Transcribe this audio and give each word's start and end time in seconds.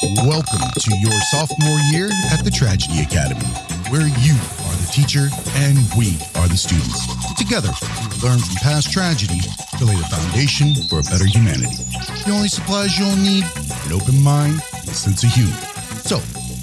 Welcome 0.00 0.62
to 0.78 0.96
your 0.98 1.10
sophomore 1.22 1.78
year 1.90 2.08
at 2.30 2.44
the 2.44 2.52
Tragedy 2.52 3.00
Academy, 3.00 3.44
where 3.90 4.06
you 4.06 4.34
are 4.70 4.76
the 4.78 4.88
teacher 4.92 5.26
and 5.56 5.76
we 5.98 6.14
are 6.38 6.46
the 6.46 6.56
students. 6.56 7.02
Together, 7.34 7.70
we 7.82 8.22
learn 8.22 8.38
from 8.38 8.54
past 8.62 8.92
tragedy 8.92 9.40
to 9.76 9.84
lay 9.84 9.96
the 9.96 10.06
foundation 10.06 10.72
for 10.86 11.00
a 11.00 11.02
better 11.02 11.26
humanity. 11.26 11.82
The 12.24 12.30
only 12.30 12.46
supplies 12.46 12.96
you'll 12.96 13.16
need 13.16 13.42
an 13.86 13.92
open 13.92 14.22
mind 14.22 14.62
and 14.78 14.88
a 14.88 14.94
sense 14.94 15.24
of 15.24 15.30
humor. 15.30 15.58
So, 16.06 16.22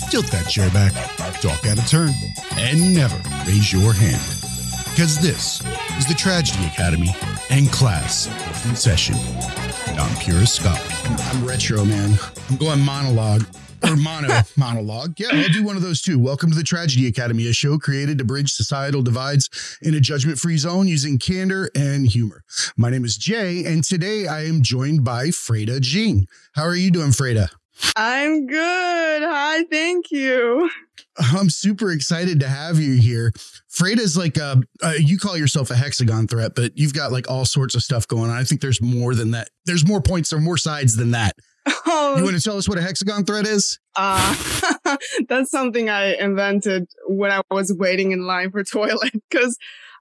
tilt 0.10 0.28
that 0.32 0.48
chair 0.48 0.70
back, 0.70 0.94
talk 1.42 1.66
out 1.66 1.78
of 1.78 1.88
turn, 1.90 2.14
and 2.54 2.96
never 2.96 3.20
raise 3.46 3.74
your 3.74 3.92
hand. 3.92 4.24
Because 4.92 5.20
this 5.20 5.60
is 6.00 6.08
the 6.08 6.16
Tragedy 6.16 6.68
Academy 6.68 7.14
and 7.50 7.70
class 7.70 8.28
in 8.66 8.78
session. 8.78 9.16
I'm 9.98 10.16
Pure 10.18 10.46
Scott. 10.46 10.82
I'm 11.06 11.46
retro, 11.46 11.86
man. 11.86 12.18
I'm 12.50 12.58
going 12.58 12.80
monologue 12.82 13.44
or 13.84 13.96
mono 13.96 14.42
monologue. 14.58 15.14
Yeah, 15.18 15.30
I'll 15.32 15.50
do 15.50 15.64
one 15.64 15.76
of 15.76 15.82
those 15.82 16.02
too. 16.02 16.20
Welcome 16.20 16.50
to 16.50 16.56
the 16.56 16.64
Tragedy 16.64 17.08
Academy, 17.08 17.48
a 17.48 17.54
show 17.54 17.78
created 17.78 18.18
to 18.18 18.26
bridge 18.26 18.52
societal 18.52 19.02
divides 19.02 19.50
in 19.82 19.94
a 19.94 20.00
judgment 20.00 20.38
free 20.38 20.58
zone 20.58 20.88
using 20.88 21.18
candor 21.18 21.70
and 21.76 22.08
humor. 22.08 22.44
My 22.76 22.90
name 22.90 23.06
is 23.06 23.18
Jay, 23.18 23.64
and 23.66 23.84
today 23.84 24.28
I 24.28 24.46
am 24.46 24.62
joined 24.62 25.04
by 25.04 25.28
Freda 25.28 25.80
Jing. 25.80 26.28
How 26.54 26.64
are 26.64 26.76
you 26.76 26.92
doing, 26.92 27.12
Freda? 27.12 27.50
I'm 27.96 28.48
good. 28.48 29.24
Hi, 29.24 29.64
thank 29.66 30.12
you. 30.12 30.70
I'm 31.18 31.50
super 31.50 31.92
excited 31.92 32.40
to 32.42 32.48
have 32.48 32.78
you 32.80 32.96
here. 32.96 33.32
Freda's 33.74 34.18
like 34.18 34.38
a, 34.38 34.62
uh, 34.84 34.94
you 34.98 35.18
call 35.18 35.38
yourself 35.38 35.70
a 35.72 35.76
hexagon 35.76 36.28
threat, 36.28 36.54
but 36.56 36.78
you've 36.78 36.94
got 36.94 37.12
like 37.12 37.30
all 37.30 37.46
sorts 37.46 37.76
of 37.76 37.84
stuff 37.84 38.08
going 38.08 38.30
on. 38.30 38.38
I 38.38 38.44
think 38.44 38.62
there's 38.62 38.82
more 38.82 39.16
than 39.16 39.32
that. 39.32 39.50
There's 39.66 39.86
more 39.88 40.02
points 40.02 40.32
or 40.34 40.40
more 40.40 40.58
sides 40.58 40.96
than 40.96 41.12
that. 41.12 41.36
Oh, 41.88 42.16
You 42.18 42.24
want 42.24 42.36
to 42.36 42.42
tell 42.42 42.58
us 42.58 42.68
what 42.70 42.78
a 42.78 42.82
hexagon 42.82 43.26
threat 43.26 43.46
is? 43.48 43.80
uh, 43.96 44.36
that's 45.30 45.50
something 45.52 45.90
I 45.90 46.16
invented 46.16 46.88
when 47.08 47.32
I 47.32 47.42
was 47.52 47.74
waiting 47.78 48.12
in 48.12 48.26
line 48.26 48.52
for 48.52 48.64
toilet 48.64 49.14
because 49.30 49.58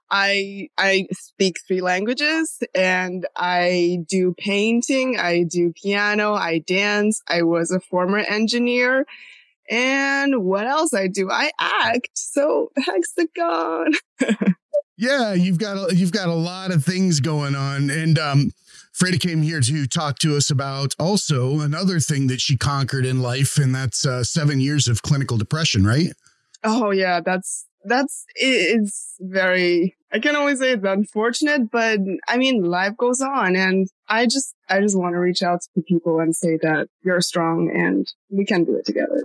I 0.09 0.69
I 0.77 1.07
speak 1.11 1.57
three 1.67 1.81
languages 1.81 2.61
and 2.73 3.25
I 3.35 3.99
do 4.07 4.33
painting, 4.37 5.19
I 5.19 5.43
do 5.43 5.73
piano, 5.73 6.33
I 6.33 6.59
dance. 6.59 7.21
I 7.27 7.43
was 7.43 7.71
a 7.71 7.79
former 7.79 8.19
engineer. 8.19 9.05
And 9.69 10.43
what 10.43 10.67
else 10.67 10.93
I 10.93 11.07
do? 11.07 11.29
I 11.31 11.51
act. 11.59 12.09
So 12.13 12.71
hexagon. 12.77 13.93
Yeah, 14.97 15.33
you've 15.33 15.57
got 15.59 15.91
a, 15.91 15.95
you've 15.95 16.13
got 16.13 16.29
a 16.29 16.33
lot 16.33 16.71
of 16.71 16.85
things 16.85 17.19
going 17.19 17.53
on, 17.53 17.89
and 17.89 18.17
um, 18.17 18.51
Freda 18.97 19.19
came 19.19 19.41
here 19.41 19.59
to 19.59 19.87
talk 19.87 20.19
to 20.19 20.37
us 20.37 20.49
about 20.49 20.95
also 20.97 21.59
another 21.59 21.99
thing 21.99 22.27
that 22.27 22.39
she 22.39 22.55
conquered 22.55 23.05
in 23.05 23.21
life, 23.21 23.57
and 23.57 23.75
that's 23.75 24.05
uh, 24.05 24.23
seven 24.23 24.61
years 24.61 24.87
of 24.87 25.01
clinical 25.01 25.37
depression, 25.37 25.85
right? 25.85 26.13
Oh 26.63 26.91
yeah, 26.91 27.19
that's 27.19 27.65
that's 27.85 28.25
it's 28.35 29.15
very 29.19 29.95
I 30.11 30.19
can 30.19 30.35
always 30.35 30.59
say 30.59 30.71
it's 30.71 30.85
unfortunate, 30.85 31.69
but 31.71 31.99
I 32.27 32.37
mean 32.37 32.63
life 32.63 32.95
goes 32.97 33.21
on 33.21 33.55
and 33.55 33.87
I 34.07 34.25
just 34.25 34.55
I 34.69 34.79
just 34.79 34.97
want 34.97 35.13
to 35.13 35.19
reach 35.19 35.43
out 35.43 35.61
to 35.61 35.81
people 35.81 36.19
and 36.19 36.35
say 36.35 36.57
that 36.61 36.87
you're 37.03 37.21
strong 37.21 37.69
and 37.69 38.07
we 38.29 38.45
can 38.45 38.63
do 38.63 38.75
it 38.75 38.85
together. 38.85 39.23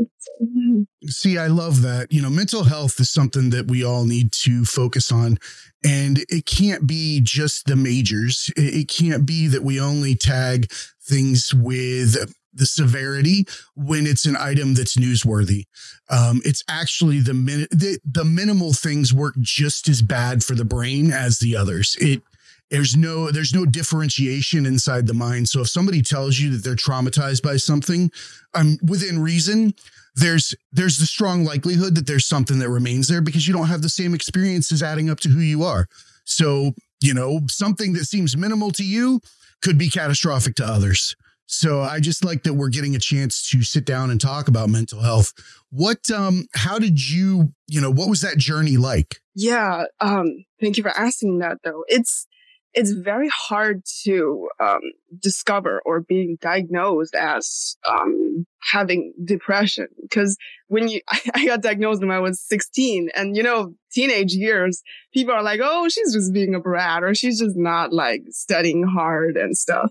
See, 1.05 1.39
I 1.39 1.47
love 1.47 1.83
that. 1.83 2.13
You 2.13 2.23
know, 2.23 2.31
mental 2.31 2.65
health 2.65 2.99
is 3.01 3.11
something 3.11 3.51
that 3.51 3.69
we 3.69 3.85
all 3.85 4.05
need 4.05 4.33
to 4.33 4.65
focus 4.65 5.13
on. 5.13 5.39
And 5.85 6.25
it 6.29 6.45
can't 6.45 6.87
be 6.87 7.21
just 7.23 7.67
the 7.67 7.77
majors. 7.77 8.51
It 8.57 8.89
can't 8.89 9.25
be 9.25 9.47
that 9.47 9.63
we 9.63 9.81
only 9.81 10.15
tag 10.15 10.71
things 11.03 11.55
with 11.55 12.35
the 12.53 12.67
severity 12.67 13.47
when 13.75 14.07
it's 14.07 14.27
an 14.27 14.37
item 14.37 14.75
that's 14.75 14.97
newsworthy. 14.97 15.65
Um, 16.09 16.41
it's 16.45 16.65
actually 16.69 17.21
the, 17.21 17.35
min- 17.35 17.69
the 17.71 17.99
the 18.05 18.25
minimal 18.25 18.73
things 18.73 19.13
work 19.13 19.35
just 19.41 19.89
as 19.89 20.03
bad 20.03 20.43
for 20.43 20.55
the 20.55 20.65
brain 20.65 21.13
as 21.13 21.39
the 21.39 21.57
others. 21.57 21.97
It 22.01 22.23
there's 22.71 22.97
no 22.97 23.31
there's 23.31 23.55
no 23.55 23.67
differentiation 23.67 24.65
inside 24.65 25.07
the 25.07 25.15
mind. 25.15 25.49
So 25.49 25.61
if 25.61 25.69
somebody 25.69 26.03
tells 26.03 26.39
you 26.39 26.51
that 26.53 26.65
they're 26.65 26.77
traumatized 26.77 27.43
by 27.43 27.57
something, 27.57 28.11
um, 28.55 28.79
within 28.83 29.21
reason, 29.21 29.75
there's 30.15 30.55
there's 30.73 30.99
the 30.99 31.07
strong 31.07 31.45
likelihood 31.45 31.97
that 31.97 32.07
there's 32.07 32.27
something 32.27 32.59
that 32.61 32.69
remains 32.71 33.09
there 33.09 33.21
because 33.21 33.47
you 33.47 33.55
don't 33.55 33.67
have 33.67 33.83
the 33.83 33.89
same 33.89 34.15
experiences 34.15 34.83
adding 34.83 35.11
up 35.11 35.21
to 35.21 35.29
who 35.29 35.41
you 35.41 35.63
are. 35.65 35.87
So, 36.25 36.75
you 37.01 37.13
know, 37.13 37.41
something 37.49 37.93
that 37.95 38.05
seems 38.05 38.37
minimal 38.37 38.71
to 38.73 38.85
you 38.85 39.21
could 39.63 39.77
be 39.77 39.91
catastrophic 39.91 40.55
to 40.57 40.65
others. 40.65 41.17
So 41.53 41.81
I 41.81 41.99
just 41.99 42.25
like 42.25 42.45
that 42.45 42.55
we're 42.55 42.69
getting 42.69 42.95
a 42.95 43.01
chance 43.01 43.49
to 43.51 43.63
sit 43.63 43.85
down 43.85 44.11
and 44.11 44.21
talk 44.21 44.47
about 44.47 44.69
mental 44.69 45.01
health. 45.01 45.33
What 45.71 46.11
um 46.11 46.47
how 46.55 46.79
did 46.79 47.11
you, 47.11 47.53
you 47.67 47.81
know, 47.81 47.91
what 47.91 48.09
was 48.09 48.21
that 48.23 48.39
journey 48.39 48.77
like? 48.77 49.17
yeah, 49.35 49.85
um 50.01 50.45
thank 50.61 50.77
you 50.77 50.83
for 50.83 50.97
asking 50.97 51.39
that 51.39 51.59
though. 51.65 51.85
It's 51.89 52.27
it's 52.73 52.93
very 52.93 53.29
hard 53.29 53.83
to 54.05 54.49
um, 54.61 54.81
discover 55.21 55.83
or 55.85 56.01
being 56.01 56.39
diagnosed 56.41 57.17
as 57.17 57.77
um, 57.89 58.47
having 58.63 59.13
depression 59.25 59.89
because 60.03 60.37
when 60.69 60.87
you 60.87 61.01
I 61.35 61.47
got 61.47 61.63
diagnosed 61.63 62.01
when 62.01 62.13
I 62.13 62.21
was 62.21 62.41
16 62.41 63.09
and 63.17 63.37
you 63.37 63.43
know 63.43 63.75
teenage 63.93 64.35
years 64.35 64.83
people 65.13 65.35
are 65.35 65.43
like 65.43 65.61
oh 65.61 65.89
she's 65.89 66.13
just 66.13 66.33
being 66.33 66.55
a 66.55 66.61
brat 66.61 67.03
or 67.03 67.13
she's 67.13 67.41
just 67.41 67.57
not 67.57 67.93
like 67.93 68.23
studying 68.29 68.85
hard 68.85 69.37
and 69.37 69.57
stuff 69.57 69.91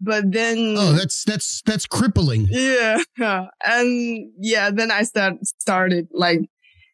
but 0.00 0.30
then 0.32 0.74
Oh, 0.78 0.92
that's 0.92 1.24
that's 1.24 1.62
that's 1.62 1.86
crippling. 1.86 2.46
yeah 2.50 2.98
and 3.64 4.30
yeah 4.38 4.70
then 4.70 4.90
i 4.90 5.02
start 5.02 5.34
started 5.44 6.08
like 6.12 6.40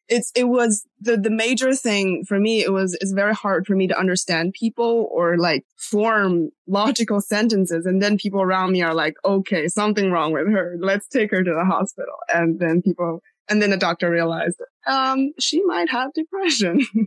it's 0.08 0.32
it 0.34 0.44
was 0.48 0.84
the 1.00 1.16
the 1.16 1.30
major 1.30 1.72
thing 1.74 2.24
for 2.26 2.38
me 2.40 2.62
it 2.64 2.72
was 2.72 2.94
it's 3.00 3.12
very 3.12 3.32
hard 3.34 3.64
for 3.66 3.76
me 3.76 3.86
to 3.86 3.96
understand 3.98 4.52
people 4.58 5.08
or 5.12 5.38
like 5.38 5.64
form 5.76 6.50
logical 6.66 7.20
sentences 7.20 7.86
and 7.86 8.02
then 8.02 8.18
people 8.18 8.42
around 8.42 8.72
me 8.72 8.82
are 8.82 8.94
like 8.94 9.14
okay 9.24 9.68
something 9.68 10.10
wrong 10.10 10.32
with 10.32 10.48
her. 10.48 10.76
Let's 10.80 11.06
take 11.06 11.30
her 11.30 11.44
to 11.44 11.54
the 11.54 11.64
hospital. 11.64 12.14
And 12.34 12.58
then 12.58 12.82
people 12.82 13.22
and 13.48 13.62
then 13.62 13.70
the 13.70 13.76
doctor 13.76 14.10
realized 14.10 14.60
um 14.86 15.32
she 15.38 15.62
might 15.64 15.90
have 15.90 16.12
depression 16.12 16.80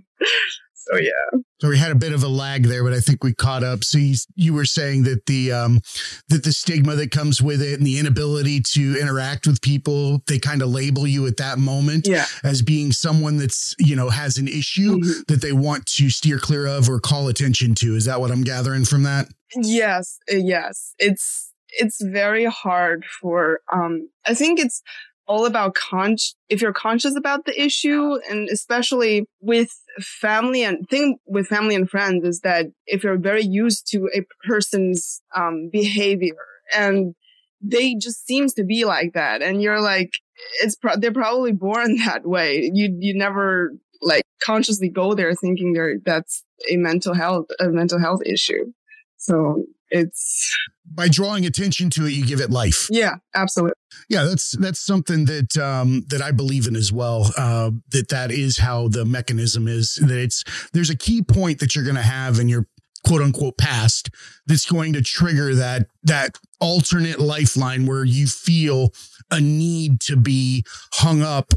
so 0.92 0.98
yeah 0.98 1.40
So 1.62 1.70
we 1.70 1.78
had 1.78 1.92
a 1.92 1.96
bit 1.96 2.12
of 2.14 2.24
a 2.24 2.28
lag 2.28 2.64
there, 2.66 2.84
but 2.84 2.94
I 2.94 3.00
think 3.00 3.24
we 3.24 3.34
caught 3.34 3.64
up. 3.64 3.84
So 3.84 3.98
you, 3.98 4.16
you 4.36 4.54
were 4.54 4.66
saying 4.66 5.04
that 5.04 5.26
the 5.28 5.52
um, 5.54 5.80
that 6.28 6.44
the 6.44 6.52
stigma 6.52 6.96
that 6.96 7.12
comes 7.12 7.42
with 7.42 7.62
it 7.62 7.78
and 7.78 7.88
the 7.88 8.00
inability 8.00 8.60
to 8.74 8.98
interact 9.00 9.48
with 9.48 9.62
people, 9.62 10.22
they 10.28 10.40
kind 10.40 10.62
of 10.62 10.68
label 10.70 11.08
you 11.08 11.26
at 11.28 11.38
that 11.38 11.58
moment 11.60 12.08
yeah 12.08 12.26
as 12.44 12.62
being 12.62 12.92
someone 12.92 13.38
that's 13.38 13.76
you 13.80 13.96
know 13.96 14.10
has 14.10 14.38
an 14.38 14.48
issue 14.48 14.98
Mhm. 14.98 15.26
that 15.28 15.42
they 15.42 15.54
want 15.54 15.86
to 15.98 16.10
steer 16.10 16.38
clear 16.38 16.68
of 16.68 16.90
or 16.90 17.00
call 17.00 17.28
attention 17.30 17.76
to. 17.76 17.96
Is 17.96 18.06
that 18.06 18.20
what 18.20 18.32
I'm 18.32 18.44
gathering 18.44 18.86
from 18.86 19.04
that? 19.04 19.28
Yes, 19.56 20.18
yes. 20.28 20.94
It's 21.00 21.52
it's 21.70 22.00
very 22.04 22.46
hard 22.46 23.06
for 23.22 23.62
um 23.72 24.10
I 24.26 24.34
think 24.34 24.60
it's 24.60 24.82
all 25.28 25.46
about 25.46 25.76
con 25.76 26.16
if 26.50 26.62
you're 26.62 26.74
conscious 26.74 27.16
about 27.16 27.46
the 27.46 27.62
issue 27.62 28.18
and 28.30 28.50
especially 28.50 29.26
with 29.42 29.70
family 30.00 30.64
and 30.64 30.88
thing 30.90 31.18
with 31.26 31.48
family 31.48 31.76
and 31.76 31.90
friends 31.90 32.26
is 32.26 32.42
that 32.42 32.66
if 32.86 33.04
you're 33.04 33.18
very 33.18 33.44
used 33.44 33.88
to 33.88 34.10
a 34.16 34.22
person's 34.46 35.22
um 35.36 35.70
behavior 35.72 36.36
and 36.76 37.16
they 37.62 37.96
just 37.96 38.26
seems 38.28 38.54
to 38.54 38.64
be 38.64 38.84
like 38.84 39.14
that 39.14 39.42
and 39.42 39.62
you're 39.62 39.82
like 39.82 40.20
it's 40.62 40.76
pro- 40.76 40.98
they're 40.98 41.12
probably 41.12 41.52
born 41.52 41.98
that 42.06 42.26
way. 42.26 42.70
You 42.74 42.96
you 43.00 43.14
never 43.16 43.74
like 44.02 44.24
consciously 44.44 44.90
go 44.90 45.14
there 45.14 45.34
thinking 45.34 45.74
they're 45.74 45.98
that's 46.04 46.44
a 46.70 46.78
mental 46.78 47.14
health 47.14 47.46
a 47.60 47.70
mental 47.70 48.00
health 48.00 48.22
issue. 48.26 48.72
So 49.18 49.66
it's 49.94 50.54
By 50.86 51.08
drawing 51.08 51.46
attention 51.46 51.90
to 51.92 52.06
it, 52.06 52.12
you 52.14 52.26
give 52.26 52.42
it 52.42 52.50
life. 52.50 52.88
yeah, 52.92 53.16
absolutely. 53.36 53.76
Yeah, 54.10 54.24
that's 54.24 54.52
that's 54.58 54.80
something 54.80 55.26
that 55.26 55.56
um, 55.58 56.04
that 56.10 56.22
I 56.22 56.32
believe 56.32 56.68
in 56.68 56.76
as 56.76 56.92
well. 56.92 57.32
Uh, 57.38 57.72
that 57.92 58.10
that 58.10 58.32
is 58.32 58.58
how 58.58 58.90
the 58.90 59.06
mechanism 59.06 59.68
is. 59.68 59.96
That 59.96 60.18
it's 60.18 60.44
there's 60.74 60.90
a 60.90 60.98
key 60.98 61.22
point 61.22 61.60
that 61.60 61.76
you're 61.76 61.86
going 61.86 61.96
to 61.96 62.02
have 62.02 62.40
in 62.40 62.50
your 62.50 62.68
quote 63.06 63.22
unquote 63.22 63.58
past 63.58 64.10
that's 64.48 64.66
going 64.66 64.94
to 64.94 65.02
trigger 65.02 65.54
that 65.56 65.88
that 66.04 66.38
alternate 66.60 67.20
lifeline 67.20 67.86
where 67.86 68.04
you 68.04 68.28
feel 68.28 68.94
a 69.32 69.40
need 69.40 70.00
to 70.02 70.16
be 70.16 70.64
hung 70.94 71.22
up 71.22 71.54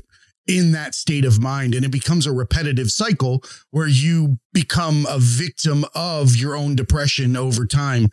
in 0.46 0.72
that 0.72 0.94
state 0.94 1.24
of 1.24 1.40
mind. 1.40 1.74
And 1.74 1.84
it 1.84 1.90
becomes 1.90 2.26
a 2.26 2.32
repetitive 2.32 2.90
cycle 2.90 3.42
where 3.70 3.88
you 3.88 4.38
become 4.52 5.06
a 5.08 5.18
victim 5.18 5.84
of 5.94 6.36
your 6.36 6.54
own 6.56 6.76
depression 6.76 7.36
over 7.36 7.66
time. 7.66 8.08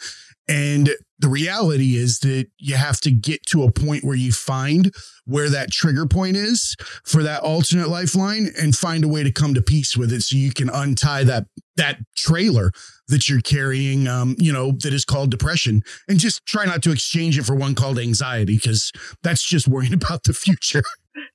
And 0.48 0.90
the 1.20 1.30
reality 1.30 1.96
is 1.96 2.20
that 2.20 2.48
you 2.58 2.76
have 2.76 3.00
to 3.00 3.12
get 3.12 3.46
to 3.46 3.64
a 3.64 3.72
point 3.72 4.04
where 4.04 4.16
you 4.16 4.34
find 4.34 4.94
where 5.26 5.50
that 5.50 5.72
trigger 5.72 6.06
point 6.06 6.36
is 6.36 6.76
for 7.06 7.24
that 7.24 7.42
alternate 7.44 7.88
lifeline 7.88 8.50
and 8.60 8.76
find 8.76 9.06
a 9.06 9.08
way 9.08 9.24
to 9.24 9.32
come 9.32 9.54
to 9.54 9.62
peace 9.62 9.96
with 9.96 10.12
it 10.12 10.22
so 10.22 10.36
you 10.36 10.52
can 10.52 10.70
untie 10.70 11.24
that 11.24 11.46
that 11.78 12.00
trailer 12.18 12.72
that 13.08 13.30
you're 13.30 13.40
carrying 13.40 14.06
um 14.06 14.36
you 14.38 14.52
know 14.52 14.74
that 14.84 14.94
is 14.94 15.06
called 15.06 15.32
depression 15.32 15.82
and 16.10 16.20
just 16.20 16.46
try 16.46 16.66
not 16.66 16.84
to 16.84 16.92
exchange 16.92 17.38
it 17.38 17.46
for 17.46 17.56
one 17.56 17.74
called 17.74 17.98
anxiety 17.98 18.56
because 18.56 18.92
that's 19.24 19.48
just 19.48 19.66
worrying 19.66 19.94
about 20.04 20.24
the 20.26 20.34
future 20.34 20.84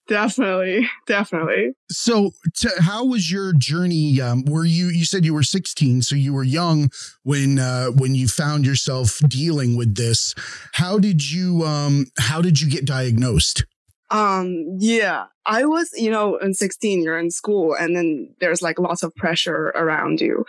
definitely. 0.08 0.88
Definitely. 1.06 1.72
So 1.90 2.32
to, 2.56 2.70
how 2.80 3.04
was 3.04 3.30
your 3.30 3.52
journey 3.52 4.20
um, 4.20 4.44
were 4.44 4.64
you 4.64 4.86
you 4.86 5.04
said 5.04 5.24
you 5.24 5.34
were 5.34 5.42
16 5.42 6.02
so 6.02 6.14
you 6.14 6.32
were 6.32 6.44
young 6.44 6.90
when 7.22 7.58
uh, 7.58 7.88
when 7.88 8.14
you 8.14 8.28
found 8.28 8.66
yourself 8.66 9.18
dealing 9.28 9.76
with 9.76 9.94
this. 9.94 10.34
How 10.74 10.98
did 10.98 11.30
you 11.30 11.64
um 11.64 12.06
how 12.18 12.40
did 12.40 12.60
you 12.60 12.70
get 12.70 12.84
diagnosed? 12.84 13.64
Um 14.10 14.64
yeah. 14.78 15.26
I 15.46 15.64
was 15.64 15.90
you 15.96 16.10
know 16.10 16.36
in 16.36 16.54
16 16.54 17.02
you're 17.02 17.18
in 17.18 17.30
school 17.30 17.74
and 17.74 17.96
then 17.96 18.34
there's 18.40 18.62
like 18.62 18.78
lots 18.78 19.02
of 19.02 19.14
pressure 19.14 19.68
around 19.68 20.20
you. 20.20 20.44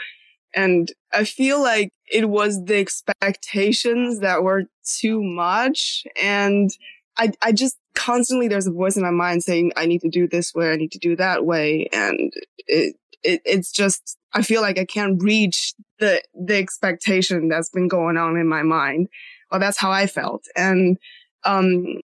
And 0.55 0.91
i 1.13 1.23
feel 1.23 1.61
like 1.61 1.91
it 2.11 2.29
was 2.29 2.63
the 2.65 2.77
expectations 2.77 4.19
that 4.19 4.43
were 4.43 4.63
too 4.83 5.21
much 5.23 6.03
and 6.21 6.71
i 7.17 7.31
i 7.41 7.51
just 7.51 7.77
constantly 7.95 8.47
there's 8.47 8.67
a 8.67 8.71
voice 8.71 8.97
in 8.97 9.03
my 9.03 9.11
mind 9.11 9.43
saying 9.43 9.71
I 9.75 9.85
need 9.85 10.01
to 10.01 10.09
do 10.09 10.27
this 10.27 10.53
way, 10.53 10.71
I 10.71 10.75
need 10.75 10.91
to 10.91 10.99
do 10.99 11.15
that 11.15 11.45
way, 11.45 11.87
and 11.91 12.31
it, 12.67 12.95
it 13.23 13.41
it's 13.45 13.71
just 13.71 14.17
I 14.33 14.41
feel 14.41 14.61
like 14.61 14.79
I 14.79 14.85
can't 14.85 15.21
reach 15.21 15.73
the 15.99 16.21
the 16.33 16.57
expectation 16.57 17.47
that's 17.49 17.69
been 17.69 17.87
going 17.87 18.17
on 18.17 18.37
in 18.37 18.47
my 18.47 18.63
mind. 18.63 19.07
Well, 19.51 19.59
that's 19.59 19.79
how 19.79 19.91
I 19.91 20.07
felt, 20.07 20.43
and 20.55 20.97
um, 21.43 21.99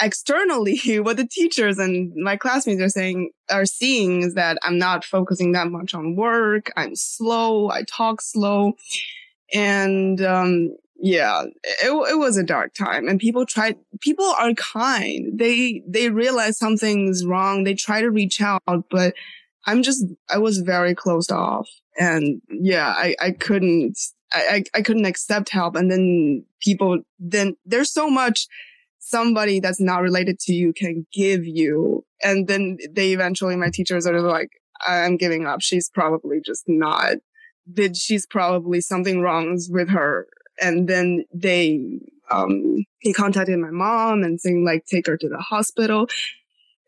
externally, 0.00 0.78
what 1.00 1.16
the 1.16 1.26
teachers 1.26 1.78
and 1.78 2.12
my 2.16 2.36
classmates 2.36 2.82
are 2.82 2.88
saying 2.88 3.30
are 3.50 3.66
seeing 3.66 4.22
is 4.22 4.34
that 4.34 4.58
I'm 4.62 4.78
not 4.78 5.04
focusing 5.04 5.52
that 5.52 5.70
much 5.70 5.94
on 5.94 6.16
work. 6.16 6.72
I'm 6.76 6.94
slow. 6.94 7.70
I 7.70 7.82
talk 7.82 8.20
slow, 8.20 8.74
and 9.52 10.20
um, 10.22 10.76
yeah 10.98 11.42
it, 11.62 11.90
it 12.10 12.18
was 12.18 12.36
a 12.36 12.42
dark 12.42 12.74
time 12.74 13.08
and 13.08 13.20
people 13.20 13.44
tried 13.46 13.76
people 14.00 14.26
are 14.38 14.54
kind. 14.54 15.38
They 15.38 15.82
they 15.86 16.10
realize 16.10 16.58
something's 16.58 17.24
wrong. 17.24 17.64
They 17.64 17.74
try 17.74 18.00
to 18.00 18.10
reach 18.10 18.40
out 18.40 18.62
but 18.90 19.14
i'm 19.66 19.82
just 19.82 20.04
i 20.30 20.38
was 20.38 20.58
very 20.58 20.94
closed 20.94 21.32
off 21.32 21.68
and 21.98 22.40
yeah 22.48 22.94
i 22.96 23.14
i 23.20 23.30
couldn't 23.30 23.98
I, 24.32 24.64
I 24.74 24.82
couldn't 24.82 25.04
accept 25.04 25.50
help 25.50 25.76
and 25.76 25.90
then 25.90 26.44
people 26.60 27.00
then 27.18 27.56
there's 27.64 27.92
so 27.92 28.10
much 28.10 28.48
somebody 28.98 29.60
that's 29.60 29.80
not 29.80 30.02
related 30.02 30.40
to 30.40 30.52
you 30.52 30.72
can 30.72 31.06
give 31.12 31.44
you 31.44 32.04
and 32.22 32.48
then 32.48 32.78
they 32.90 33.12
eventually 33.12 33.56
my 33.56 33.70
teachers 33.70 34.06
are 34.06 34.20
like 34.20 34.50
i'm 34.86 35.16
giving 35.16 35.46
up. 35.46 35.62
She's 35.62 35.88
probably 35.88 36.40
just 36.44 36.64
not 36.66 37.14
did 37.72 37.96
she's 37.96 38.26
probably 38.26 38.80
something 38.80 39.20
wrong 39.20 39.58
with 39.70 39.88
her 39.88 40.26
and 40.60 40.88
then 40.88 41.24
they 41.32 42.00
um 42.30 42.84
he 42.98 43.12
contacted 43.12 43.58
my 43.58 43.70
mom 43.70 44.22
and 44.22 44.40
saying 44.40 44.64
like 44.64 44.84
take 44.86 45.06
her 45.06 45.16
to 45.16 45.28
the 45.28 45.38
hospital. 45.38 46.08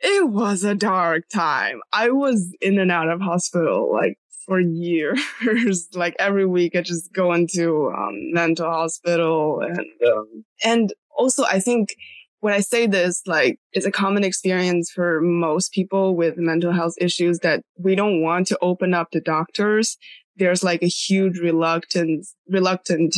It 0.01 0.29
was 0.29 0.63
a 0.63 0.75
dark 0.77 1.29
time. 1.29 1.81
I 1.93 2.11
was 2.11 2.55
in 2.61 2.79
and 2.79 2.93
out 2.93 3.09
of 3.09 3.21
hospital 3.21 3.93
like 3.93 4.19
for 4.47 4.61
years. 4.61 5.89
Like 5.95 6.17
every 6.19 6.47
week 6.47 6.75
i 6.75 6.81
just 6.81 7.13
go 7.13 7.33
into 7.33 7.93
um, 7.97 8.33
mental 8.33 8.69
hospital 8.69 9.61
and 9.61 9.87
um, 10.13 10.45
and 10.65 10.93
also 11.17 11.45
i 11.45 11.59
think 11.61 11.95
when 12.41 12.55
i 12.55 12.61
say 12.61 12.87
this 12.87 13.23
like 13.27 13.59
it's 13.73 13.87
a 13.87 13.91
common 13.91 14.25
experience 14.25 14.91
for 14.91 15.21
most 15.21 15.73
people 15.73 16.17
with 16.17 16.39
mental 16.39 16.73
health 16.73 16.95
issues 17.01 17.41
that 17.41 17.63
we 17.77 17.95
don't 17.95 18.23
want 18.23 18.47
to 18.47 18.59
open 18.63 18.95
up 18.95 19.11
to 19.11 19.21
doctors. 19.21 19.97
There's 20.37 20.63
like 20.63 20.83
a 20.83 20.87
huge 20.87 21.39
reluctance 21.39 22.35
reluctant 22.49 23.17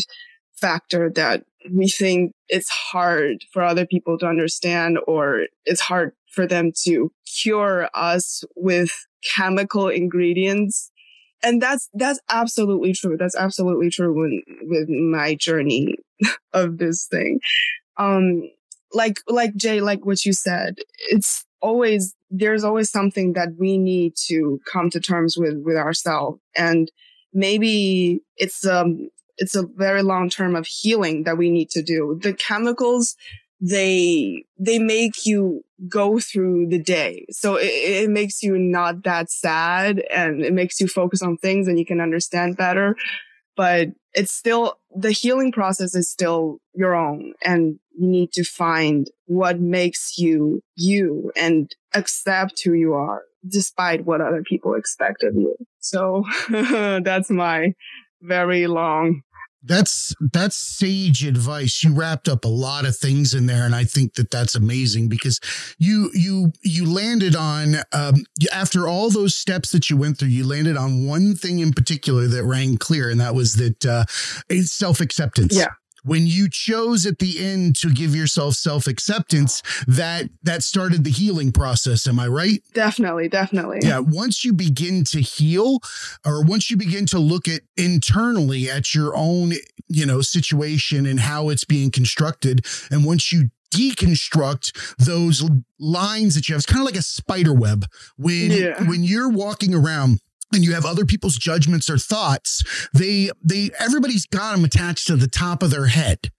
factor 0.61 1.11
that 1.11 1.45
we 1.71 1.89
think 1.89 2.33
it's 2.49 2.69
hard 2.69 3.45
for 3.53 3.63
other 3.63 3.87
people 3.87 4.19
to 4.19 4.27
understand 4.27 4.99
or 5.07 5.47
it's 5.65 5.81
hard 5.81 6.13
for 6.31 6.47
them 6.47 6.73
to 6.85 7.13
cure 7.27 7.89
us 7.95 8.45
with 8.57 8.91
chemical 9.37 9.89
ingredients. 9.89 10.91
And 11.43 11.61
that's 11.61 11.89
that's 11.95 12.21
absolutely 12.31 12.93
true. 12.93 13.17
That's 13.17 13.37
absolutely 13.37 13.91
true 13.91 14.15
when, 14.15 14.43
with 14.63 14.89
my 14.89 15.35
journey 15.35 15.97
of 16.53 16.79
this 16.79 17.07
thing. 17.07 17.41
Um 17.97 18.51
like 18.93 19.21
like 19.29 19.55
jay 19.55 19.81
like 19.81 20.05
what 20.05 20.25
you 20.25 20.33
said 20.33 20.75
it's 21.11 21.45
always 21.61 22.17
there's 22.31 22.65
always 22.65 22.91
something 22.91 23.33
that 23.35 23.49
we 23.59 23.79
need 23.79 24.15
to 24.17 24.61
come 24.71 24.91
to 24.91 25.01
terms 25.01 25.37
with 25.37 25.59
with 25.65 25.77
ourselves. 25.77 26.41
And 26.57 26.91
maybe 27.33 28.21
it's 28.37 28.67
um 28.67 29.11
it's 29.41 29.57
a 29.57 29.67
very 29.75 30.03
long 30.03 30.29
term 30.29 30.55
of 30.55 30.67
healing 30.67 31.25
that 31.25 31.39
we 31.39 31.51
need 31.51 31.71
to 31.71 31.83
do. 31.83 32.21
The 32.23 32.35
chemicals, 32.35 33.17
they, 33.61 34.45
they 34.59 34.79
make 34.79 35.27
you 35.27 35.65
go 35.89 36.21
through 36.21 36.69
the 36.69 36.79
day. 36.79 37.25
So 37.31 37.57
it, 37.57 37.65
it 37.65 38.11
makes 38.11 38.43
you 38.43 38.59
not 38.59 39.03
that 39.05 39.31
sad 39.31 40.05
and 40.11 40.45
it 40.45 40.53
makes 40.53 40.79
you 40.79 40.87
focus 40.87 41.23
on 41.23 41.39
things 41.39 41.67
and 41.67 41.79
you 41.79 41.87
can 41.87 42.01
understand 42.01 42.59
better. 42.59 42.95
But 43.57 43.89
it's 44.13 44.33
still, 44.33 44.75
the 44.95 45.11
healing 45.11 45.53
process 45.53 45.95
is 45.95 46.11
still 46.11 46.59
your 46.75 46.95
own 46.95 47.33
and 47.45 47.79
you 47.99 48.09
need 48.09 48.33
to 48.33 48.45
find 48.45 49.09
what 49.27 49.59
makes 49.59 50.19
you 50.19 50.63
you 50.77 51.33
and 51.35 51.75
accept 51.95 52.63
who 52.63 52.75
you 52.75 52.93
are 52.93 53.23
despite 53.49 54.05
what 54.05 54.21
other 54.21 54.43
people 54.43 54.75
expect 54.75 55.23
of 55.23 55.35
you. 55.35 55.57
So 55.79 56.25
that's 56.51 57.31
my 57.31 57.73
very 58.23 58.67
long 58.67 59.23
that's 59.63 60.15
that's 60.33 60.57
sage 60.57 61.25
advice. 61.25 61.83
You 61.85 61.93
wrapped 61.93 62.29
up 62.29 62.45
a 62.45 62.49
lot 62.49 62.87
of 62.87 62.97
things 62.97 63.35
in 63.35 63.47
there, 63.47 63.65
and 63.65 63.75
I 63.75 63.85
think 63.85 64.15
that 64.15 64.31
that's 64.31 64.55
amazing 64.55 65.09
because 65.09 65.41
you 65.79 66.11
you 66.15 66.53
you 66.63 66.91
landed 66.91 67.37
on 67.37 67.77
um, 67.93 68.25
after 68.53 68.89
all 68.89 69.11
those 69.11 69.35
steps 69.35 69.73
that 69.73 69.91
you 69.91 69.97
went 69.97 70.19
through, 70.19 70.29
you 70.29 70.47
landed 70.47 70.77
on 70.77 71.07
one 71.07 71.35
thing 71.35 71.59
in 71.59 71.73
particular 71.73 72.27
that 72.27 72.45
rang 72.45 72.79
clear, 72.79 73.11
and 73.11 73.21
that 73.21 73.35
was 73.35 73.57
that 73.57 73.85
uh, 73.85 74.05
it's 74.49 74.73
self 74.73 75.01
acceptance. 75.01 75.55
Yeah, 75.57 75.69
when 76.05 76.27
you 76.27 76.49
chose 76.49 77.07
at 77.07 77.19
the 77.19 77.39
end 77.39 77.77
to 77.77 77.93
give 77.93 78.15
yourself 78.15 78.55
self-acceptance 78.55 79.63
that 79.87 80.31
that 80.43 80.63
started 80.63 81.05
the 81.05 81.11
healing 81.11 81.53
process. 81.53 82.07
Am 82.07 82.19
i 82.19 82.27
right? 82.27 82.63
Definitely 82.73 83.29
definitely. 83.29 83.79
Yeah. 83.83 84.01
Once 84.01 84.45
you 84.45 84.53
begin 84.53 85.05
to 85.05 85.21
heal 85.21 85.79
or 86.25 86.43
once 86.45 86.71
you 86.71 86.77
begin 86.77 87.07
to 87.07 87.19
look 87.19 87.49
at 87.49 87.63
internally 87.77 88.71
at 88.71 88.95
your 88.95 89.17
own 89.17 89.53
you 89.89 90.07
know 90.07 90.21
situation 90.21 91.07
and 91.07 91.21
how 91.21 91.49
it's 91.49 91.65
being 91.65 91.91
constructed 91.91 92.65
and 92.91 93.05
once 93.05 93.33
you 93.33 93.51
deconstruct 93.71 94.97
those 94.99 95.49
lines 95.79 96.35
that 96.35 96.49
you 96.49 96.55
have 96.55 96.59
it's 96.59 96.67
kind 96.67 96.81
of 96.81 96.87
like 96.87 96.97
a 96.97 97.03
spider 97.03 97.55
web. 97.55 97.87
When 98.17 98.51
yeah. 98.51 98.83
when 98.85 99.05
you're 99.05 99.31
walking 99.31 99.75
around 99.75 100.21
and 100.53 100.65
you 100.65 100.75
have 100.75 100.85
other 100.85 101.05
people's 101.05 101.37
judgments 101.37 101.89
or 101.89 101.99
thoughts 101.99 102.63
they 102.93 103.31
they 103.43 103.71
everybody's 103.79 104.27
got 104.27 104.55
them 104.55 104.65
attached 104.65 105.07
to 105.07 105.17
the 105.17 105.29
top 105.29 105.63
of 105.63 105.71
their 105.71 105.87
head 105.87 106.31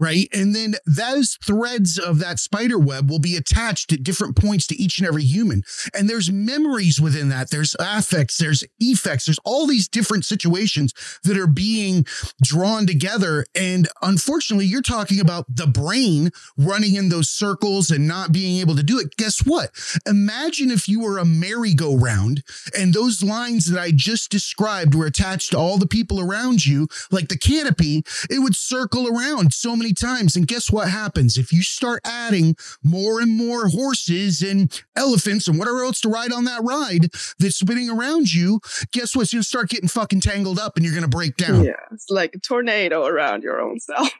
right? 0.00 0.28
And 0.32 0.56
then 0.56 0.74
those 0.86 1.38
threads 1.44 1.98
of 1.98 2.18
that 2.18 2.40
spider 2.40 2.78
web 2.78 3.10
will 3.10 3.18
be 3.18 3.36
attached 3.36 3.92
at 3.92 4.02
different 4.02 4.34
points 4.34 4.66
to 4.68 4.82
each 4.82 4.98
and 4.98 5.06
every 5.06 5.24
human. 5.24 5.62
And 5.94 6.08
there's 6.08 6.32
memories 6.32 7.00
within 7.00 7.28
that. 7.28 7.50
There's 7.50 7.76
affects, 7.78 8.38
there's 8.38 8.64
effects, 8.80 9.26
there's 9.26 9.38
all 9.44 9.66
these 9.66 9.86
different 9.86 10.24
situations 10.24 10.94
that 11.24 11.36
are 11.36 11.46
being 11.46 12.06
drawn 12.42 12.86
together. 12.86 13.44
And 13.54 13.88
unfortunately, 14.00 14.66
you're 14.66 14.82
talking 14.82 15.20
about 15.20 15.44
the 15.48 15.66
brain 15.66 16.30
running 16.56 16.94
in 16.94 17.10
those 17.10 17.28
circles 17.28 17.90
and 17.90 18.08
not 18.08 18.32
being 18.32 18.58
able 18.60 18.76
to 18.76 18.82
do 18.82 18.98
it. 18.98 19.16
Guess 19.16 19.40
what? 19.40 19.70
Imagine 20.06 20.70
if 20.70 20.88
you 20.88 21.00
were 21.00 21.18
a 21.18 21.24
merry-go-round 21.24 22.42
and 22.76 22.94
those 22.94 23.22
lines 23.22 23.66
that 23.66 23.78
I 23.78 23.90
just 23.90 24.30
described 24.30 24.94
were 24.94 25.06
attached 25.06 25.50
to 25.50 25.58
all 25.58 25.76
the 25.76 25.86
people 25.86 26.20
around 26.20 26.64
you, 26.64 26.88
like 27.10 27.28
the 27.28 27.36
canopy, 27.36 28.02
it 28.30 28.38
would 28.38 28.56
circle 28.56 29.06
around 29.06 29.52
so 29.52 29.76
many 29.76 29.89
many 29.90 29.94
times. 29.94 30.36
And 30.36 30.46
guess 30.46 30.70
what 30.70 30.88
happens? 30.88 31.36
If 31.36 31.52
you 31.52 31.62
start 31.62 32.00
adding 32.04 32.56
more 32.82 33.20
and 33.20 33.36
more 33.36 33.68
horses 33.68 34.42
and 34.42 34.70
elephants 34.96 35.48
and 35.48 35.58
whatever 35.58 35.82
else 35.84 36.00
to 36.02 36.08
ride 36.08 36.32
on 36.32 36.44
that 36.44 36.62
ride 36.62 37.10
that's 37.38 37.56
spinning 37.56 37.90
around 37.90 38.32
you, 38.32 38.60
guess 38.92 39.14
what? 39.14 39.22
It's 39.22 39.32
going 39.32 39.42
to 39.42 39.48
start 39.48 39.68
getting 39.68 39.88
fucking 39.88 40.20
tangled 40.20 40.58
up 40.58 40.76
and 40.76 40.84
you're 40.84 40.94
going 40.94 41.02
to 41.02 41.08
break 41.08 41.36
down. 41.36 41.64
Yeah. 41.64 41.72
It's 41.92 42.06
like 42.08 42.34
a 42.34 42.38
tornado 42.38 43.06
around 43.06 43.42
your 43.42 43.60
own 43.60 43.78
self. 43.80 44.10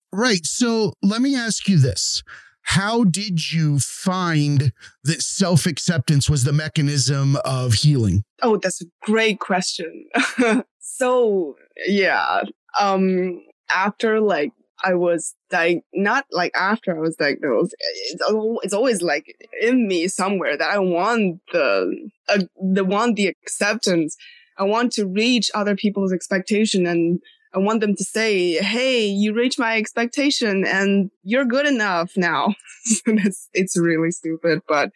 right. 0.12 0.44
So 0.44 0.92
let 1.02 1.20
me 1.20 1.34
ask 1.34 1.68
you 1.68 1.78
this. 1.78 2.22
how 2.62 3.04
did 3.04 3.52
you 3.52 3.78
find 3.78 4.72
that 5.04 5.22
self 5.22 5.66
acceptance 5.66 6.28
was 6.28 6.44
the 6.44 6.52
mechanism 6.52 7.36
of 7.44 7.74
healing? 7.74 8.24
Oh, 8.42 8.58
that's 8.58 8.82
a 8.82 8.86
great 9.02 9.38
question. 9.38 10.06
so, 10.80 11.54
yeah, 11.86 12.42
um, 12.80 13.40
after 13.70 14.20
like 14.20 14.52
I 14.84 14.94
was 14.94 15.34
like, 15.50 15.82
not 15.94 16.26
like 16.30 16.52
after 16.54 16.96
I 16.96 17.00
was 17.00 17.16
diagnosed, 17.16 17.74
it's, 17.78 18.22
it's 18.62 18.74
always 18.74 19.02
like 19.02 19.24
in 19.60 19.88
me 19.88 20.08
somewhere 20.08 20.56
that 20.56 20.70
I 20.70 20.78
want 20.78 21.40
the, 21.52 22.10
uh, 22.28 22.42
the 22.74 22.84
want 22.84 23.16
the 23.16 23.28
acceptance. 23.28 24.16
I 24.58 24.64
want 24.64 24.92
to 24.92 25.06
reach 25.06 25.50
other 25.54 25.76
people's 25.76 26.12
expectation 26.12 26.86
and 26.86 27.20
I 27.54 27.58
want 27.58 27.80
them 27.80 27.96
to 27.96 28.04
say, 28.04 28.54
Hey, 28.62 29.06
you 29.06 29.32
reached 29.32 29.58
my 29.58 29.76
expectation 29.76 30.66
and 30.66 31.10
you're 31.22 31.44
good 31.44 31.66
enough 31.66 32.12
now. 32.16 32.54
it's, 33.06 33.48
it's 33.54 33.78
really 33.78 34.10
stupid, 34.10 34.60
but 34.68 34.90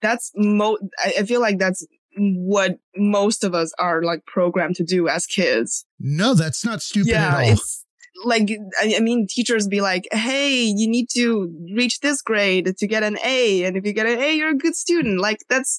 that's 0.00 0.32
mo, 0.34 0.78
I, 0.98 1.14
I 1.20 1.22
feel 1.24 1.40
like 1.40 1.58
that's 1.58 1.86
what 2.16 2.78
most 2.96 3.44
of 3.44 3.54
us 3.54 3.72
are 3.78 4.02
like 4.02 4.24
programmed 4.26 4.76
to 4.76 4.84
do 4.84 5.08
as 5.08 5.26
kids. 5.26 5.84
No, 5.98 6.34
that's 6.34 6.64
not 6.64 6.80
stupid 6.82 7.10
yeah, 7.10 7.28
at 7.28 7.34
all. 7.34 7.52
It's, 7.52 7.85
like 8.24 8.50
I 8.80 9.00
mean, 9.00 9.26
teachers 9.28 9.68
be 9.68 9.80
like, 9.80 10.08
"Hey, 10.12 10.62
you 10.62 10.88
need 10.88 11.08
to 11.14 11.52
reach 11.74 12.00
this 12.00 12.22
grade 12.22 12.74
to 12.78 12.86
get 12.86 13.02
an 13.02 13.18
A, 13.24 13.64
and 13.64 13.76
if 13.76 13.84
you 13.84 13.92
get 13.92 14.06
an 14.06 14.18
A, 14.18 14.34
you're 14.34 14.50
a 14.50 14.56
good 14.56 14.74
student." 14.74 15.20
Like 15.20 15.38
that's 15.48 15.78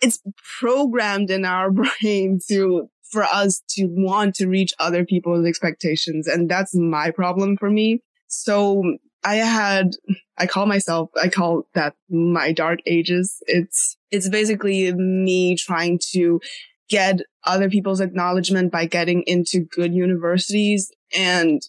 it's 0.00 0.20
programmed 0.60 1.30
in 1.30 1.44
our 1.44 1.70
brain 2.00 2.40
to 2.48 2.88
for 3.12 3.24
us 3.24 3.62
to 3.68 3.86
want 3.90 4.34
to 4.36 4.48
reach 4.48 4.72
other 4.80 5.04
people's 5.04 5.46
expectations. 5.46 6.26
And 6.26 6.50
that's 6.50 6.74
my 6.74 7.10
problem 7.10 7.58
for 7.58 7.70
me. 7.70 8.00
So 8.28 8.82
I 9.22 9.36
had, 9.36 9.90
I 10.38 10.46
call 10.46 10.64
myself, 10.64 11.10
I 11.22 11.28
call 11.28 11.68
that 11.74 11.94
my 12.08 12.52
dark 12.52 12.80
ages. 12.86 13.36
It's, 13.46 13.98
it's 14.10 14.30
basically 14.30 14.92
me 14.94 15.56
trying 15.56 16.00
to 16.12 16.40
get 16.88 17.20
other 17.44 17.68
people's 17.68 18.00
acknowledgement 18.00 18.72
by 18.72 18.86
getting 18.86 19.22
into 19.26 19.60
good 19.60 19.92
universities 19.92 20.90
and 21.14 21.62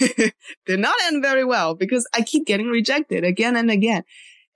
they're 0.66 0.76
not 0.76 0.96
end 1.04 1.22
very 1.22 1.44
well 1.44 1.74
because 1.74 2.06
I 2.14 2.22
keep 2.22 2.46
getting 2.46 2.68
rejected 2.68 3.24
again 3.24 3.56
and 3.56 3.70
again. 3.70 4.04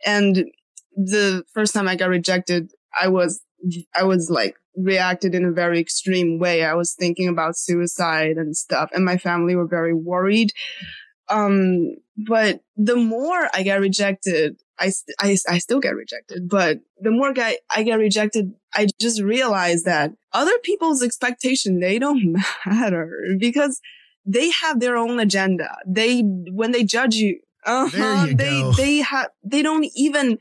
And 0.04 0.46
the 0.94 1.44
first 1.52 1.74
time 1.74 1.88
I 1.88 1.96
got 1.96 2.08
rejected, 2.08 2.72
I 3.00 3.08
was, 3.08 3.40
I 3.94 4.04
was 4.04 4.30
like 4.30 4.56
reacted 4.76 5.34
in 5.34 5.44
a 5.44 5.52
very 5.52 5.80
extreme 5.80 6.38
way. 6.38 6.64
I 6.64 6.74
was 6.74 6.94
thinking 6.94 7.28
about 7.28 7.56
suicide 7.56 8.36
and 8.36 8.56
stuff, 8.56 8.90
and 8.92 9.04
my 9.04 9.16
family 9.16 9.54
were 9.54 9.66
very 9.66 9.94
worried. 9.94 10.52
Um, 11.28 11.94
but 12.16 12.60
the 12.76 12.96
more 12.96 13.48
I 13.54 13.62
get 13.62 13.80
rejected, 13.80 14.56
I, 14.78 14.92
I, 15.20 15.36
I 15.48 15.58
still 15.58 15.78
get 15.78 15.94
rejected, 15.94 16.48
but 16.48 16.80
the 16.98 17.12
more 17.12 17.32
I, 17.36 17.58
I 17.74 17.82
get 17.82 17.98
rejected, 17.98 18.52
I 18.74 18.88
just 19.00 19.22
realize 19.22 19.84
that 19.84 20.12
other 20.32 20.58
people's 20.64 21.02
expectation, 21.02 21.80
they 21.80 21.98
don't 21.98 22.36
matter 22.66 23.36
because 23.38 23.80
they 24.32 24.50
have 24.50 24.80
their 24.80 24.96
own 24.96 25.18
agenda. 25.20 25.76
They, 25.86 26.20
when 26.20 26.72
they 26.72 26.84
judge 26.84 27.14
you, 27.16 27.40
uh-huh, 27.64 28.26
you 28.28 28.34
they, 28.34 28.60
go. 28.60 28.72
they 28.72 28.96
have, 28.98 29.28
they 29.42 29.62
don't 29.62 29.86
even, 29.94 30.38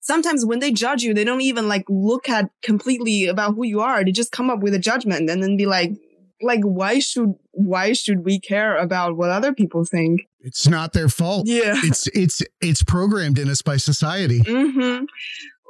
sometimes 0.00 0.44
when 0.44 0.58
they 0.58 0.72
judge 0.72 1.02
you, 1.02 1.14
they 1.14 1.24
don't 1.24 1.40
even 1.40 1.68
like 1.68 1.84
look 1.88 2.28
at 2.28 2.50
completely 2.62 3.26
about 3.26 3.54
who 3.54 3.64
you 3.64 3.80
are. 3.80 4.04
They 4.04 4.12
just 4.12 4.32
come 4.32 4.50
up 4.50 4.60
with 4.60 4.74
a 4.74 4.78
judgment 4.78 5.30
and 5.30 5.42
then 5.42 5.56
be 5.56 5.66
like, 5.66 5.92
like, 6.40 6.60
why 6.62 6.98
should, 6.98 7.34
why 7.50 7.92
should 7.92 8.24
we 8.24 8.38
care 8.38 8.76
about 8.76 9.16
what 9.16 9.30
other 9.30 9.52
people 9.52 9.84
think? 9.84 10.28
It's 10.40 10.68
not 10.68 10.92
their 10.92 11.08
fault. 11.08 11.46
Yeah. 11.46 11.74
It's, 11.82 12.06
it's, 12.08 12.42
it's 12.60 12.82
programmed 12.84 13.38
in 13.38 13.50
us 13.50 13.62
by 13.62 13.76
society. 13.76 14.40
Mm-hmm. 14.40 15.04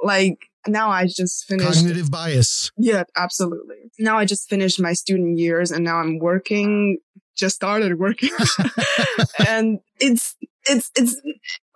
Like, 0.03 0.39
now 0.67 0.91
I 0.91 1.07
just 1.07 1.47
finished 1.47 1.73
cognitive 1.73 2.11
bias. 2.11 2.71
Yeah, 2.77 3.05
absolutely. 3.17 3.77
Now 3.99 4.19
I 4.19 4.27
just 4.27 4.51
finished 4.51 4.79
my 4.79 4.93
student 4.93 5.39
years 5.39 5.71
and 5.71 5.85
now 5.85 5.97
I'm 5.97 6.19
working, 6.19 6.99
just 7.39 7.57
started 7.57 7.99
working. 7.99 8.31
and 9.47 9.81
it's, 10.01 10.37
it's, 10.67 10.91
it's 10.97 11.17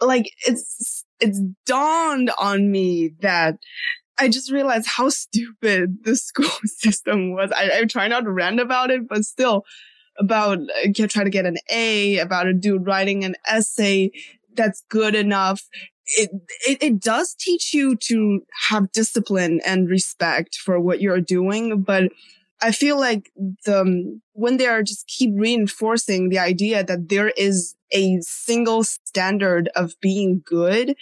like, 0.00 0.26
it's 0.46 1.04
it's 1.22 1.40
dawned 1.64 2.30
on 2.36 2.70
me 2.70 3.14
that 3.20 3.58
I 4.18 4.28
just 4.28 4.50
realized 4.50 4.86
how 4.86 5.08
stupid 5.08 5.98
the 6.04 6.16
school 6.16 6.50
system 6.64 7.32
was. 7.32 7.50
I, 7.52 7.80
I 7.80 7.84
try 7.84 8.08
not 8.08 8.24
to 8.24 8.30
rant 8.30 8.60
about 8.60 8.90
it, 8.90 9.08
but 9.08 9.24
still 9.24 9.64
about 10.18 10.58
uh, 10.58 11.06
try 11.08 11.24
to 11.24 11.30
get 11.30 11.46
an 11.46 11.56
A, 11.70 12.18
about 12.18 12.46
a 12.46 12.52
dude 12.52 12.86
writing 12.86 13.24
an 13.24 13.34
essay 13.46 14.10
that's 14.54 14.82
good 14.90 15.14
enough. 15.14 15.62
It, 16.18 16.30
it, 16.68 16.82
it 16.82 17.00
does 17.00 17.34
teach 17.34 17.72
you 17.72 17.96
to 18.08 18.42
have 18.68 18.92
discipline 18.92 19.60
and 19.64 19.88
respect 19.88 20.56
for 20.56 20.78
what 20.78 21.00
you're 21.00 21.20
doing, 21.20 21.82
but 21.82 22.12
I 22.62 22.70
feel 22.70 22.98
like 22.98 23.30
the, 23.64 24.20
when 24.34 24.56
they 24.56 24.66
are 24.66 24.82
just 24.82 25.06
keep 25.08 25.32
reinforcing 25.34 26.28
the 26.28 26.38
idea 26.38 26.84
that 26.84 27.08
there 27.08 27.30
is 27.30 27.74
a 27.90 28.20
single 28.20 28.84
standard 28.84 29.68
of 29.74 29.94
being 30.00 30.42
good, 30.46 30.96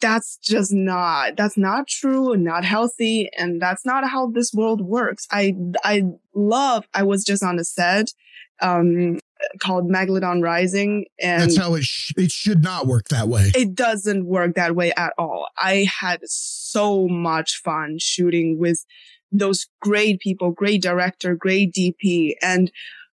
that's 0.00 0.38
just 0.38 0.72
not, 0.72 1.36
that's 1.36 1.56
not 1.56 1.86
true 1.88 2.32
and 2.32 2.42
not 2.42 2.64
healthy. 2.64 3.28
And 3.38 3.60
that's 3.60 3.84
not 3.84 4.08
how 4.08 4.30
this 4.30 4.52
world 4.52 4.80
works. 4.80 5.26
I, 5.30 5.54
I 5.84 6.04
love, 6.34 6.86
I 6.94 7.02
was 7.02 7.24
just 7.24 7.42
on 7.42 7.58
a 7.58 7.64
set, 7.64 8.12
um, 8.60 9.18
called 9.60 9.90
Megalodon 9.90 10.42
Rising. 10.42 11.06
And 11.20 11.42
that's 11.42 11.56
how 11.56 11.74
it, 11.74 11.84
sh- 11.84 12.12
it 12.16 12.30
should 12.30 12.62
not 12.62 12.86
work 12.86 13.08
that 13.08 13.28
way. 13.28 13.52
It 13.54 13.74
doesn't 13.74 14.26
work 14.26 14.54
that 14.54 14.74
way 14.74 14.92
at 14.94 15.12
all. 15.18 15.48
I 15.58 15.88
had 16.00 16.20
so 16.24 17.06
much 17.08 17.60
fun 17.62 17.98
shooting 17.98 18.58
with 18.58 18.84
those 19.32 19.66
great 19.80 20.20
people, 20.20 20.50
great 20.50 20.82
director, 20.82 21.34
great 21.34 21.72
DP. 21.72 22.34
And 22.42 22.70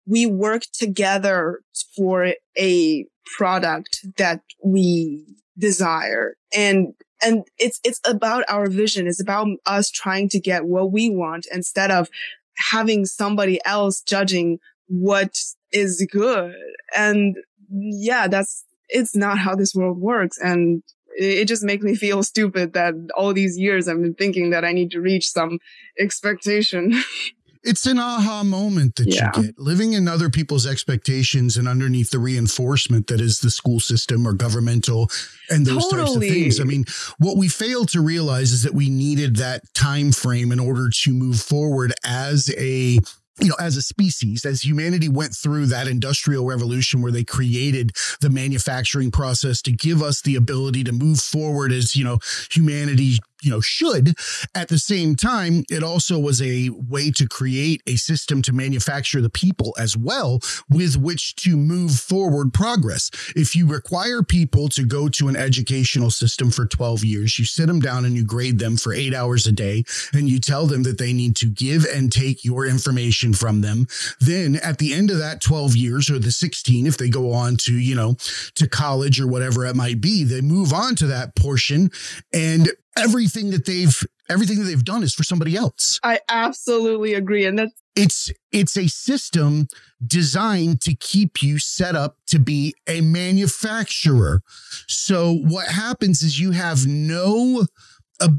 we 0.07 0.27
work 0.27 0.63
together 0.73 1.61
for 1.97 2.35
a 2.59 3.07
product 3.37 4.07
that 4.17 4.41
we 4.65 5.37
desire. 5.59 6.37
And 6.55 6.95
and 7.23 7.45
it's 7.59 7.81
it's 7.85 8.01
about 8.07 8.45
our 8.49 8.69
vision. 8.69 9.07
It's 9.07 9.21
about 9.21 9.49
us 9.67 9.91
trying 9.91 10.29
to 10.31 10.41
get 10.41 10.67
what 10.67 10.93
we 10.93 11.11
want 11.11 11.47
instead 11.53 11.91
of 11.91 12.09
having 12.57 13.05
somebody 13.07 13.61
else 13.65 14.01
judging 14.01 14.59
what 14.87 15.39
is 15.73 16.07
good. 16.11 16.55
And 16.97 17.37
yeah, 17.71 18.29
that's 18.29 18.65
it's 18.89 19.15
not 19.15 19.39
how 19.39 19.55
this 19.55 19.75
world 19.75 19.99
works. 19.99 20.39
And 20.39 20.83
it 21.19 21.47
just 21.47 21.65
makes 21.65 21.83
me 21.83 21.95
feel 21.95 22.23
stupid 22.23 22.73
that 22.75 22.95
all 23.17 23.33
these 23.33 23.59
years 23.59 23.89
I've 23.89 24.01
been 24.01 24.15
thinking 24.15 24.51
that 24.51 24.65
I 24.65 24.73
need 24.73 24.91
to 24.93 25.01
reach 25.01 25.31
some 25.31 25.59
expectation. 25.99 26.95
it's 27.65 27.87
an 27.87 27.99
aha 27.99 28.43
moment 28.45 28.97
that 28.97 29.13
yeah. 29.13 29.31
you 29.37 29.43
get 29.43 29.59
living 29.59 29.93
in 29.93 30.07
other 30.09 30.31
people's 30.31 30.67
expectations 30.67 31.57
and 31.57 31.67
underneath 31.67 32.11
the 32.11 32.19
reinforcement 32.19 33.09
that 33.09 33.21
is 33.21 33.41
the 33.41 33.51
school 33.51 33.81
system 33.81 34.27
or 34.27 34.33
governmental 34.33 35.11
and 35.51 35.67
those 35.67 35.87
totally. 35.89 36.05
types 36.05 36.17
of 36.17 36.23
things 36.23 36.61
i 36.61 36.65
mean 36.65 36.85
what 37.19 37.37
we 37.37 37.49
fail 37.49 37.85
to 37.85 38.01
realize 38.01 38.53
is 38.53 38.63
that 38.63 38.75
we 38.75 38.89
needed 38.89 39.37
that 39.37 39.63
time 39.75 40.13
frame 40.13 40.53
in 40.53 40.61
order 40.61 40.89
to 40.89 41.13
move 41.13 41.41
forward 41.41 41.93
as 42.05 42.53
a 42.57 42.99
you 43.41 43.49
know, 43.49 43.57
as 43.59 43.77
a 43.77 43.83
species, 43.83 44.45
as 44.45 44.65
humanity 44.65 45.09
went 45.09 45.35
through 45.35 45.67
that 45.67 45.89
industrial 45.89 46.45
revolution 46.45 47.03
where 47.03 47.13
they 47.13 47.25
created 47.25 47.93
the 48.21 48.31
manufacturing 48.31 49.11
process 49.11 49.63
to 49.63 49.73
give 49.73 50.03
us 50.03 50.23
the 50.23 50.37
ability 50.37 50.85
to 50.85 50.93
move 50.93 51.21
forward 51.21 51.73
as, 51.73 51.95
you 51.95 52.05
know, 52.05 52.19
humanity 52.51 53.19
you 53.43 53.51
know 53.51 53.61
should. 53.61 54.15
At 54.55 54.69
the 54.69 54.79
same 54.79 55.17
time 55.17 55.65
it 55.71 55.83
also 55.83 56.19
was 56.19 56.43
a 56.43 56.71
way 56.71 57.11
to 57.13 57.27
create 57.27 57.83
a 57.87 57.97
system 57.97 58.43
to 58.43 58.53
manufacture 58.53 59.21
the 59.21 59.31
people 59.31 59.75
as 59.79 59.97
well 59.97 60.41
with 60.69 60.97
which 60.97 61.35
to 61.37 61.57
move 61.57 61.93
forward 61.93 62.53
progress. 62.53 63.11
If 63.37 63.55
you 63.55 63.67
require 63.67 64.23
people 64.23 64.69
to 64.71 64.85
go 64.85 65.09
to 65.09 65.29
an 65.29 65.37
educational 65.37 66.11
system 66.11 66.51
for 66.51 66.67
12 66.67 67.05
years 67.05 67.39
you 67.39 67.45
sit 67.45 67.67
them 67.67 67.81
down 67.81 68.05
and 68.05 68.15
you 68.15 68.25
grade 68.25 68.59
them 68.59 68.77
for 68.77 68.93
8 68.93 69.15
hours 69.15 69.47
a 69.47 69.53
day 69.53 69.85
and 70.13 70.29
you 70.29 70.39
tell 70.39 70.67
them 70.67 70.83
that 70.85 70.99
they 70.99 71.13
need 71.13 71.37
to 71.37 71.47
give 71.47 71.85
and 71.85 72.13
take 72.13 72.45
your 72.45 72.67
information 72.67 73.33
from 73.33 73.61
them. 73.61 73.87
Then 74.21 74.57
at 74.57 74.79
the 74.79 74.93
end 74.95 75.11
of 75.11 75.19
that 75.19 75.41
12 75.41 75.77
years 75.77 76.11
or 76.11 76.19
the 76.19 76.33
16 76.33 76.87
if 76.87 76.97
they 76.97 77.09
go 77.09 77.33
on 77.33 77.57
to 77.57 77.75
you 77.75 77.95
know 77.95 78.17
to 78.55 78.69
college 78.69 79.21
or 79.21 79.27
whatever 79.27 79.65
it 79.67 79.77
might 79.77 80.01
be 80.01 80.25
they 80.25 80.41
move 80.41 80.73
on 80.73 80.95
to 80.97 81.07
that 81.07 81.35
portion 81.35 81.91
and 82.33 82.71
everything 82.99 83.51
that 83.51 83.67
they've 83.67 84.07
everything 84.29 84.59
that 84.59 84.65
they've 84.65 84.85
done 84.85 85.03
is 85.03 85.15
for 85.15 85.25
somebody 85.25 85.57
else. 85.57 85.99
I 86.03 86.21
absolutely 86.29 87.15
agree 87.15 87.47
and 87.47 87.59
that's 87.59 87.83
it's 87.97 88.31
it's 88.53 88.77
a 88.77 88.87
system 88.87 89.67
designed 90.07 90.81
to 90.83 90.95
keep 90.95 91.43
you 91.43 91.59
set 91.59 91.97
up 91.97 92.17
to 92.29 92.39
be 92.39 92.75
a 92.87 93.01
manufacturer. 93.01 94.43
So 94.87 95.35
what 95.35 95.69
happens 95.69 96.23
is 96.23 96.39
you 96.39 96.53
have 96.53 96.87
no 96.87 97.67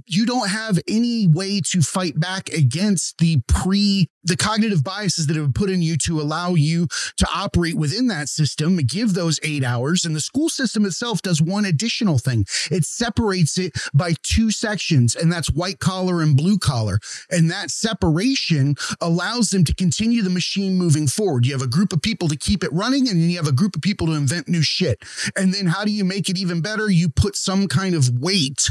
you 0.06 0.26
don't 0.26 0.50
have 0.50 0.80
any 0.88 1.28
way 1.28 1.62
to 1.62 1.82
fight 1.82 2.20
back 2.20 2.50
against 2.50 3.18
the 3.20 3.42
pre 3.48 4.10
the 4.24 4.36
cognitive 4.36 4.84
biases 4.84 5.28
that 5.28 5.36
have 5.36 5.46
been 5.46 5.54
put 5.54 5.70
in 5.70 5.82
you 5.82 5.98
to 5.98 6.20
allow 6.20 6.54
you 6.54 6.88
to 7.18 7.28
operate 7.34 7.76
within 7.76 8.08
that 8.08 8.28
system. 8.28 8.76
Give 8.78 9.14
those 9.14 9.40
eight 9.44 9.64
hours 9.64 10.04
and 10.04 10.16
the 10.16 10.22
school 10.22 10.50
system 10.50 10.86
itself 10.86 11.22
does 11.22 11.42
one 11.42 11.66
additional 11.66 12.18
thing. 12.18 12.46
It 12.70 12.84
separates 12.84 13.58
it 13.58 13.78
by 13.94 14.16
two 14.24 14.52
sections 14.52 15.16
and 15.16 15.32
that's 15.32 15.50
white 15.50 15.80
collar 15.80 16.22
and 16.22 16.36
blue 16.36 16.58
collar. 16.58 17.00
And 17.32 17.50
that 17.50 17.72
separation 17.72 18.76
allows 19.00 19.52
them 19.52 19.64
to 19.64 19.74
continue 19.74 20.22
the 20.22 20.30
machine 20.30 20.78
moving 20.78 21.08
forward. 21.08 21.46
You 21.46 21.54
have 21.54 21.62
a 21.62 21.68
group 21.68 21.94
of 21.94 22.02
people 22.02 22.28
to 22.28 22.38
keep 22.38 22.64
it 22.64 22.74
running 22.74 23.08
and 23.08 23.22
then 23.22 23.30
you 23.30 23.38
have 23.38 23.48
a 23.48 23.54
group 23.54 23.76
of 23.76 23.82
people 23.82 24.08
to 24.08 24.14
invent 24.14 24.50
new 24.50 24.62
shit. 24.62 25.02
And 25.36 25.54
then 25.54 25.68
how 25.68 25.86
do 25.86 25.92
you 25.92 26.04
make 26.04 26.30
it 26.30 26.38
even 26.38 26.62
better? 26.62 26.90
You 26.90 27.10
put 27.10 27.36
some 27.36 27.68
kind 27.68 27.96
of 27.96 28.20
weight 28.20 28.70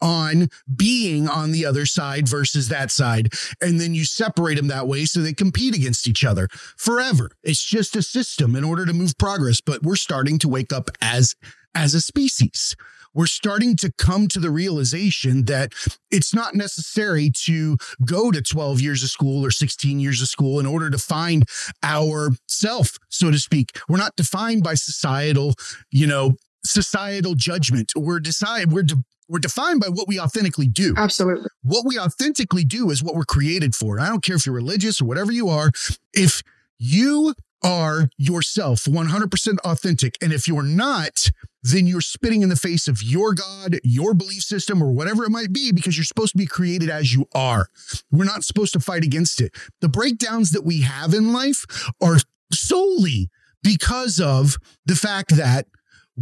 on 0.00 0.48
being 0.74 1.28
on 1.28 1.52
the 1.52 1.64
other 1.64 1.86
side 1.86 2.28
versus 2.28 2.68
that 2.68 2.90
side. 2.90 3.32
And 3.60 3.80
then 3.80 3.94
you 3.94 4.04
separate 4.04 4.56
them 4.56 4.68
that 4.68 4.88
way 4.88 5.04
so 5.04 5.20
they 5.20 5.32
compete 5.32 5.74
against 5.74 6.06
each 6.08 6.24
other 6.24 6.48
forever. 6.76 7.30
It's 7.42 7.64
just 7.64 7.96
a 7.96 8.02
system 8.02 8.56
in 8.56 8.64
order 8.64 8.86
to 8.86 8.92
move 8.92 9.16
progress. 9.18 9.60
But 9.60 9.82
we're 9.82 9.96
starting 9.96 10.38
to 10.40 10.48
wake 10.48 10.72
up 10.72 10.90
as 11.00 11.34
as 11.74 11.94
a 11.94 12.00
species. 12.00 12.74
We're 13.14 13.26
starting 13.26 13.76
to 13.78 13.92
come 13.98 14.28
to 14.28 14.40
the 14.40 14.50
realization 14.50 15.46
that 15.46 15.72
it's 16.10 16.34
not 16.34 16.54
necessary 16.54 17.30
to 17.44 17.76
go 18.04 18.30
to 18.30 18.42
12 18.42 18.80
years 18.80 19.02
of 19.02 19.10
school 19.10 19.44
or 19.44 19.50
16 19.50 19.98
years 19.98 20.20
of 20.22 20.28
school 20.28 20.60
in 20.60 20.66
order 20.66 20.90
to 20.90 20.98
find 20.98 21.44
our 21.82 22.30
self, 22.46 22.98
so 23.08 23.30
to 23.30 23.38
speak. 23.38 23.78
We're 23.88 23.98
not 23.98 24.16
defined 24.16 24.62
by 24.62 24.74
societal, 24.74 25.54
you 25.90 26.06
know, 26.06 26.34
societal 26.68 27.34
judgment. 27.34 27.92
We're 27.96 28.20
decide 28.20 28.72
we're 28.72 28.82
de- 28.82 29.04
we're 29.28 29.38
defined 29.38 29.80
by 29.80 29.88
what 29.88 30.08
we 30.08 30.18
authentically 30.18 30.68
do. 30.68 30.94
Absolutely. 30.96 31.48
What 31.62 31.84
we 31.84 31.98
authentically 31.98 32.64
do 32.64 32.90
is 32.90 33.02
what 33.02 33.14
we're 33.14 33.24
created 33.24 33.74
for. 33.74 34.00
I 34.00 34.08
don't 34.08 34.22
care 34.22 34.36
if 34.36 34.46
you're 34.46 34.54
religious 34.54 35.00
or 35.02 35.04
whatever 35.04 35.32
you 35.32 35.48
are. 35.48 35.70
If 36.14 36.42
you 36.78 37.34
are 37.62 38.08
yourself 38.16 38.84
100% 38.84 39.58
authentic, 39.64 40.16
and 40.22 40.32
if 40.32 40.46
you're 40.46 40.62
not, 40.62 41.30
then 41.62 41.86
you're 41.86 42.00
spitting 42.00 42.42
in 42.42 42.48
the 42.48 42.56
face 42.56 42.88
of 42.88 43.02
your 43.02 43.34
God, 43.34 43.78
your 43.82 44.14
belief 44.14 44.42
system, 44.42 44.82
or 44.82 44.92
whatever 44.92 45.24
it 45.24 45.30
might 45.30 45.52
be, 45.52 45.72
because 45.72 45.96
you're 45.96 46.04
supposed 46.04 46.32
to 46.32 46.38
be 46.38 46.46
created 46.46 46.88
as 46.88 47.12
you 47.12 47.26
are. 47.34 47.68
We're 48.10 48.24
not 48.24 48.44
supposed 48.44 48.72
to 48.74 48.80
fight 48.80 49.04
against 49.04 49.40
it. 49.40 49.54
The 49.80 49.88
breakdowns 49.88 50.52
that 50.52 50.64
we 50.64 50.82
have 50.82 51.12
in 51.14 51.32
life 51.32 51.66
are 52.00 52.18
solely 52.52 53.28
because 53.62 54.20
of 54.20 54.56
the 54.86 54.94
fact 54.94 55.36
that 55.36 55.66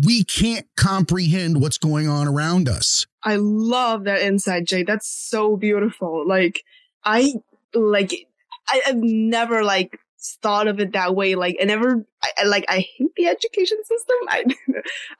we 0.05 0.25
can't 0.25 0.67
comprehend 0.77 1.61
what's 1.61 1.79
going 1.79 2.09
on 2.09 2.29
around 2.29 2.69
us. 2.69 3.07
I 3.23 3.37
love 3.37 4.05
that 4.05 4.21
insight, 4.21 4.65
Jay. 4.65 4.83
That's 4.83 5.09
so 5.09 5.57
beautiful. 5.57 6.27
Like, 6.27 6.63
I 7.05 7.35
like, 7.75 8.29
I, 8.69 8.83
have 8.85 8.97
never 8.97 9.65
like 9.65 9.99
thought 10.43 10.69
of 10.69 10.81
it 10.81 10.93
that 10.93 11.15
way. 11.15 11.35
Like, 11.35 11.57
I 11.61 11.65
never, 11.65 12.05
I, 12.23 12.45
like, 12.45 12.65
I 12.69 12.87
hate 12.97 13.11
the 13.17 13.27
education 13.27 13.79
system. 13.83 14.17
I, 14.29 14.45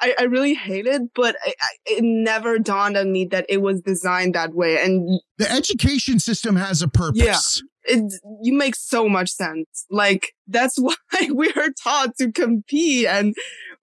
I, 0.01 0.15
I 0.21 0.23
really 0.25 0.55
hate 0.55 0.87
it, 0.87 1.03
but 1.15 1.37
I, 1.45 1.55
I, 1.61 1.69
it 1.87 2.05
never 2.05 2.59
dawned 2.59 2.97
on 2.97 3.13
me 3.13 3.25
that 3.27 3.47
it 3.49 3.63
was 3.63 3.81
designed 3.81 4.35
that 4.35 4.55
way. 4.55 4.79
And 4.83 5.21
the 5.39 5.51
education 5.51 6.19
system 6.19 6.57
has 6.57 6.83
a 6.83 6.89
purpose. 6.89 7.23
Yeah 7.23 7.69
it 7.89 8.13
you 8.43 8.53
make 8.53 8.75
so 8.75 9.09
much 9.09 9.31
sense. 9.31 9.87
Like 9.91 10.35
that's 10.47 10.77
why 10.79 10.95
we 11.33 11.53
are 11.53 11.71
taught 11.83 12.17
to 12.19 12.33
compete 12.33 13.07
and 13.07 13.35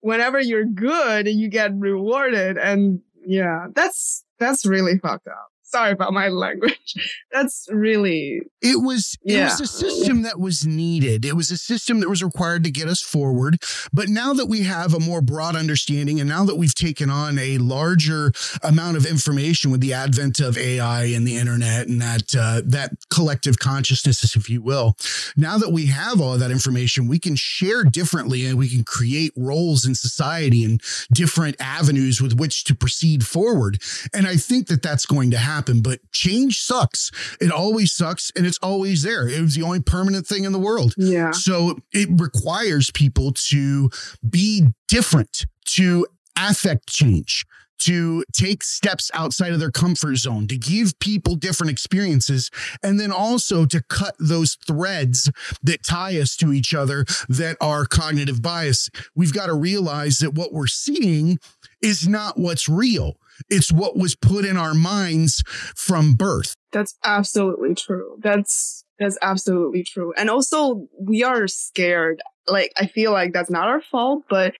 whenever 0.04 0.38
you're 0.38 0.66
good, 0.66 1.26
you 1.26 1.48
get 1.48 1.72
rewarded. 1.74 2.58
And 2.58 3.00
yeah, 3.24 3.68
that's, 3.74 4.22
that's 4.38 4.66
really 4.66 4.98
fucked 4.98 5.28
up 5.28 5.53
sorry 5.74 5.92
about 5.92 6.12
my 6.12 6.28
language. 6.28 6.94
That's 7.32 7.66
really 7.70 8.42
it 8.62 8.80
was 8.82 9.18
it 9.24 9.34
yeah. 9.34 9.44
was 9.44 9.60
a 9.60 9.66
system 9.66 10.22
that 10.22 10.38
was 10.38 10.64
needed. 10.64 11.24
It 11.24 11.34
was 11.34 11.50
a 11.50 11.56
system 11.58 12.00
that 12.00 12.08
was 12.08 12.22
required 12.22 12.62
to 12.64 12.70
get 12.70 12.88
us 12.88 13.00
forward. 13.00 13.60
But 13.92 14.08
now 14.08 14.32
that 14.34 14.46
we 14.46 14.62
have 14.62 14.94
a 14.94 15.00
more 15.00 15.20
broad 15.20 15.56
understanding 15.56 16.20
and 16.20 16.28
now 16.28 16.44
that 16.44 16.56
we've 16.56 16.74
taken 16.74 17.10
on 17.10 17.38
a 17.38 17.58
larger 17.58 18.32
amount 18.62 18.96
of 18.96 19.04
information 19.04 19.72
with 19.72 19.80
the 19.80 19.92
advent 19.92 20.38
of 20.38 20.56
AI 20.56 21.06
and 21.06 21.26
the 21.26 21.36
internet 21.36 21.88
and 21.88 22.00
that 22.00 22.34
uh, 22.38 22.62
that 22.66 22.92
collective 23.10 23.58
consciousness, 23.58 24.36
if 24.36 24.48
you 24.48 24.62
will, 24.62 24.96
now 25.36 25.58
that 25.58 25.72
we 25.72 25.86
have 25.86 26.20
all 26.20 26.34
of 26.34 26.40
that 26.40 26.52
information, 26.52 27.08
we 27.08 27.18
can 27.18 27.34
share 27.34 27.82
differently 27.82 28.46
and 28.46 28.56
we 28.56 28.68
can 28.68 28.84
create 28.84 29.32
roles 29.36 29.84
in 29.84 29.94
society 29.94 30.64
and 30.64 30.80
different 31.12 31.56
avenues 31.58 32.22
with 32.22 32.38
which 32.38 32.62
to 32.64 32.74
proceed 32.74 33.26
forward. 33.26 33.82
And 34.14 34.28
I 34.28 34.36
think 34.36 34.68
that 34.68 34.82
that's 34.82 35.04
going 35.04 35.32
to 35.32 35.38
happen 35.38 35.63
happen, 35.64 35.80
but 35.80 36.00
change 36.12 36.60
sucks. 36.60 37.10
It 37.40 37.50
always 37.50 37.92
sucks 37.92 38.30
and 38.36 38.46
it's 38.46 38.58
always 38.62 39.02
there. 39.02 39.28
It 39.28 39.40
was 39.40 39.54
the 39.54 39.62
only 39.62 39.80
permanent 39.80 40.26
thing 40.26 40.44
in 40.44 40.52
the 40.52 40.58
world. 40.58 40.94
Yeah. 40.96 41.30
So 41.32 41.78
it 41.92 42.08
requires 42.12 42.90
people 42.90 43.32
to 43.48 43.90
be 44.28 44.68
different, 44.88 45.46
to 45.66 46.06
affect 46.36 46.88
change, 46.88 47.46
to 47.78 48.24
take 48.32 48.62
steps 48.62 49.10
outside 49.14 49.52
of 49.52 49.60
their 49.60 49.70
comfort 49.70 50.16
zone, 50.16 50.46
to 50.48 50.56
give 50.56 50.98
people 51.00 51.34
different 51.34 51.70
experiences, 51.70 52.50
and 52.82 52.98
then 53.00 53.12
also 53.12 53.66
to 53.66 53.82
cut 53.82 54.14
those 54.18 54.56
threads 54.66 55.30
that 55.62 55.84
tie 55.84 56.18
us 56.18 56.36
to 56.36 56.52
each 56.52 56.74
other 56.74 57.04
that 57.28 57.56
are 57.60 57.84
cognitive 57.84 58.42
bias. 58.42 58.90
We've 59.14 59.32
got 59.32 59.46
to 59.46 59.54
realize 59.54 60.18
that 60.18 60.34
what 60.34 60.52
we're 60.52 60.66
seeing 60.66 61.38
is 61.82 62.08
not 62.08 62.38
what's 62.38 62.68
real. 62.68 63.16
It's 63.48 63.72
what 63.72 63.96
was 63.96 64.14
put 64.14 64.44
in 64.44 64.56
our 64.56 64.74
minds 64.74 65.42
from 65.76 66.14
birth. 66.14 66.54
That's 66.72 66.96
absolutely 67.04 67.74
true. 67.74 68.16
That's 68.22 68.84
that's 68.98 69.18
absolutely 69.22 69.82
true. 69.82 70.12
And 70.16 70.30
also 70.30 70.86
we 70.98 71.24
are 71.24 71.46
scared. 71.48 72.22
Like 72.46 72.72
I 72.76 72.86
feel 72.86 73.12
like 73.12 73.32
that's 73.32 73.50
not 73.50 73.68
our 73.68 73.80
fault, 73.80 74.24
but 74.28 74.54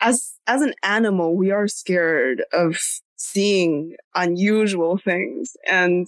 as 0.00 0.34
as 0.46 0.62
an 0.62 0.74
animal, 0.82 1.36
we 1.36 1.50
are 1.50 1.68
scared 1.68 2.42
of 2.52 2.76
seeing 3.16 3.96
unusual 4.14 4.96
things 4.96 5.56
and 5.66 6.06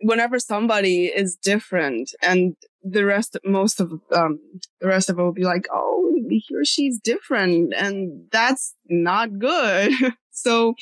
whenever 0.00 0.38
somebody 0.38 1.06
is 1.06 1.36
different 1.36 2.12
and 2.22 2.56
the 2.82 3.04
rest 3.04 3.36
most 3.44 3.80
of 3.80 3.92
um 4.12 4.38
the 4.80 4.86
rest 4.88 5.08
of 5.08 5.18
it 5.18 5.22
will 5.22 5.32
be 5.32 5.44
like 5.44 5.66
oh 5.72 6.12
he 6.28 6.44
or 6.52 6.64
she's 6.64 6.98
different 7.00 7.72
and 7.76 8.26
that's 8.30 8.74
not 8.88 9.38
good 9.38 9.92
so 10.30 10.74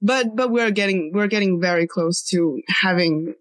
but 0.00 0.36
but 0.36 0.50
we're 0.50 0.70
getting 0.70 1.12
we're 1.12 1.26
getting 1.26 1.60
very 1.60 1.86
close 1.86 2.22
to 2.30 2.60
having 2.68 3.34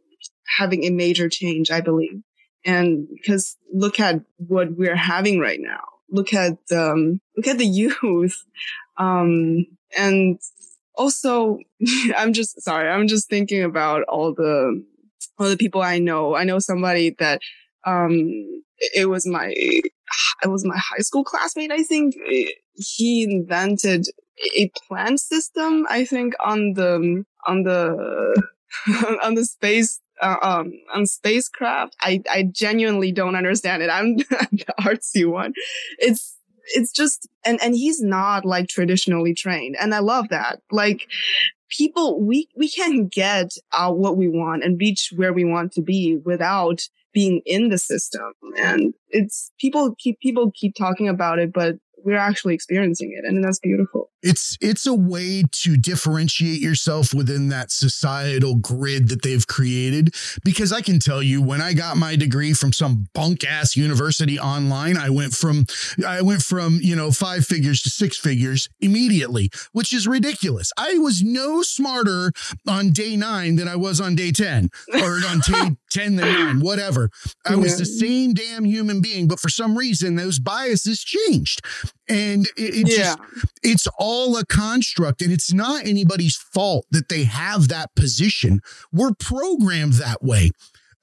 having 0.58 0.86
a 0.86 0.90
major 0.90 1.30
change, 1.30 1.72
I 1.72 1.82
believe. 1.82 2.22
And 2.66 3.08
because 3.10 3.58
look 3.74 4.00
at 4.00 4.22
what 4.38 4.78
we're 4.78 4.96
having 4.96 5.40
right 5.40 5.60
now. 5.62 5.82
Look 6.10 6.34
at 6.34 6.58
um, 6.72 7.22
look 7.36 7.48
at 7.48 7.58
the 7.58 7.66
youth, 8.02 8.44
um, 8.98 9.66
and 9.98 10.40
also 10.96 11.60
I'm 12.18 12.34
just 12.34 12.62
sorry. 12.62 12.90
I'm 12.90 13.08
just 13.08 13.30
thinking 13.30 13.64
about 13.64 14.04
all 14.04 14.34
the 14.34 14.84
all 15.38 15.50
the 15.50 15.58
people 15.58 15.82
I 15.82 16.00
know. 16.00 16.36
I 16.36 16.44
know 16.44 16.60
somebody 16.60 17.16
that 17.20 17.42
um, 17.86 18.18
it 18.96 19.10
was 19.10 19.26
my 19.28 19.54
it 19.56 20.48
was 20.48 20.66
my 20.66 20.78
high 20.78 21.00
school 21.00 21.24
classmate. 21.24 21.72
I 21.72 21.84
think 21.84 22.16
he 22.76 23.24
invented 23.24 24.08
a 24.56 24.72
plan 24.88 25.18
system, 25.18 25.86
I 25.90 26.06
think, 26.06 26.34
on 26.44 26.74
the 26.74 27.24
on 27.46 27.64
the 27.64 28.42
on 29.24 29.36
the 29.36 29.46
space 29.46 30.00
uh, 30.22 30.38
um 30.42 30.74
on 30.94 31.06
spacecraft. 31.06 31.96
I 32.02 32.22
I 32.30 32.44
genuinely 32.44 33.12
don't 33.12 33.36
understand 33.36 33.84
it. 33.84 33.90
I'm 33.90 34.18
the 34.18 34.74
artsy 34.80 35.30
one. 35.30 35.54
It's 36.00 36.36
it's 36.76 36.92
just 36.92 37.28
and 37.46 37.60
and 37.62 37.76
he's 37.76 38.02
not 38.02 38.46
like 38.46 38.68
traditionally 38.68 39.34
trained, 39.34 39.76
and 39.80 39.94
I 39.94 40.00
love 40.00 40.30
that. 40.30 40.62
Like 40.72 41.08
people, 41.70 42.22
we 42.22 42.48
we 42.56 42.70
can 42.70 43.08
get 43.08 43.52
uh, 43.72 43.92
what 43.92 44.18
we 44.18 44.28
want 44.28 44.64
and 44.64 44.80
reach 44.80 45.14
where 45.16 45.34
we 45.34 45.46
want 45.46 45.72
to 45.74 45.82
be 45.82 46.18
without 46.26 46.82
being 47.14 47.42
in 47.46 47.70
the 47.70 47.78
system 47.80 48.32
and 48.58 48.94
it's 49.10 49.52
people 49.60 49.96
keep 49.98 50.20
people 50.20 50.52
keep 50.54 50.76
talking 50.76 51.08
about 51.08 51.40
it 51.40 51.52
but 51.52 51.76
we're 52.04 52.16
actually 52.16 52.54
experiencing 52.54 53.12
it 53.18 53.28
and 53.28 53.44
that's 53.44 53.60
beautiful 53.60 54.12
it's 54.28 54.58
it's 54.60 54.86
a 54.86 54.94
way 54.94 55.44
to 55.52 55.78
differentiate 55.78 56.60
yourself 56.60 57.14
within 57.14 57.48
that 57.48 57.72
societal 57.72 58.56
grid 58.56 59.08
that 59.08 59.22
they've 59.22 59.48
created. 59.48 60.14
Because 60.44 60.74
i 60.74 60.82
can 60.82 61.00
tell 61.00 61.24
you 61.24 61.42
when 61.42 61.62
i 61.62 61.74
got 61.74 61.96
my 61.98 62.16
degree 62.16 62.54
from 62.54 62.74
some 62.74 63.08
bunk 63.14 63.46
ass 63.46 63.76
university 63.76 64.40
online 64.40 64.98
i 64.98 65.10
went 65.10 65.34
from 65.34 65.66
i 66.06 66.22
went 66.22 66.42
from 66.42 66.80
you 66.82 66.96
know 66.96 67.12
five 67.12 67.46
figures 67.46 67.82
to 67.82 67.90
six 67.90 68.18
figures 68.18 68.68
immediately 68.82 69.50
which 69.72 69.94
is 69.94 70.08
ridiculous. 70.08 70.72
I 70.78 70.98
was 70.98 71.24
no 71.24 71.62
smarter 71.62 72.32
on 72.68 72.92
day 72.92 73.16
9 73.16 73.56
than 73.56 73.68
i 73.68 73.76
was 73.76 74.02
on 74.02 74.16
day 74.16 74.32
10 74.32 74.70
or 75.02 75.20
on 75.28 75.40
day 75.40 75.78
10 75.92 76.16
than 76.18 76.34
9 76.34 76.60
whatever. 76.60 77.10
I 77.46 77.56
was 77.56 77.78
the 77.78 77.86
same 77.86 78.34
damn 78.34 78.66
human 78.66 79.02
being 79.02 79.28
but 79.28 79.40
for 79.40 79.50
some 79.50 79.78
reason 79.78 80.16
those 80.16 80.40
biases 80.40 81.04
changed 81.04 81.62
And 82.10 82.46
it, 82.58 82.76
it 82.76 82.90
yeah. 82.90 82.98
just, 82.98 83.20
it's 83.64 83.88
all 84.00 84.38
a 84.38 84.46
construct 84.46 85.22
and 85.22 85.32
it's 85.32 85.52
not 85.52 85.86
anybody's 85.86 86.36
fault 86.36 86.86
that 86.92 87.10
they 87.10 87.24
have 87.26 87.68
that 87.68 87.94
position. 87.96 88.62
We're 88.92 89.14
programmed 89.14 89.94
that 89.94 90.24
way. 90.24 90.52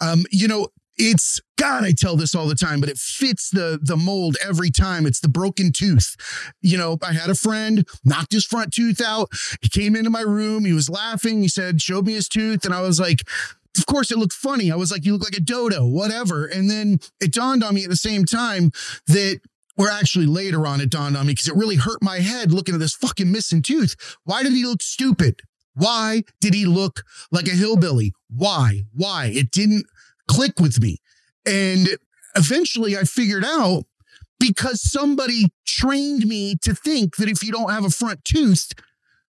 Um, 0.00 0.24
you 0.30 0.48
know, 0.48 0.68
it's 0.96 1.40
God, 1.56 1.84
I 1.84 1.92
tell 1.92 2.16
this 2.16 2.34
all 2.34 2.46
the 2.46 2.54
time, 2.54 2.80
but 2.80 2.88
it 2.88 2.98
fits 2.98 3.50
the 3.50 3.78
the 3.82 3.96
mold 3.96 4.36
every 4.44 4.70
time. 4.70 5.06
It's 5.06 5.20
the 5.20 5.28
broken 5.28 5.72
tooth. 5.72 6.14
You 6.62 6.78
know, 6.78 6.98
I 7.02 7.12
had 7.12 7.30
a 7.30 7.34
friend 7.34 7.86
knocked 8.04 8.32
his 8.32 8.44
front 8.44 8.72
tooth 8.72 9.00
out. 9.00 9.28
He 9.60 9.68
came 9.68 9.96
into 9.96 10.10
my 10.10 10.20
room. 10.20 10.64
He 10.64 10.72
was 10.72 10.88
laughing. 10.88 11.42
He 11.42 11.48
said, 11.48 11.82
showed 11.82 12.06
me 12.06 12.14
his 12.14 12.28
tooth, 12.28 12.64
and 12.64 12.72
I 12.72 12.80
was 12.80 13.00
like, 13.00 13.22
of 13.76 13.86
course, 13.86 14.10
it 14.10 14.18
looked 14.18 14.34
funny. 14.34 14.70
I 14.70 14.76
was 14.76 14.92
like, 14.92 15.04
you 15.04 15.12
look 15.12 15.24
like 15.24 15.36
a 15.36 15.40
dodo, 15.40 15.84
whatever. 15.86 16.46
And 16.46 16.70
then 16.70 17.00
it 17.20 17.32
dawned 17.32 17.64
on 17.64 17.74
me 17.74 17.84
at 17.84 17.90
the 17.90 17.96
same 17.96 18.24
time 18.24 18.70
that 19.08 19.40
or 19.76 19.90
actually 19.90 20.26
later 20.26 20.66
on 20.66 20.80
it 20.80 20.90
dawned 20.90 21.16
on 21.16 21.26
me 21.26 21.32
because 21.32 21.48
it 21.48 21.56
really 21.56 21.76
hurt 21.76 22.02
my 22.02 22.18
head 22.18 22.52
looking 22.52 22.74
at 22.74 22.80
this 22.80 22.94
fucking 22.94 23.30
missing 23.30 23.62
tooth. 23.62 23.96
Why 24.24 24.42
did 24.42 24.52
he 24.52 24.64
look 24.64 24.82
stupid? 24.82 25.40
Why 25.74 26.22
did 26.40 26.54
he 26.54 26.66
look 26.66 27.02
like 27.32 27.46
a 27.46 27.50
hillbilly? 27.50 28.12
Why? 28.28 28.82
Why? 28.92 29.26
It 29.34 29.50
didn't 29.50 29.86
click 30.28 30.60
with 30.60 30.80
me. 30.80 30.98
And 31.44 31.88
eventually 32.36 32.96
I 32.96 33.02
figured 33.02 33.44
out 33.44 33.84
because 34.38 34.80
somebody 34.80 35.52
trained 35.66 36.26
me 36.26 36.56
to 36.62 36.74
think 36.74 37.16
that 37.16 37.28
if 37.28 37.42
you 37.42 37.52
don't 37.52 37.70
have 37.70 37.84
a 37.84 37.90
front 37.90 38.24
tooth, 38.24 38.72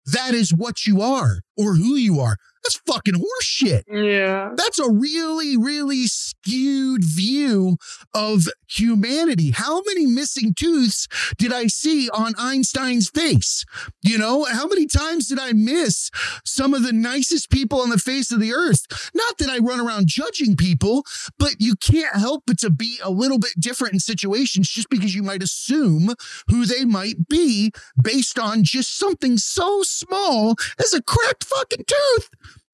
that 0.07 0.35
is 0.35 0.52
what 0.52 0.87
you 0.87 1.00
are 1.00 1.40
or 1.57 1.75
who 1.75 1.97
you 1.97 2.21
are. 2.21 2.37
That's 2.64 2.81
fucking 2.87 3.14
horseshit. 3.14 3.83
Yeah. 3.93 4.53
That's 4.57 4.79
a 4.79 4.90
really, 4.90 5.57
really 5.57 6.07
skewed 6.07 7.05
view 7.05 7.77
of 8.14 8.49
humanity. 8.67 9.51
How 9.51 9.83
many 9.87 10.07
missing 10.07 10.55
tooths 10.55 11.07
did 11.37 11.53
I 11.53 11.67
see 11.67 12.09
on 12.09 12.33
Einstein's 12.38 13.11
face? 13.11 13.67
You 14.03 14.17
know, 14.17 14.45
how 14.45 14.67
many 14.67 14.87
times 14.87 15.29
did 15.29 15.38
I 15.38 15.53
miss 15.53 16.11
some 16.47 16.73
of 16.73 16.83
the 16.83 16.93
nicest 16.93 17.51
people 17.51 17.83
on 17.83 17.90
the 17.90 17.99
face 17.99 18.33
of 18.33 18.40
the 18.40 18.55
earth? 18.55 19.11
Not 19.14 19.37
that 19.38 19.51
I 19.51 19.59
run 19.59 19.81
around 19.81 20.07
judging 20.07 20.57
people, 20.57 21.05
but 21.38 21.57
you 21.59 21.75
can't 21.77 22.17
help 22.17 22.45
but 22.47 22.59
to 22.61 22.71
be 22.71 22.99
a 23.03 23.11
little 23.11 23.38
bit 23.38 23.53
different 23.61 23.93
in 23.93 24.01
situations 24.01 24.71
just 24.71 24.88
because 24.88 25.14
you 25.14 25.23
might 25.23 25.43
assume 25.43 26.14
who 26.49 26.64
they 26.64 26.87
might 26.87 27.29
be 27.29 27.73
based 28.03 28.38
on 28.38 28.64
just 28.64 28.97
something 28.97 29.37
so 29.37 29.83
small 29.83 30.57
as 30.79 30.95
a 30.95 31.03
cracked 31.44 31.70
fucking 31.70 31.85
tooth 31.87 32.30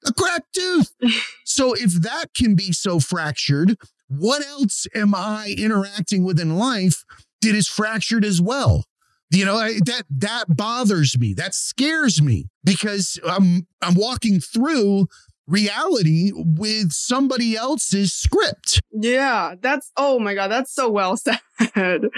a 0.06 0.12
cracked 0.12 0.54
tooth. 0.54 0.94
so 1.44 1.74
if 1.74 1.92
that 2.02 2.35
can 2.35 2.54
be 2.54 2.72
so 2.72 3.00
fractured, 3.00 3.76
what 4.09 4.44
else 4.46 4.87
am 4.94 5.14
I 5.14 5.54
interacting 5.56 6.24
with 6.24 6.40
in 6.40 6.56
life 6.56 7.04
that 7.42 7.54
is 7.54 7.68
fractured 7.68 8.24
as 8.24 8.40
well? 8.40 8.85
You 9.30 9.44
know, 9.44 9.56
I, 9.56 9.74
that 9.85 10.02
that 10.11 10.56
bothers 10.56 11.16
me. 11.16 11.35
That 11.35 11.54
scares 11.54 12.20
me 12.20 12.48
because 12.64 13.20
I'm 13.24 13.68
I'm 13.80 13.94
walking 13.94 14.40
through 14.40 15.06
reality 15.46 16.33
with 16.35 16.90
somebody 16.90 17.54
else's 17.54 18.12
script. 18.12 18.80
Yeah, 18.90 19.54
that's 19.61 19.92
oh 19.96 20.18
my 20.18 20.35
god, 20.35 20.48
that's 20.48 20.74
so 20.74 20.90
well 20.90 21.16
said. 21.16 22.11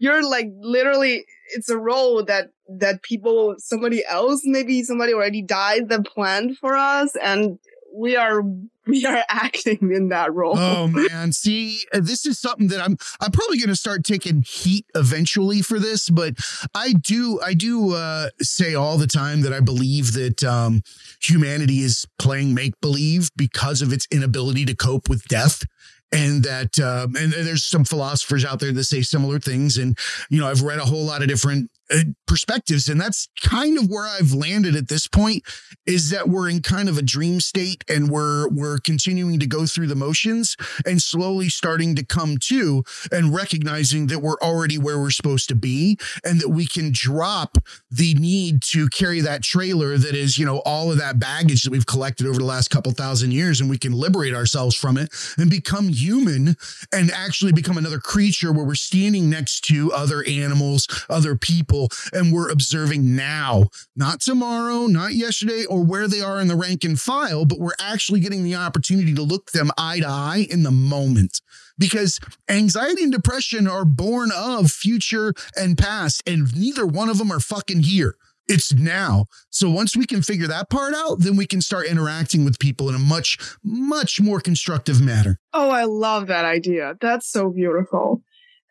You're 0.00 0.28
like 0.28 0.50
literally 0.58 1.24
it's 1.54 1.68
a 1.68 1.78
role 1.78 2.24
that 2.24 2.50
that 2.68 3.02
people 3.02 3.54
somebody 3.58 4.04
else 4.04 4.42
maybe 4.44 4.82
somebody 4.82 5.12
already 5.12 5.42
died 5.42 5.88
that 5.88 6.06
planned 6.06 6.58
for 6.58 6.74
us 6.74 7.14
and 7.16 7.58
we 7.92 8.16
are 8.16 8.42
we 8.86 9.04
are 9.04 9.22
acting 9.28 9.92
in 9.92 10.08
that 10.08 10.32
role. 10.34 10.58
Oh 10.58 10.88
man, 10.88 11.32
see, 11.32 11.80
this 11.92 12.26
is 12.26 12.38
something 12.38 12.68
that 12.68 12.80
I'm 12.80 12.96
I'm 13.20 13.30
probably 13.30 13.58
going 13.58 13.68
to 13.68 13.76
start 13.76 14.04
taking 14.04 14.42
heat 14.42 14.86
eventually 14.94 15.62
for 15.62 15.78
this, 15.78 16.10
but 16.10 16.34
I 16.74 16.92
do 16.92 17.40
I 17.40 17.54
do 17.54 17.94
uh, 17.94 18.30
say 18.40 18.74
all 18.74 18.98
the 18.98 19.06
time 19.06 19.42
that 19.42 19.52
I 19.52 19.60
believe 19.60 20.12
that 20.14 20.42
um, 20.44 20.82
humanity 21.20 21.80
is 21.80 22.06
playing 22.18 22.54
make 22.54 22.80
believe 22.80 23.30
because 23.36 23.82
of 23.82 23.92
its 23.92 24.06
inability 24.10 24.64
to 24.66 24.74
cope 24.74 25.08
with 25.08 25.26
death 25.28 25.64
and 26.12 26.42
that 26.44 26.78
um, 26.80 27.14
and 27.16 27.32
there's 27.32 27.64
some 27.64 27.84
philosophers 27.84 28.44
out 28.44 28.60
there 28.60 28.72
that 28.72 28.84
say 28.84 29.02
similar 29.02 29.38
things. 29.38 29.78
And 29.78 29.96
you 30.28 30.40
know 30.40 30.48
i've 30.48 30.62
read 30.62 30.78
a 30.78 30.84
whole 30.84 31.04
lot 31.04 31.22
of 31.22 31.28
different 31.28 31.70
Uh, 31.90 32.02
perspectives. 32.30 32.88
And 32.88 33.00
that's 33.00 33.28
kind 33.42 33.76
of 33.76 33.90
where 33.90 34.06
i've 34.06 34.32
landed 34.32 34.76
at 34.76 34.88
this 34.88 35.08
point 35.08 35.42
is 35.86 36.10
that 36.10 36.28
we're 36.28 36.48
in 36.48 36.62
kind 36.62 36.88
of 36.88 36.96
a 36.96 37.02
dream 37.02 37.40
state 37.40 37.82
and 37.88 38.08
we're 38.08 38.48
we're 38.50 38.78
continuing 38.78 39.40
to 39.40 39.46
go 39.46 39.66
through 39.66 39.88
the 39.88 39.96
motions 39.96 40.56
and 40.86 41.02
slowly 41.02 41.48
starting 41.48 41.96
to 41.96 42.04
come 42.04 42.36
to 42.40 42.84
and 43.10 43.34
recognizing 43.34 44.06
that 44.06 44.20
we're 44.20 44.38
already 44.40 44.78
where 44.78 45.00
we're 45.00 45.10
supposed 45.10 45.48
to 45.48 45.54
be 45.56 45.98
and 46.24 46.40
that 46.40 46.50
we 46.50 46.66
can 46.66 46.90
drop 46.92 47.58
the 47.90 48.14
need 48.14 48.62
to 48.62 48.88
carry 48.88 49.20
that 49.20 49.42
trailer 49.42 49.98
that 49.98 50.14
is 50.14 50.38
you 50.38 50.46
know 50.46 50.58
all 50.64 50.92
of 50.92 50.98
that 50.98 51.18
baggage 51.18 51.64
that 51.64 51.70
we've 51.70 51.86
collected 51.86 52.26
over 52.26 52.38
the 52.38 52.44
last 52.44 52.68
couple 52.68 52.92
thousand 52.92 53.32
years 53.32 53.60
and 53.60 53.68
we 53.68 53.78
can 53.78 53.92
liberate 53.92 54.34
ourselves 54.34 54.76
from 54.76 54.96
it 54.96 55.12
and 55.36 55.50
become 55.50 55.88
human 55.88 56.54
and 56.92 57.10
actually 57.10 57.52
become 57.52 57.76
another 57.76 57.98
creature 57.98 58.52
where 58.52 58.64
we're 58.64 58.74
standing 58.76 59.28
next 59.28 59.62
to 59.62 59.92
other 59.92 60.22
animals 60.28 60.86
other 61.08 61.34
people 61.34 61.79
people 61.88 62.18
and 62.18 62.32
we're 62.32 62.50
observing 62.50 63.16
now, 63.16 63.68
not 63.96 64.20
tomorrow, 64.20 64.86
not 64.86 65.14
yesterday, 65.14 65.64
or 65.64 65.84
where 65.84 66.08
they 66.08 66.20
are 66.20 66.40
in 66.40 66.48
the 66.48 66.56
rank 66.56 66.84
and 66.84 67.00
file, 67.00 67.44
but 67.44 67.58
we're 67.58 67.70
actually 67.80 68.20
getting 68.20 68.44
the 68.44 68.54
opportunity 68.54 69.14
to 69.14 69.22
look 69.22 69.50
them 69.52 69.70
eye 69.78 70.00
to 70.00 70.06
eye 70.06 70.46
in 70.50 70.62
the 70.62 70.70
moment 70.70 71.40
because 71.78 72.18
anxiety 72.48 73.02
and 73.02 73.12
depression 73.12 73.66
are 73.66 73.84
born 73.84 74.30
of 74.36 74.70
future 74.70 75.32
and 75.56 75.78
past, 75.78 76.22
and 76.26 76.54
neither 76.56 76.86
one 76.86 77.08
of 77.08 77.18
them 77.18 77.32
are 77.32 77.40
fucking 77.40 77.82
here. 77.82 78.16
It's 78.48 78.72
now. 78.72 79.26
So 79.50 79.70
once 79.70 79.96
we 79.96 80.06
can 80.06 80.22
figure 80.22 80.48
that 80.48 80.70
part 80.70 80.92
out, 80.92 81.20
then 81.20 81.36
we 81.36 81.46
can 81.46 81.60
start 81.60 81.86
interacting 81.86 82.44
with 82.44 82.58
people 82.58 82.88
in 82.88 82.96
a 82.96 82.98
much, 82.98 83.38
much 83.62 84.20
more 84.20 84.40
constructive 84.40 85.00
manner. 85.00 85.38
Oh, 85.54 85.70
I 85.70 85.84
love 85.84 86.26
that 86.26 86.44
idea. 86.44 86.96
That's 87.00 87.30
so 87.30 87.50
beautiful. 87.50 88.22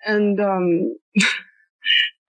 And 0.05 0.39
um 0.41 0.97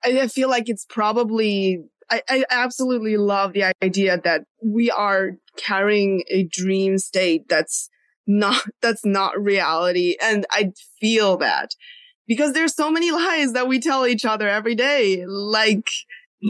I, 0.05 0.29
feel 0.29 0.49
like 0.49 0.69
it's 0.69 0.87
probably 0.89 1.83
I, 2.11 2.23
I, 2.29 2.45
absolutely 2.51 3.17
love 3.17 3.53
the 3.53 3.73
idea 3.83 4.21
that 4.25 4.43
we 4.63 4.91
are 4.91 5.33
carrying 5.57 6.25
a 6.31 6.45
dream 6.45 6.99
state 6.99 7.49
that's 7.49 7.89
not 8.27 8.63
that's 8.83 9.05
not 9.05 9.41
reality. 9.41 10.17
And 10.21 10.47
i 10.51 10.73
feel 11.01 11.37
that 11.39 11.75
because 12.27 12.53
there's 12.53 12.75
so 12.75 12.91
many 12.91 13.11
lies 13.25 13.53
that 13.53 13.69
we 13.69 13.81
tell 13.81 14.07
each 14.07 14.25
other 14.25 14.49
every 14.49 14.75
day. 14.75 15.25
Like 15.27 15.89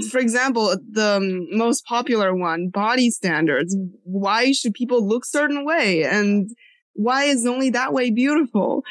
for 0.09 0.19
example 0.19 0.77
the 0.91 1.17
um, 1.17 1.57
most 1.57 1.85
popular 1.85 2.35
one 2.35 2.69
body 2.69 3.11
standards. 3.11 3.77
Why 4.05 4.53
should 4.53 4.75
people 4.75 5.07
look 5.07 5.25
certain 5.25 5.65
way? 5.65 6.05
And 6.05 6.49
why 6.95 7.25
is 7.25 7.47
only 7.47 7.71
that 7.71 7.93
way 7.93 8.11
beautiful? 8.11 8.85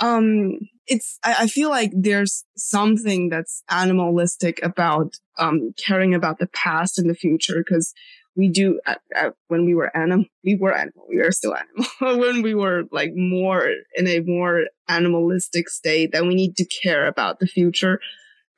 Um 0.00 0.58
it's 0.86 1.18
I, 1.24 1.36
I, 1.40 1.46
feel 1.46 1.70
like 1.70 1.90
there's 1.94 2.44
something 2.56 3.28
that's 3.28 3.62
animalistic 3.70 4.62
about 4.62 5.16
um 5.38 5.74
caring 5.76 6.14
about 6.14 6.38
the 6.38 6.46
past 6.48 6.98
and 6.98 7.10
the 7.10 7.14
future 7.14 7.58
because 7.58 7.92
we 8.36 8.48
do 8.48 8.80
at, 8.86 9.00
at, 9.14 9.34
when 9.48 9.64
we 9.64 9.74
were 9.74 9.96
animal 9.96 10.26
we 10.44 10.56
were 10.56 10.74
animal 10.74 11.06
we 11.08 11.20
are 11.20 11.32
still 11.32 11.54
animal 12.00 12.20
when 12.20 12.42
we 12.42 12.54
were 12.54 12.84
like 12.92 13.12
more 13.14 13.68
in 13.96 14.06
a 14.06 14.20
more 14.20 14.66
animalistic 14.88 15.68
state 15.68 16.12
that 16.12 16.24
we 16.24 16.34
need 16.34 16.56
to 16.56 16.64
care 16.64 17.06
about 17.06 17.38
the 17.38 17.46
future. 17.46 18.00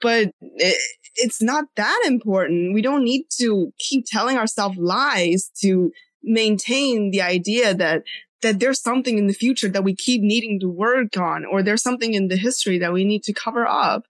But 0.00 0.30
it, 0.40 0.76
it's 1.16 1.42
not 1.42 1.64
that 1.76 2.02
important. 2.06 2.74
We 2.74 2.82
don't 2.82 3.04
need 3.04 3.24
to 3.40 3.72
keep 3.78 4.04
telling 4.06 4.36
ourselves 4.36 4.78
lies 4.78 5.50
to 5.62 5.90
maintain 6.22 7.10
the 7.10 7.22
idea 7.22 7.74
that 7.74 8.02
that 8.42 8.60
there's 8.60 8.80
something 8.80 9.18
in 9.18 9.26
the 9.26 9.34
future 9.34 9.68
that 9.68 9.84
we 9.84 9.94
keep 9.94 10.22
needing 10.22 10.60
to 10.60 10.68
work 10.68 11.16
on, 11.16 11.44
or 11.44 11.62
there's 11.62 11.82
something 11.82 12.14
in 12.14 12.28
the 12.28 12.36
history 12.36 12.78
that 12.78 12.92
we 12.92 13.04
need 13.04 13.22
to 13.24 13.32
cover 13.32 13.66
up. 13.66 14.04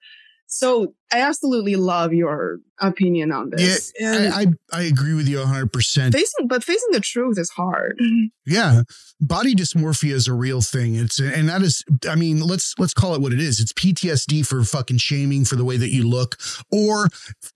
So 0.51 0.95
I 1.12 1.21
absolutely 1.21 1.77
love 1.77 2.14
your 2.14 2.61
opinion 2.81 3.33
on 3.33 3.51
this. 3.51 3.93
Yeah, 4.01 4.31
I, 4.35 4.41
I, 4.41 4.47
I 4.73 4.83
agree 4.85 5.12
with 5.12 5.29
you 5.29 5.38
100. 5.38 5.71
percent 5.71 6.14
Facing, 6.14 6.49
but 6.49 6.64
facing 6.64 6.88
the 6.93 7.01
truth 7.01 7.38
is 7.38 7.51
hard. 7.51 8.01
Yeah, 8.51 8.85
body 9.21 9.55
dysmorphia 9.55 10.12
is 10.14 10.27
a 10.27 10.33
real 10.33 10.62
thing. 10.62 10.95
It's 10.95 11.19
and 11.19 11.51
that 11.51 11.61
is, 11.61 11.85
I 12.09 12.14
mean, 12.14 12.41
let's 12.41 12.73
let's 12.79 12.95
call 12.95 13.14
it 13.14 13.21
what 13.21 13.35
it 13.35 13.41
is. 13.43 13.61
It's 13.61 13.75
PTSD 13.75 14.47
for 14.47 14.64
fucking 14.64 14.97
shaming 14.97 15.45
for 15.45 15.57
the 15.57 15.67
way 15.67 15.77
that 15.77 15.91
you 15.91 16.09
look, 16.09 16.37
or 16.73 17.09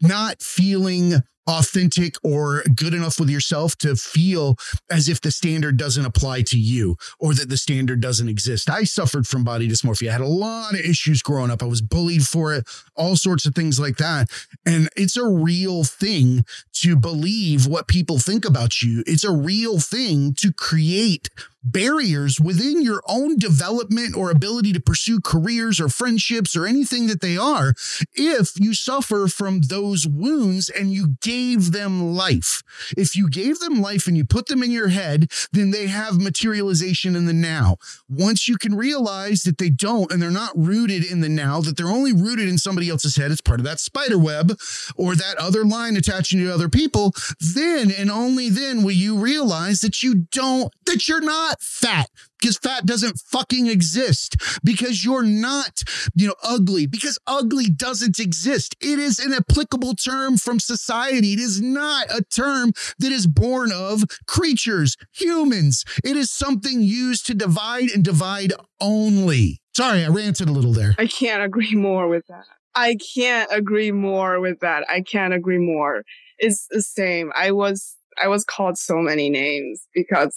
not 0.02 0.42
feeling 0.42 1.22
authentic 1.46 2.16
or 2.22 2.62
good 2.74 2.94
enough 2.94 3.18
with 3.18 3.28
yourself 3.28 3.76
to 3.76 3.96
feel 3.96 4.56
as 4.90 5.08
if 5.08 5.20
the 5.20 5.30
standard 5.30 5.76
doesn't 5.76 6.04
apply 6.04 6.42
to 6.42 6.58
you 6.58 6.96
or 7.18 7.34
that 7.34 7.48
the 7.48 7.56
standard 7.56 8.00
doesn't 8.00 8.28
exist. 8.28 8.70
I 8.70 8.84
suffered 8.84 9.26
from 9.26 9.44
body 9.44 9.68
dysmorphia. 9.68 10.08
I 10.08 10.12
had 10.12 10.20
a 10.20 10.26
lot 10.26 10.74
of 10.74 10.80
issues 10.80 11.22
growing 11.22 11.50
up. 11.50 11.62
I 11.62 11.66
was 11.66 11.82
bullied 11.82 12.26
for 12.26 12.54
it, 12.54 12.68
all 12.94 13.16
sorts 13.16 13.46
of 13.46 13.54
things 13.54 13.80
like 13.80 13.96
that. 13.96 14.28
And 14.64 14.88
it's 14.96 15.16
a 15.16 15.26
real 15.26 15.84
thing 15.84 16.44
to 16.74 16.96
believe 16.96 17.66
what 17.66 17.88
people 17.88 18.18
think 18.18 18.44
about 18.44 18.82
you. 18.82 19.02
It's 19.06 19.24
a 19.24 19.32
real 19.32 19.78
thing 19.80 20.34
to 20.34 20.52
create 20.52 21.28
barriers 21.64 22.40
within 22.40 22.82
your 22.82 23.02
own 23.08 23.36
development 23.36 24.16
or 24.16 24.30
ability 24.30 24.72
to 24.72 24.80
pursue 24.80 25.20
careers 25.20 25.80
or 25.80 25.88
friendships 25.88 26.56
or 26.56 26.66
anything 26.66 27.06
that 27.06 27.20
they 27.20 27.36
are 27.36 27.74
if 28.14 28.58
you 28.58 28.74
suffer 28.74 29.28
from 29.28 29.62
those 29.62 30.06
wounds 30.06 30.68
and 30.68 30.92
you 30.92 31.16
gave 31.20 31.72
them 31.72 32.14
life. 32.14 32.62
If 32.96 33.16
you 33.16 33.28
gave 33.28 33.58
them 33.60 33.80
life 33.80 34.06
and 34.06 34.16
you 34.16 34.24
put 34.24 34.46
them 34.46 34.62
in 34.62 34.70
your 34.70 34.88
head, 34.88 35.30
then 35.52 35.70
they 35.70 35.86
have 35.86 36.20
materialization 36.20 37.14
in 37.14 37.26
the 37.26 37.32
now. 37.32 37.76
Once 38.08 38.48
you 38.48 38.56
can 38.56 38.74
realize 38.74 39.42
that 39.42 39.58
they 39.58 39.70
don't 39.70 40.10
and 40.10 40.20
they're 40.20 40.30
not 40.30 40.52
rooted 40.56 41.04
in 41.04 41.20
the 41.20 41.28
now, 41.28 41.60
that 41.60 41.76
they're 41.76 41.86
only 41.86 42.12
rooted 42.12 42.48
in 42.48 42.58
somebody 42.58 42.88
else's 42.88 43.16
head, 43.16 43.30
it's 43.30 43.40
part 43.40 43.60
of 43.60 43.64
that 43.64 43.80
spider 43.80 44.18
web 44.18 44.58
or 44.96 45.14
that 45.14 45.36
other 45.38 45.64
line 45.64 45.96
attaching 45.96 46.40
to 46.40 46.52
other 46.52 46.68
people, 46.68 47.14
then 47.40 47.90
and 47.90 48.10
only 48.10 48.48
then 48.48 48.82
will 48.82 48.92
you 48.92 49.18
realize 49.18 49.80
that 49.80 50.02
you 50.02 50.26
don't, 50.32 50.72
that 50.86 51.08
you're 51.08 51.20
not 51.20 51.51
fat 51.60 52.08
because 52.40 52.58
fat 52.58 52.84
doesn't 52.86 53.18
fucking 53.18 53.66
exist 53.66 54.36
because 54.64 55.04
you're 55.04 55.22
not, 55.22 55.82
you 56.14 56.26
know, 56.26 56.34
ugly 56.42 56.86
because 56.86 57.18
ugly 57.26 57.66
doesn't 57.68 58.18
exist. 58.18 58.74
It 58.80 58.98
is 58.98 59.18
an 59.18 59.32
applicable 59.32 59.94
term 59.94 60.36
from 60.36 60.58
society. 60.58 61.32
It 61.32 61.38
is 61.40 61.60
not 61.60 62.10
a 62.10 62.22
term 62.22 62.72
that 62.98 63.12
is 63.12 63.26
born 63.26 63.70
of 63.72 64.04
creatures, 64.26 64.96
humans. 65.12 65.84
It 66.04 66.16
is 66.16 66.30
something 66.30 66.80
used 66.80 67.26
to 67.26 67.34
divide 67.34 67.90
and 67.90 68.04
divide 68.04 68.52
only. 68.80 69.60
Sorry, 69.74 70.04
I 70.04 70.08
ranted 70.08 70.48
a 70.48 70.52
little 70.52 70.72
there. 70.72 70.94
I 70.98 71.06
can't 71.06 71.42
agree 71.42 71.74
more 71.74 72.08
with 72.08 72.26
that. 72.26 72.44
I 72.74 72.96
can't 73.14 73.50
agree 73.52 73.92
more 73.92 74.40
with 74.40 74.60
that. 74.60 74.84
I 74.88 75.02
can't 75.02 75.34
agree 75.34 75.58
more. 75.58 76.04
It's 76.38 76.66
the 76.70 76.82
same. 76.82 77.32
I 77.36 77.52
was 77.52 77.96
I 78.20 78.28
was 78.28 78.44
called 78.44 78.78
so 78.78 78.96
many 78.96 79.30
names 79.30 79.86
because 79.94 80.36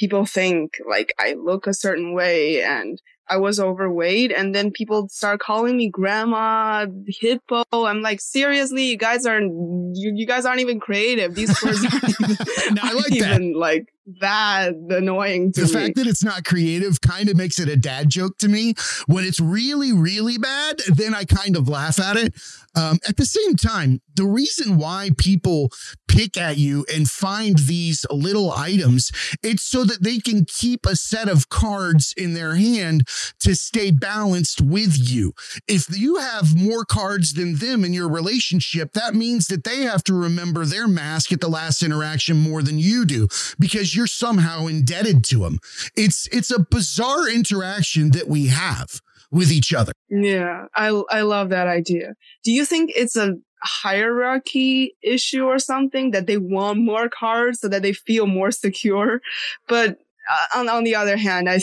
people 0.00 0.24
think 0.24 0.78
like 0.88 1.14
I 1.18 1.34
look 1.34 1.66
a 1.66 1.74
certain 1.74 2.14
way 2.14 2.62
and 2.62 3.00
I 3.28 3.36
was 3.36 3.60
overweight 3.60 4.32
and 4.32 4.54
then 4.54 4.72
people 4.72 5.08
start 5.08 5.38
calling 5.40 5.76
me 5.76 5.88
grandma 5.88 6.86
hippo. 7.06 7.62
I'm 7.72 8.00
like, 8.00 8.20
seriously, 8.20 8.86
you 8.86 8.96
guys 8.96 9.26
are 9.26 9.40
you, 9.40 10.12
you 10.16 10.26
guys 10.26 10.46
aren't 10.46 10.60
even 10.60 10.80
creative. 10.80 11.34
These 11.34 11.50
words 11.62 11.84
aren't 11.92 12.20
even, 12.20 12.74
no, 12.74 12.82
I 12.82 12.92
like 12.94 13.12
even 13.12 13.52
that. 13.52 13.58
like 13.58 13.92
that 14.20 14.74
annoying 14.74 15.52
to 15.52 15.60
the 15.60 15.66
me. 15.66 15.72
fact 15.72 15.96
that 15.96 16.06
it's 16.06 16.24
not 16.24 16.44
creative 16.44 17.00
kind 17.00 17.28
of 17.28 17.36
makes 17.36 17.58
it 17.58 17.68
a 17.68 17.76
dad 17.76 18.08
joke 18.08 18.38
to 18.38 18.48
me. 18.48 18.74
When 19.06 19.24
it's 19.24 19.40
really, 19.40 19.92
really 19.92 20.38
bad, 20.38 20.80
then 20.88 21.14
I 21.14 21.24
kind 21.24 21.56
of 21.56 21.68
laugh 21.68 22.00
at 22.00 22.16
it. 22.16 22.34
Um, 22.76 22.98
at 23.08 23.16
the 23.16 23.26
same 23.26 23.56
time, 23.56 24.00
the 24.14 24.24
reason 24.24 24.76
why 24.76 25.10
people 25.18 25.70
pick 26.06 26.36
at 26.36 26.56
you 26.56 26.84
and 26.92 27.08
find 27.08 27.58
these 27.58 28.04
little 28.10 28.52
items, 28.52 29.10
it's 29.42 29.62
so 29.62 29.84
that 29.84 30.02
they 30.02 30.18
can 30.18 30.44
keep 30.44 30.86
a 30.86 30.96
set 30.96 31.28
of 31.28 31.48
cards 31.48 32.12
in 32.16 32.34
their 32.34 32.56
hand 32.56 33.08
to 33.40 33.54
stay 33.54 33.90
balanced 33.90 34.60
with 34.60 34.96
you. 34.98 35.32
If 35.66 35.86
you 35.96 36.16
have 36.16 36.56
more 36.56 36.84
cards 36.84 37.34
than 37.34 37.56
them 37.56 37.84
in 37.84 37.92
your 37.92 38.08
relationship, 38.08 38.92
that 38.92 39.14
means 39.14 39.46
that 39.48 39.64
they 39.64 39.82
have 39.82 40.04
to 40.04 40.14
remember 40.14 40.64
their 40.64 40.86
mask 40.86 41.32
at 41.32 41.40
the 41.40 41.48
last 41.48 41.82
interaction 41.82 42.36
more 42.36 42.62
than 42.62 42.78
you 42.78 43.04
do 43.04 43.28
because 43.58 43.89
you're 43.94 44.06
somehow 44.06 44.66
indebted 44.66 45.24
to 45.24 45.40
them. 45.40 45.58
It's 45.96 46.28
it's 46.28 46.50
a 46.50 46.60
bizarre 46.60 47.28
interaction 47.28 48.10
that 48.12 48.28
we 48.28 48.48
have 48.48 49.00
with 49.30 49.52
each 49.52 49.72
other. 49.72 49.92
Yeah, 50.08 50.66
I 50.74 50.88
I 51.10 51.22
love 51.22 51.50
that 51.50 51.68
idea. 51.68 52.14
Do 52.44 52.52
you 52.52 52.64
think 52.64 52.92
it's 52.94 53.16
a 53.16 53.36
hierarchy 53.62 54.96
issue 55.02 55.44
or 55.44 55.58
something 55.58 56.12
that 56.12 56.26
they 56.26 56.38
want 56.38 56.78
more 56.78 57.08
cards 57.08 57.60
so 57.60 57.68
that 57.68 57.82
they 57.82 57.92
feel 57.92 58.26
more 58.26 58.50
secure? 58.50 59.20
But 59.68 59.98
uh, 60.30 60.58
on 60.58 60.68
on 60.68 60.84
the 60.84 60.94
other 60.94 61.16
hand, 61.16 61.48
I 61.48 61.60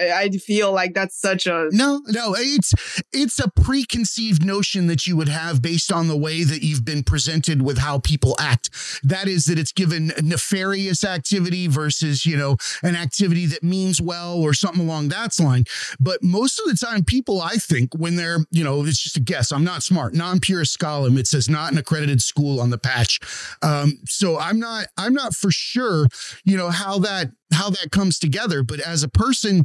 I 0.00 0.28
feel 0.30 0.72
like 0.72 0.94
that's 0.94 1.18
such 1.18 1.46
a 1.46 1.68
no, 1.70 2.02
no. 2.06 2.34
It's 2.36 2.74
it's 3.12 3.38
a 3.38 3.50
preconceived 3.50 4.44
notion 4.44 4.86
that 4.86 5.06
you 5.06 5.16
would 5.16 5.28
have 5.28 5.62
based 5.62 5.92
on 5.92 6.08
the 6.08 6.16
way 6.16 6.44
that 6.44 6.62
you've 6.62 6.84
been 6.84 7.02
presented 7.02 7.62
with 7.62 7.78
how 7.78 7.98
people 7.98 8.36
act. 8.38 8.70
That 9.02 9.28
is 9.28 9.46
that 9.46 9.58
it's 9.58 9.72
given 9.72 10.12
nefarious 10.22 11.04
activity 11.04 11.66
versus 11.66 12.26
you 12.26 12.36
know 12.36 12.56
an 12.82 12.96
activity 12.96 13.46
that 13.46 13.62
means 13.62 14.00
well 14.00 14.38
or 14.40 14.54
something 14.54 14.82
along 14.82 15.08
that 15.08 15.38
line. 15.38 15.64
But 16.00 16.22
most 16.22 16.58
of 16.60 16.66
the 16.68 16.76
time, 16.76 17.04
people 17.04 17.40
I 17.40 17.54
think 17.56 17.94
when 17.94 18.16
they're 18.16 18.38
you 18.50 18.64
know 18.64 18.84
it's 18.84 19.02
just 19.02 19.16
a 19.16 19.20
guess. 19.20 19.52
I'm 19.52 19.64
not 19.64 19.82
smart. 19.82 20.14
Non 20.14 20.40
pure 20.40 20.64
scholar. 20.64 21.10
It 21.18 21.26
says 21.26 21.48
not 21.48 21.72
an 21.72 21.78
accredited 21.78 22.22
school 22.22 22.60
on 22.60 22.70
the 22.70 22.78
patch. 22.78 23.20
Um, 23.62 23.98
so 24.06 24.38
I'm 24.38 24.58
not 24.58 24.86
I'm 24.96 25.14
not 25.14 25.34
for 25.34 25.50
sure 25.50 26.06
you 26.44 26.56
know 26.56 26.70
how 26.70 26.98
that 27.00 27.30
how 27.52 27.70
that 27.70 27.90
comes 27.90 28.18
together. 28.18 28.62
But 28.62 28.80
as 28.80 29.02
a 29.02 29.08
person 29.08 29.64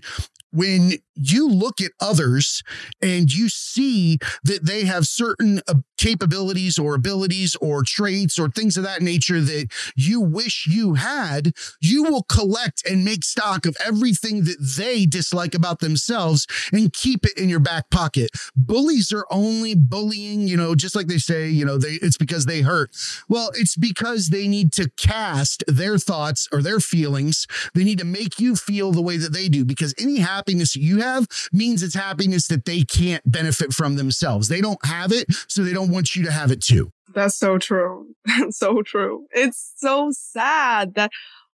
when 0.51 0.93
you 1.15 1.49
look 1.49 1.81
at 1.81 1.91
others 1.99 2.63
and 3.01 3.31
you 3.31 3.49
see 3.49 4.17
that 4.43 4.65
they 4.65 4.85
have 4.85 5.05
certain 5.05 5.61
uh, 5.67 5.75
capabilities 5.97 6.77
or 6.77 6.95
abilities 6.95 7.55
or 7.61 7.83
traits 7.83 8.37
or 8.37 8.49
things 8.49 8.77
of 8.77 8.83
that 8.83 9.01
nature 9.01 9.39
that 9.39 9.67
you 9.95 10.19
wish 10.19 10.67
you 10.67 10.95
had, 10.95 11.53
you 11.79 12.03
will 12.03 12.23
collect 12.23 12.85
and 12.89 13.05
make 13.05 13.23
stock 13.23 13.65
of 13.65 13.77
everything 13.85 14.43
that 14.43 14.57
they 14.77 15.05
dislike 15.05 15.53
about 15.53 15.79
themselves 15.79 16.47
and 16.71 16.93
keep 16.93 17.25
it 17.25 17.37
in 17.37 17.47
your 17.49 17.59
back 17.59 17.89
pocket. 17.89 18.29
Bullies 18.55 19.13
are 19.13 19.25
only 19.31 19.75
bullying, 19.75 20.47
you 20.47 20.57
know, 20.57 20.75
just 20.75 20.95
like 20.95 21.07
they 21.07 21.17
say, 21.17 21.47
you 21.49 21.65
know, 21.65 21.77
they 21.77 21.99
it's 22.01 22.17
because 22.17 22.45
they 22.45 22.61
hurt. 22.61 22.91
Well, 23.29 23.51
it's 23.53 23.75
because 23.75 24.29
they 24.29 24.47
need 24.47 24.73
to 24.73 24.89
cast 24.97 25.63
their 25.67 25.97
thoughts 25.97 26.47
or 26.51 26.61
their 26.61 26.79
feelings. 26.79 27.47
They 27.73 27.83
need 27.83 27.99
to 27.99 28.05
make 28.05 28.39
you 28.39 28.55
feel 28.55 28.91
the 28.91 29.01
way 29.01 29.17
that 29.17 29.33
they 29.33 29.47
do 29.47 29.63
because 29.63 29.93
any 29.99 30.19
happiness 30.19 30.75
you 30.75 31.02
have 31.03 31.27
means 31.51 31.83
it's 31.83 31.95
happiness 31.95 32.47
that 32.47 32.65
they 32.65 32.83
can't 32.83 33.23
benefit 33.29 33.73
from 33.73 33.95
themselves. 33.95 34.47
They 34.47 34.61
don't 34.61 34.83
have 34.85 35.11
it, 35.11 35.27
so 35.47 35.63
they 35.63 35.73
don't 35.73 35.91
want 35.91 36.15
you 36.15 36.23
to 36.25 36.31
have 36.31 36.51
it 36.51 36.61
too. 36.61 36.91
That's 37.13 37.35
so 37.35 37.57
true. 37.57 38.07
That's 38.25 38.57
so 38.57 38.81
true. 38.81 39.27
It's 39.31 39.73
so 39.77 40.11
sad 40.11 40.95
that 40.95 41.11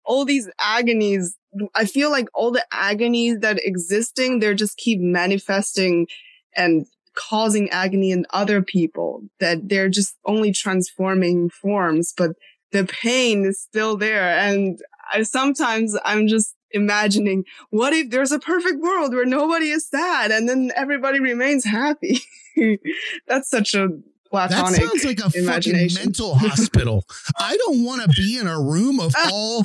all 0.05 0.25
these 0.25 0.49
agonies, 0.61 1.37
I 1.75 1.85
feel 1.85 2.11
like 2.11 2.29
all 2.35 2.51
the 2.51 2.65
agonies 2.73 3.41
that 3.41 3.59
existing, 3.63 4.41
they're 4.41 4.55
just 4.55 4.77
keep 4.77 5.01
manifesting 5.01 6.07
and 6.55 6.87
causing 7.15 7.69
agony 7.71 8.13
in 8.13 8.27
other 8.31 8.63
people 8.63 9.23
that 9.41 9.69
they're 9.69 9.89
just 9.89 10.17
only 10.27 10.53
transforming 10.53 11.51
forms, 11.51 12.13
but 12.17 12.33
the 12.73 12.85
pain 12.85 13.45
is 13.45 13.61
still 13.61 13.97
there. 13.97 14.39
And 14.39 14.81
I 15.13 15.23
sometimes 15.23 15.97
I'm 16.05 16.29
just 16.29 16.55
imagining 16.71 17.45
what 17.71 17.93
if 17.93 18.11
there's 18.11 18.33
a 18.33 18.39
perfect 18.39 18.81
world 18.81 19.15
where 19.15 19.27
nobody 19.27 19.71
is 19.71 19.87
sad 19.87 20.31
and 20.31 20.49
then 20.49 20.73
everybody 20.77 21.21
remains 21.21 21.65
happy. 21.65 22.21
That's 23.27 23.49
such 23.49 23.75
a 23.75 23.89
platonic. 24.31 24.81
That 24.81 24.89
sounds 24.89 25.05
like 25.05 25.19
a 25.19 25.31
fucking 25.31 25.95
mental 25.95 26.35
hospital. 26.35 27.05
I 27.39 27.57
don't 27.57 27.85
want 27.85 28.03
to 28.03 28.09
be 28.09 28.39
in 28.39 28.47
a 28.47 28.61
room 28.61 29.01
of 29.01 29.15
all 29.33 29.63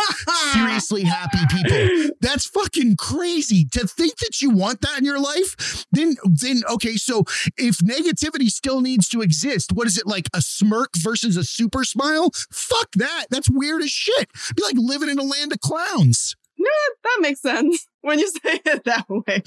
seriously 0.54 1.04
happy 1.04 1.40
people. 1.50 2.16
That's 2.22 2.46
fucking 2.46 2.98
crazy. 2.98 3.66
To 3.72 3.88
think 3.88 4.18
that 4.18 4.42
you 4.42 4.50
want 4.50 4.82
that 4.82 5.00
in 5.00 5.06
your 5.06 5.20
life, 5.20 5.86
then 5.92 6.16
then 6.26 6.62
okay, 6.70 6.96
so 6.96 7.24
if 7.58 7.78
negativity 7.80 8.50
still 8.50 8.82
needs 8.82 9.10
to 9.10 9.22
exist, 9.22 9.72
what 9.74 9.88
is 9.88 9.98
it 9.98 10.08
like 10.08 10.30
a 10.34 10.42
smirk 10.42 10.92
versus 10.98 11.38
a 11.38 11.44
super 11.44 11.84
smile? 11.84 12.32
Fuck 12.52 12.92
that. 12.96 13.26
That's 13.30 13.50
weird 13.50 13.82
as 13.82 13.92
shit. 13.92 14.30
Be 14.56 14.64
like 14.64 14.76
living 14.78 15.10
in 15.10 15.20
a 15.20 15.24
land 15.24 15.52
of 15.52 15.60
clowns. 15.60 16.36
Yeah, 16.58 16.66
that 17.04 17.18
makes 17.22 17.42
sense 17.42 17.88
when 18.02 18.20
you 18.20 18.28
say 18.30 18.60
it 18.66 18.84
that 18.86 19.06
way. 19.10 19.42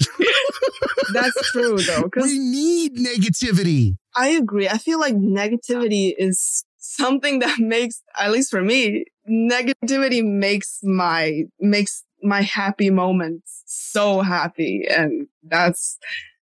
That's 1.13 1.51
true, 1.51 1.77
though. 1.77 2.09
We 2.15 2.39
need 2.39 2.95
negativity. 2.97 3.97
I 4.15 4.29
agree. 4.29 4.67
I 4.67 4.77
feel 4.77 4.99
like 4.99 5.15
negativity 5.15 6.13
is 6.17 6.65
something 6.77 7.39
that 7.39 7.59
makes, 7.59 8.01
at 8.17 8.31
least 8.31 8.49
for 8.49 8.61
me, 8.61 9.05
negativity 9.29 10.23
makes 10.23 10.79
my 10.83 11.43
makes 11.59 12.03
my 12.23 12.41
happy 12.41 12.89
moments 12.89 13.63
so 13.65 14.21
happy, 14.21 14.85
and 14.89 15.27
that's 15.43 15.97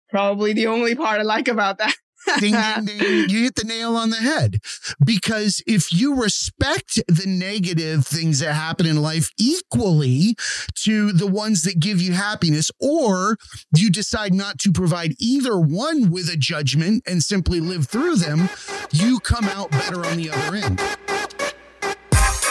probably 0.10 0.54
the 0.54 0.67
only 0.67 0.95
part 0.95 1.19
I 1.19 1.23
like 1.23 1.47
about 1.47 1.78
that 1.80 1.95
ding, 2.40 2.54
ding, 2.54 2.86
ding. 2.86 3.30
You 3.30 3.44
hit 3.44 3.56
the 3.56 3.66
nail 3.66 3.96
on 3.96 4.10
the 4.10 4.18
head. 4.18 4.60
Because 5.04 5.62
if 5.68 5.94
you 5.94 6.16
respect 6.16 7.02
the 7.08 7.28
negative 7.28 8.06
things 8.06 8.40
that 8.40 8.54
happen 8.54 8.86
in 8.86 9.02
life 9.02 9.32
equally 9.38 10.36
to 10.76 11.12
the 11.12 11.28
ones 11.28 11.64
that 11.64 11.80
give 11.80 12.02
you 12.02 12.14
happiness, 12.14 12.72
or 12.80 13.38
you 13.76 13.90
decide 13.90 14.34
not 14.34 14.60
to 14.60 14.72
provide 14.72 15.14
either 15.20 15.60
one 15.60 16.12
with 16.12 16.30
a 16.30 16.38
judgment 16.38 17.04
and 17.08 17.24
simply 17.24 17.60
live 17.60 17.88
through 17.88 18.16
them, 18.16 18.50
you 18.92 19.20
come 19.20 19.46
out 19.46 19.72
better 19.72 20.06
on 20.06 20.18
the 20.18 20.30
other 20.30 20.56
end. 20.56 20.80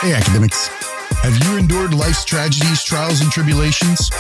Hey, 0.01 0.15
academics. 0.15 0.69
Have 1.23 1.39
you 1.45 1.57
endured 1.57 1.95
life's 1.95 2.25
tragedies, 2.25 2.83
trials, 2.83 3.21
and 3.21 3.31
tribulations? 3.31 4.11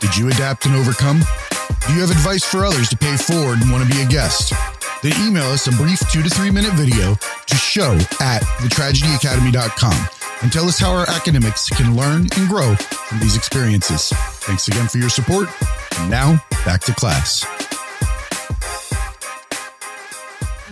Did 0.00 0.14
you 0.14 0.28
adapt 0.28 0.66
and 0.66 0.74
overcome? 0.74 1.20
Do 1.86 1.94
you 1.94 2.00
have 2.00 2.10
advice 2.10 2.44
for 2.44 2.66
others 2.66 2.90
to 2.90 2.96
pay 2.96 3.16
forward 3.16 3.60
and 3.62 3.72
want 3.72 3.88
to 3.88 3.94
be 3.94 4.02
a 4.02 4.06
guest? 4.06 4.52
Then 5.02 5.12
email 5.26 5.44
us 5.50 5.66
a 5.66 5.72
brief 5.72 5.98
two 6.10 6.22
to 6.22 6.30
three 6.30 6.50
minute 6.50 6.72
video 6.74 7.14
to 7.46 7.56
show 7.56 7.92
at 8.20 8.42
thetragedyacademy.com. 8.60 10.08
and 10.42 10.52
tell 10.52 10.66
us 10.66 10.78
how 10.78 10.92
our 10.92 11.08
academics 11.10 11.68
can 11.68 11.96
learn 11.96 12.22
and 12.36 12.48
grow 12.48 12.74
from 12.76 13.20
these 13.20 13.36
experiences. 13.36 14.10
Thanks 14.44 14.68
again 14.68 14.88
for 14.88 14.98
your 14.98 15.08
support. 15.08 15.48
And 15.98 16.10
now, 16.10 16.42
back 16.64 16.80
to 16.82 16.94
class. 16.94 17.44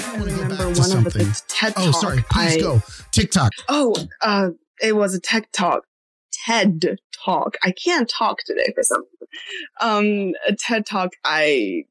I 0.00 0.16
remember 0.16 0.64
one 0.64 0.74
something. 0.74 1.06
of 1.06 1.34
the 1.34 1.42
TED 1.48 1.74
Talk. 1.74 1.84
Oh, 1.86 1.92
sorry. 1.92 2.24
Please 2.30 2.56
I, 2.56 2.60
go. 2.60 2.82
TikTok. 3.12 3.52
Oh, 3.68 3.94
uh, 4.22 4.50
it 4.80 4.96
was 4.96 5.14
a 5.14 5.20
tech 5.20 5.50
talk. 5.52 5.84
TED 6.32 6.98
talk. 7.12 7.56
I 7.62 7.72
can't 7.72 8.08
talk 8.08 8.38
today 8.44 8.72
for 8.74 8.82
some 8.82 9.02
reason. 9.04 9.28
Um, 9.80 10.34
a 10.48 10.54
TED 10.54 10.86
talk 10.86 11.10
I 11.24 11.84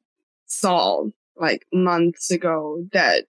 saw 0.46 1.06
like 1.40 1.66
months 1.74 2.32
ago 2.32 2.84
that 2.94 3.26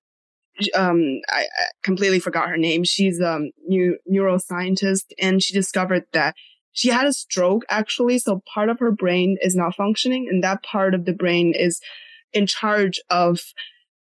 um 0.74 1.20
I, 1.28 1.42
I 1.42 1.64
completely 1.82 2.20
forgot 2.20 2.48
her 2.48 2.56
name. 2.56 2.84
She's 2.84 3.20
a 3.20 3.34
um 3.34 3.50
new 3.66 3.98
neuroscientist 4.10 5.12
and 5.20 5.42
she 5.42 5.54
discovered 5.54 6.04
that 6.12 6.34
she 6.72 6.88
had 6.88 7.06
a 7.06 7.12
stroke 7.12 7.64
actually, 7.68 8.18
so 8.18 8.42
part 8.52 8.68
of 8.68 8.78
her 8.78 8.92
brain 8.92 9.36
is 9.40 9.56
not 9.56 9.74
functioning 9.74 10.28
and 10.30 10.42
that 10.44 10.62
part 10.62 10.94
of 10.94 11.04
the 11.04 11.12
brain 11.12 11.52
is 11.56 11.80
in 12.32 12.46
charge 12.46 13.00
of 13.10 13.40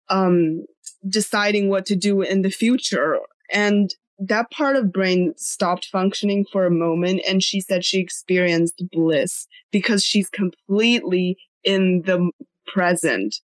um 0.08 0.64
deciding 1.08 1.68
what 1.68 1.86
to 1.86 1.96
do 1.96 2.22
in 2.22 2.42
the 2.42 2.50
future. 2.50 3.18
And 3.52 3.94
that 4.18 4.50
part 4.50 4.76
of 4.76 4.92
brain 4.92 5.32
stopped 5.36 5.86
functioning 5.86 6.44
for 6.52 6.66
a 6.66 6.70
moment 6.70 7.22
and 7.26 7.42
she 7.42 7.60
said 7.60 7.84
she 7.84 7.98
experienced 7.98 8.82
bliss 8.92 9.46
because 9.72 10.04
she's 10.04 10.28
completely 10.28 11.38
in 11.64 12.02
the 12.02 12.30
present 12.66 13.36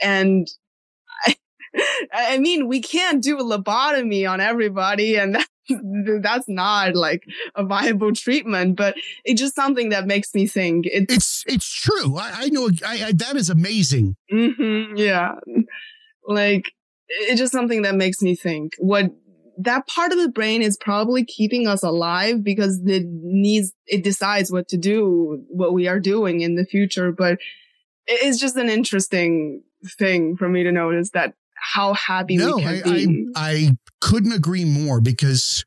and 0.00 0.48
I, 1.24 1.36
I 2.12 2.38
mean 2.38 2.68
we 2.68 2.80
can't 2.80 3.22
do 3.22 3.38
a 3.38 3.44
lobotomy 3.44 4.28
on 4.28 4.40
everybody 4.40 5.16
and 5.16 5.34
that, 5.34 5.48
that's 6.22 6.48
not 6.48 6.94
like 6.94 7.24
a 7.54 7.64
viable 7.64 8.12
treatment 8.12 8.76
but 8.76 8.96
it's 9.24 9.40
just 9.40 9.54
something 9.54 9.90
that 9.90 10.06
makes 10.06 10.34
me 10.34 10.46
think 10.46 10.86
it's 10.86 11.14
it's, 11.14 11.44
it's 11.46 11.72
true 11.72 12.16
I, 12.16 12.32
I 12.34 12.48
know 12.48 12.70
I, 12.86 13.04
I, 13.06 13.12
that 13.12 13.36
is 13.36 13.50
amazing. 13.50 14.16
Mm-hmm, 14.32 14.96
yeah. 14.96 15.34
Like 16.26 16.72
it's 17.08 17.38
just 17.38 17.52
something 17.52 17.82
that 17.82 17.94
makes 17.94 18.22
me 18.22 18.34
think. 18.34 18.72
What 18.78 19.12
that 19.58 19.86
part 19.86 20.12
of 20.12 20.18
the 20.18 20.28
brain 20.28 20.62
is 20.62 20.76
probably 20.78 21.24
keeping 21.24 21.66
us 21.66 21.82
alive 21.82 22.42
because 22.42 22.80
it 22.86 23.04
needs 23.06 23.72
it 23.86 24.02
decides 24.02 24.50
what 24.50 24.68
to 24.68 24.76
do 24.76 25.44
what 25.48 25.74
we 25.74 25.86
are 25.88 26.00
doing 26.00 26.40
in 26.40 26.56
the 26.56 26.64
future 26.64 27.12
but 27.12 27.38
it's 28.06 28.38
just 28.38 28.56
an 28.56 28.70
interesting 28.70 29.62
thing 29.98 30.36
for 30.36 30.48
me 30.48 30.62
to 30.64 30.72
notice 30.72 31.10
that 31.10 31.34
how 31.54 31.94
happy 31.94 32.36
no, 32.36 32.56
we 32.56 32.62
can 32.62 32.68
I, 32.68 32.82
be. 32.82 33.28
I, 33.36 33.50
I 33.50 33.76
couldn't 34.00 34.32
agree 34.32 34.64
more 34.64 35.00
because 35.00 35.64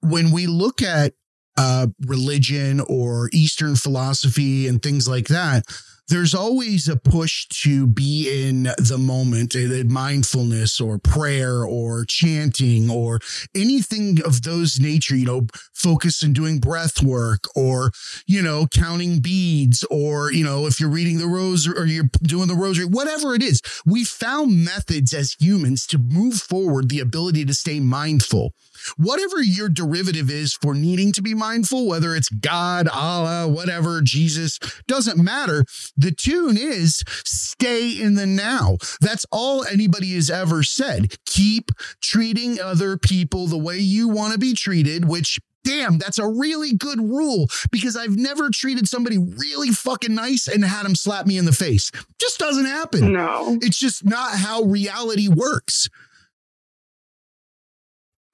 when 0.00 0.30
we 0.30 0.46
look 0.46 0.82
at 0.82 1.14
uh, 1.56 1.86
religion 2.06 2.80
or 2.80 3.30
Eastern 3.32 3.76
philosophy 3.76 4.66
and 4.66 4.82
things 4.82 5.08
like 5.08 5.28
that, 5.28 5.64
there's 6.08 6.34
always 6.34 6.88
a 6.88 6.96
push 6.96 7.46
to 7.48 7.86
be 7.86 8.46
in 8.46 8.64
the 8.78 8.98
moment, 8.98 9.54
eh, 9.54 9.82
mindfulness 9.86 10.80
or 10.80 10.98
prayer 10.98 11.64
or 11.64 12.04
chanting 12.04 12.90
or 12.90 13.20
anything 13.54 14.22
of 14.24 14.42
those 14.42 14.78
nature, 14.78 15.16
you 15.16 15.26
know, 15.26 15.46
focus 15.72 16.22
and 16.22 16.34
doing 16.34 16.58
breath 16.58 17.02
work 17.02 17.44
or, 17.56 17.90
you 18.26 18.42
know, 18.42 18.66
counting 18.66 19.20
beads 19.20 19.84
or, 19.90 20.32
you 20.32 20.44
know, 20.44 20.66
if 20.66 20.78
you're 20.78 20.90
reading 20.90 21.18
the 21.18 21.26
rosary 21.26 21.76
or 21.76 21.86
you're 21.86 22.10
doing 22.22 22.48
the 22.48 22.54
rosary, 22.54 22.84
whatever 22.84 23.34
it 23.34 23.42
is, 23.42 23.62
we 23.86 24.04
found 24.04 24.64
methods 24.64 25.14
as 25.14 25.36
humans 25.40 25.86
to 25.86 25.98
move 25.98 26.34
forward 26.34 26.88
the 26.88 27.00
ability 27.00 27.44
to 27.44 27.54
stay 27.54 27.80
mindful 27.80 28.52
whatever 28.96 29.42
your 29.42 29.68
derivative 29.68 30.30
is 30.30 30.54
for 30.54 30.74
needing 30.74 31.12
to 31.12 31.22
be 31.22 31.34
mindful, 31.34 31.86
whether 31.86 32.14
it's 32.14 32.28
God, 32.28 32.88
Allah, 32.88 33.48
whatever, 33.48 34.00
Jesus, 34.02 34.58
doesn't 34.86 35.22
matter. 35.22 35.64
The 35.96 36.12
tune 36.12 36.56
is 36.56 37.02
stay 37.24 38.00
in 38.00 38.14
the 38.14 38.26
now. 38.26 38.78
That's 39.00 39.26
all 39.30 39.64
anybody 39.64 40.14
has 40.14 40.30
ever 40.30 40.62
said. 40.62 41.16
Keep 41.26 41.70
treating 42.00 42.60
other 42.60 42.96
people 42.96 43.46
the 43.46 43.58
way 43.58 43.78
you 43.78 44.08
want 44.08 44.32
to 44.32 44.38
be 44.38 44.54
treated, 44.54 45.06
which 45.06 45.38
damn, 45.64 45.98
that's 45.98 46.18
a 46.18 46.28
really 46.28 46.74
good 46.74 47.00
rule 47.00 47.48
because 47.72 47.96
I've 47.96 48.16
never 48.16 48.50
treated 48.50 48.86
somebody 48.86 49.18
really 49.18 49.70
fucking 49.70 50.14
nice 50.14 50.46
and 50.46 50.64
had 50.64 50.84
them 50.84 50.94
slap 50.94 51.26
me 51.26 51.38
in 51.38 51.46
the 51.46 51.52
face. 51.52 51.90
Just 52.20 52.38
doesn't 52.38 52.66
happen. 52.66 53.12
No. 53.12 53.58
It's 53.62 53.78
just 53.78 54.04
not 54.04 54.36
how 54.36 54.62
reality 54.62 55.28
works. 55.28 55.88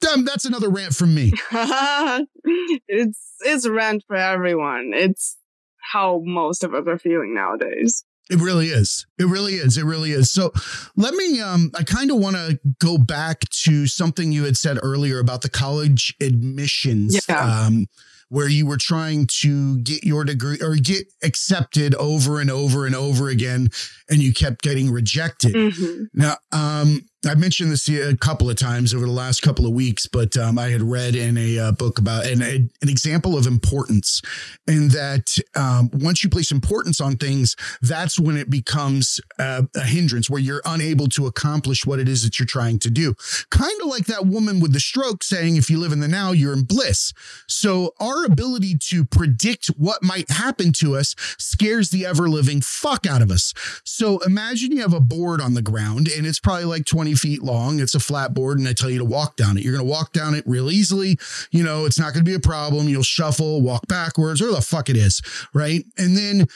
Damn, 0.00 0.24
that's 0.24 0.44
another 0.44 0.70
rant 0.70 0.94
from 0.94 1.14
me. 1.14 1.32
it's 2.88 3.34
it's 3.40 3.64
a 3.64 3.72
rant 3.72 4.04
for 4.06 4.16
everyone. 4.16 4.92
It's 4.94 5.36
how 5.92 6.22
most 6.24 6.64
of 6.64 6.74
us 6.74 6.84
are 6.86 6.98
feeling 6.98 7.34
nowadays. 7.34 8.04
It 8.30 8.38
really 8.38 8.68
is. 8.68 9.06
It 9.18 9.24
really 9.24 9.54
is. 9.54 9.76
It 9.76 9.84
really 9.84 10.12
is. 10.12 10.30
So 10.30 10.52
let 10.96 11.14
me 11.14 11.40
um 11.40 11.70
I 11.74 11.82
kind 11.82 12.10
of 12.10 12.18
want 12.18 12.36
to 12.36 12.58
go 12.78 12.96
back 12.96 13.40
to 13.64 13.86
something 13.86 14.32
you 14.32 14.44
had 14.44 14.56
said 14.56 14.78
earlier 14.82 15.18
about 15.18 15.42
the 15.42 15.50
college 15.50 16.14
admissions. 16.20 17.26
Yeah. 17.28 17.66
Um 17.66 17.86
where 18.30 18.48
you 18.48 18.64
were 18.64 18.76
trying 18.76 19.26
to 19.26 19.78
get 19.80 20.04
your 20.04 20.24
degree 20.24 20.56
or 20.62 20.76
get 20.76 21.04
accepted 21.22 21.96
over 21.96 22.40
and 22.40 22.48
over 22.48 22.86
and 22.86 22.94
over 22.94 23.28
again 23.28 23.68
and 24.08 24.22
you 24.22 24.32
kept 24.32 24.62
getting 24.62 24.90
rejected. 24.90 25.52
Mm-hmm. 25.52 26.04
Now, 26.14 26.36
um, 26.52 27.02
I 27.26 27.34
mentioned 27.34 27.70
this 27.70 27.86
a 27.86 28.16
couple 28.16 28.48
of 28.48 28.56
times 28.56 28.94
over 28.94 29.04
the 29.04 29.12
last 29.12 29.42
couple 29.42 29.66
of 29.66 29.74
weeks, 29.74 30.06
but 30.06 30.38
um, 30.38 30.58
I 30.58 30.68
had 30.68 30.80
read 30.80 31.14
in 31.14 31.36
a 31.36 31.58
uh, 31.58 31.72
book 31.72 31.98
about 31.98 32.24
an, 32.24 32.40
a, 32.40 32.54
an 32.80 32.88
example 32.88 33.36
of 33.36 33.46
importance, 33.46 34.22
and 34.66 34.90
that 34.92 35.38
um, 35.54 35.90
once 35.92 36.24
you 36.24 36.30
place 36.30 36.50
importance 36.50 36.98
on 36.98 37.16
things, 37.16 37.56
that's 37.82 38.18
when 38.18 38.38
it 38.38 38.48
becomes 38.48 39.20
a 39.38 39.66
hindrance 39.82 40.30
where 40.30 40.40
you're 40.40 40.62
unable 40.64 41.08
to 41.08 41.26
accomplish 41.26 41.84
what 41.84 41.98
it 41.98 42.08
is 42.08 42.22
that 42.22 42.38
you're 42.38 42.46
trying 42.46 42.78
to 42.78 42.90
do. 42.90 43.14
Kind 43.50 43.78
of 43.82 43.88
like 43.88 44.06
that 44.06 44.24
woman 44.26 44.58
with 44.58 44.72
the 44.72 44.80
stroke 44.80 45.22
saying, 45.22 45.56
if 45.56 45.68
you 45.68 45.78
live 45.78 45.92
in 45.92 46.00
the 46.00 46.08
now, 46.08 46.32
you're 46.32 46.54
in 46.54 46.62
bliss. 46.62 47.12
So 47.46 47.92
our 48.00 48.24
ability 48.24 48.78
to 48.88 49.04
predict 49.04 49.66
what 49.76 50.02
might 50.02 50.30
happen 50.30 50.72
to 50.74 50.96
us 50.96 51.14
scares 51.38 51.90
the 51.90 52.06
ever 52.06 52.30
living 52.30 52.62
fuck 52.62 53.06
out 53.06 53.20
of 53.20 53.30
us. 53.30 53.52
So 53.84 54.20
imagine 54.20 54.72
you 54.72 54.80
have 54.80 54.94
a 54.94 55.00
board 55.00 55.42
on 55.42 55.52
the 55.52 55.62
ground 55.62 56.08
and 56.08 56.26
it's 56.26 56.40
probably 56.40 56.64
like 56.64 56.86
20 56.86 57.09
feet 57.14 57.42
long. 57.42 57.80
It's 57.80 57.94
a 57.94 58.00
flat 58.00 58.34
board 58.34 58.58
and 58.58 58.68
I 58.68 58.72
tell 58.72 58.90
you 58.90 58.98
to 58.98 59.04
walk 59.04 59.36
down 59.36 59.56
it. 59.56 59.64
You're 59.64 59.74
going 59.74 59.84
to 59.84 59.90
walk 59.90 60.12
down 60.12 60.34
it 60.34 60.44
real 60.46 60.70
easily. 60.70 61.18
You 61.50 61.62
know, 61.62 61.84
it's 61.84 61.98
not 61.98 62.12
going 62.12 62.24
to 62.24 62.30
be 62.30 62.34
a 62.34 62.40
problem. 62.40 62.88
You'll 62.88 63.02
shuffle, 63.02 63.62
walk 63.62 63.86
backwards, 63.86 64.40
or 64.42 64.50
the 64.50 64.60
fuck 64.60 64.88
it 64.88 64.96
is. 64.96 65.22
Right. 65.54 65.84
And 65.98 66.16
then 66.16 66.46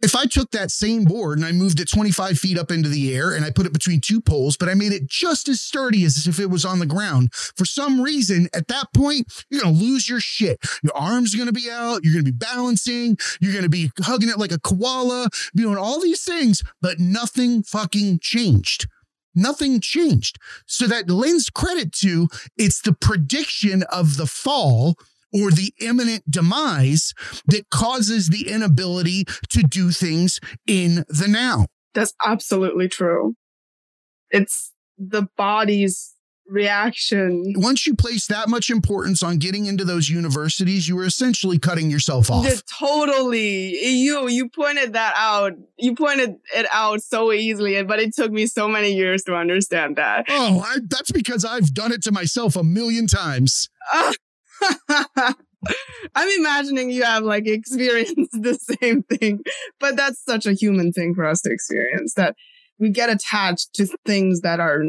if 0.00 0.14
I 0.14 0.26
took 0.26 0.52
that 0.52 0.70
same 0.70 1.04
board 1.04 1.38
and 1.38 1.46
I 1.46 1.52
moved 1.52 1.80
it 1.80 1.90
25 1.90 2.38
feet 2.38 2.58
up 2.58 2.70
into 2.70 2.88
the 2.88 3.14
air 3.14 3.32
and 3.32 3.44
I 3.44 3.50
put 3.50 3.66
it 3.66 3.72
between 3.72 4.00
two 4.00 4.20
poles, 4.20 4.56
but 4.56 4.68
I 4.68 4.74
made 4.74 4.92
it 4.92 5.08
just 5.08 5.48
as 5.48 5.60
sturdy 5.60 6.04
as 6.04 6.26
if 6.26 6.38
it 6.38 6.50
was 6.50 6.64
on 6.64 6.78
the 6.78 6.86
ground, 6.86 7.32
for 7.32 7.64
some 7.64 8.00
reason, 8.00 8.48
at 8.54 8.68
that 8.68 8.92
point, 8.94 9.44
you're 9.50 9.60
going 9.60 9.74
to 9.74 9.80
lose 9.80 10.08
your 10.08 10.20
shit. 10.20 10.60
Your 10.82 10.96
arms 10.96 11.34
are 11.34 11.38
going 11.38 11.48
to 11.48 11.52
be 11.52 11.68
out. 11.70 12.04
You're 12.04 12.12
going 12.12 12.24
to 12.24 12.32
be 12.32 12.38
balancing. 12.38 13.18
You're 13.40 13.52
going 13.52 13.64
to 13.64 13.68
be 13.68 13.90
hugging 14.00 14.28
it 14.28 14.38
like 14.38 14.52
a 14.52 14.60
koala, 14.60 15.28
doing 15.54 15.76
all 15.76 16.00
these 16.00 16.24
things, 16.24 16.62
but 16.80 17.00
nothing 17.00 17.62
fucking 17.64 18.20
changed. 18.20 18.86
Nothing 19.34 19.80
changed. 19.80 20.38
So 20.66 20.86
that 20.86 21.10
lends 21.10 21.50
credit 21.50 21.92
to 21.94 22.28
it's 22.56 22.80
the 22.80 22.92
prediction 22.92 23.82
of 23.84 24.16
the 24.16 24.26
fall 24.26 24.96
or 25.32 25.50
the 25.50 25.72
imminent 25.80 26.30
demise 26.30 27.12
that 27.46 27.70
causes 27.70 28.28
the 28.28 28.48
inability 28.48 29.24
to 29.50 29.62
do 29.62 29.90
things 29.90 30.40
in 30.66 31.04
the 31.08 31.28
now. 31.28 31.66
That's 31.94 32.14
absolutely 32.24 32.88
true. 32.88 33.34
It's 34.30 34.72
the 34.96 35.28
body's 35.36 36.14
reaction. 36.48 37.52
Once 37.56 37.86
you 37.86 37.94
place 37.94 38.26
that 38.26 38.48
much 38.48 38.70
importance 38.70 39.22
on 39.22 39.38
getting 39.38 39.66
into 39.66 39.84
those 39.84 40.08
universities, 40.08 40.88
you 40.88 40.98
are 40.98 41.04
essentially 41.04 41.58
cutting 41.58 41.90
yourself 41.90 42.30
off. 42.30 42.46
Totally. 42.78 43.76
You 43.78 44.28
you 44.28 44.48
pointed 44.48 44.94
that 44.94 45.14
out. 45.16 45.52
You 45.78 45.94
pointed 45.94 46.36
it 46.54 46.66
out 46.72 47.02
so 47.02 47.32
easily, 47.32 47.82
but 47.82 48.00
it 48.00 48.14
took 48.14 48.32
me 48.32 48.46
so 48.46 48.68
many 48.68 48.92
years 48.92 49.22
to 49.24 49.34
understand 49.34 49.96
that. 49.96 50.26
Oh, 50.28 50.64
I, 50.66 50.78
that's 50.88 51.10
because 51.10 51.44
I've 51.44 51.72
done 51.74 51.92
it 51.92 52.02
to 52.04 52.12
myself 52.12 52.56
a 52.56 52.64
million 52.64 53.06
times. 53.06 53.68
I'm 56.14 56.28
imagining 56.38 56.90
you 56.90 57.04
have 57.04 57.24
like 57.24 57.46
experienced 57.46 58.14
the 58.32 58.58
same 58.80 59.02
thing, 59.02 59.40
but 59.80 59.96
that's 59.96 60.22
such 60.24 60.46
a 60.46 60.52
human 60.52 60.92
thing 60.92 61.14
for 61.14 61.26
us 61.26 61.40
to 61.42 61.52
experience 61.52 62.14
that 62.14 62.36
we 62.78 62.90
get 62.90 63.10
attached 63.10 63.74
to 63.74 63.86
things 64.06 64.40
that 64.42 64.60
are 64.60 64.84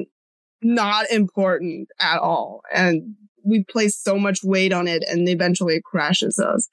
not 0.62 1.10
important 1.10 1.90
at 2.00 2.20
all. 2.20 2.62
And 2.74 3.16
we 3.44 3.64
place 3.64 3.98
so 3.98 4.18
much 4.18 4.40
weight 4.44 4.74
on 4.74 4.88
it 4.88 5.04
and 5.08 5.28
eventually 5.28 5.76
it 5.76 5.84
crashes 5.84 6.40
us. 6.40 6.68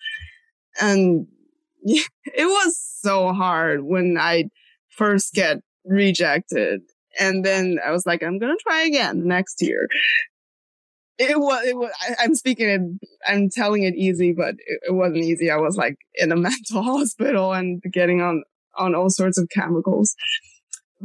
And 0.80 1.26
it 1.82 2.08
was 2.36 2.76
so 3.00 3.32
hard 3.32 3.82
when 3.82 4.16
I 4.18 4.44
first 4.90 5.34
get 5.34 5.58
rejected. 5.84 6.82
And 7.18 7.44
then 7.44 7.78
I 7.84 7.92
was 7.92 8.04
like, 8.04 8.22
I'm 8.22 8.38
going 8.38 8.56
to 8.56 8.62
try 8.62 8.82
again 8.82 9.26
next 9.26 9.62
year. 9.62 9.88
it 11.18 11.38
was, 11.38 11.64
it 11.66 11.76
was 11.76 11.90
I, 12.20 12.24
am 12.24 12.34
speaking 12.34 12.68
it, 12.68 12.80
I'm 13.26 13.48
telling 13.48 13.84
it 13.84 13.94
easy, 13.94 14.32
but 14.32 14.54
it, 14.58 14.80
it, 14.88 14.94
wasn't 14.94 15.24
easy. 15.24 15.50
I 15.50 15.56
was 15.56 15.76
like 15.76 15.96
in 16.14 16.32
a 16.32 16.36
mental 16.50 16.82
hospital 16.82 17.52
and 17.52 17.82
getting 17.90 18.20
on, 18.20 18.42
on 18.76 18.94
all 18.94 19.08
sorts 19.08 19.38
of 19.38 19.48
chemicals. 19.48 20.14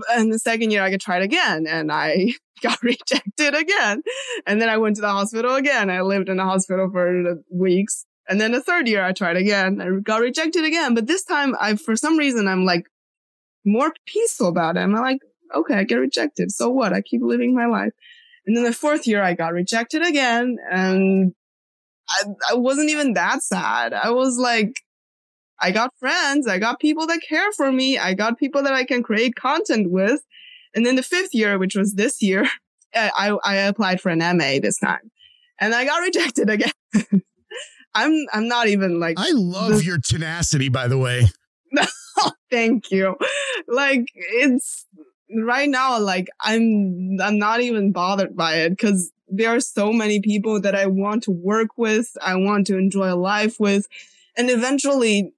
And 0.10 0.32
the 0.32 0.40
second 0.40 0.72
year 0.72 0.84
I 0.84 0.90
could 0.90 1.02
try 1.02 1.18
it 1.18 1.24
again 1.24 1.68
and 1.68 1.92
I 1.92 2.34
got 2.62 2.82
rejected 2.84 3.56
again. 3.56 4.02
And 4.46 4.62
then 4.62 4.70
I 4.70 4.78
went 4.78 4.96
to 4.98 5.02
the 5.02 5.10
hospital 5.10 5.56
again. 5.56 5.90
I 5.90 6.02
lived 6.02 6.30
in 6.30 6.38
the 6.38 6.44
hospital 6.44 6.90
for 6.92 7.36
weeks. 7.52 8.06
And 8.30 8.40
then 8.40 8.52
the 8.52 8.62
third 8.62 8.88
year 8.88 9.04
I 9.04 9.12
tried 9.12 9.38
again. 9.38 9.82
I 9.82 10.00
got 10.02 10.22
rejected 10.22 10.64
again. 10.64 10.94
But 10.94 11.08
this 11.08 11.24
time 11.24 11.56
I, 11.60 11.76
for 11.76 11.96
some 11.96 12.18
reason, 12.18 12.48
I'm 12.48 12.66
like 12.66 12.86
more 13.66 13.92
peaceful 14.06 14.48
about 14.48 14.78
it. 14.78 14.82
I'm 14.82 14.94
like, 14.94 15.20
okay, 15.54 15.76
I 15.76 15.84
get 15.84 15.96
rejected. 15.96 16.52
So 16.52 16.70
what? 16.70 16.94
I 16.94 17.02
keep 17.02 17.22
living 17.22 17.54
my 17.54 17.66
life. 17.66 17.92
And 18.46 18.56
then 18.56 18.64
the 18.64 18.74
fourth 18.74 19.06
year, 19.06 19.22
I 19.22 19.34
got 19.34 19.54
rejected 19.54 20.06
again. 20.06 20.58
And 20.72 21.34
I, 22.10 22.24
I 22.52 22.54
wasn't 22.56 22.90
even 22.90 23.14
that 23.14 23.44
sad. 23.44 23.94
I 23.94 24.12
was 24.12 24.38
like, 24.38 24.74
I 25.62 25.72
got 25.72 25.94
friends. 26.00 26.48
I 26.48 26.58
got 26.58 26.80
people 26.80 27.06
that 27.08 27.22
care 27.22 27.52
for 27.52 27.72
me. 27.72 27.98
I 27.98 28.14
got 28.14 28.40
people 28.40 28.64
that 28.64 28.74
I 28.74 28.84
can 28.84 29.04
create 29.04 29.36
content 29.36 29.92
with. 29.92 30.22
And 30.74 30.86
then 30.86 30.96
the 30.96 31.04
fifth 31.04 31.34
year, 31.34 31.60
which 31.60 31.76
was 31.76 31.94
this 31.94 32.22
year, 32.22 32.44
uh, 32.96 33.10
I, 33.16 33.38
I 33.44 33.56
applied 33.56 34.02
for 34.02 34.10
an 34.10 34.20
MA 34.20 34.60
this 34.62 34.80
time 34.80 35.12
and 35.60 35.74
I 35.74 35.86
got 35.86 36.02
rejected 36.02 36.50
again. 36.50 36.72
I'm, 37.94 38.26
I'm 38.34 38.48
not 38.48 38.68
even 38.68 39.00
like, 39.00 39.20
I 39.20 39.32
love 39.32 39.84
your 39.84 40.00
tenacity, 40.00 40.70
by 40.70 40.88
the 40.88 40.98
way. 40.98 41.28
Thank 42.50 42.92
you. 42.92 43.16
Like 43.68 44.06
it's, 44.16 44.86
right 45.34 45.70
now, 45.70 46.00
like 46.00 46.28
I'm, 46.42 47.18
I'm 47.22 47.38
not 47.38 47.62
even 47.62 47.92
bothered 47.92 48.36
by 48.36 48.56
it 48.58 48.72
because 48.72 49.12
there 49.28 49.50
are 49.50 49.62
so 49.62 49.94
many 49.94 50.20
people 50.20 50.60
that 50.62 50.76
I 50.76 50.88
want 50.88 51.24
to 51.24 51.32
work 51.32 51.78
with. 51.78 52.12
I 52.22 52.36
want 52.36 52.68
to 52.68 52.78
enjoy 52.78 53.16
life 53.16 53.60
with. 53.60 53.88
And 54.38 54.50
eventually 54.50 55.34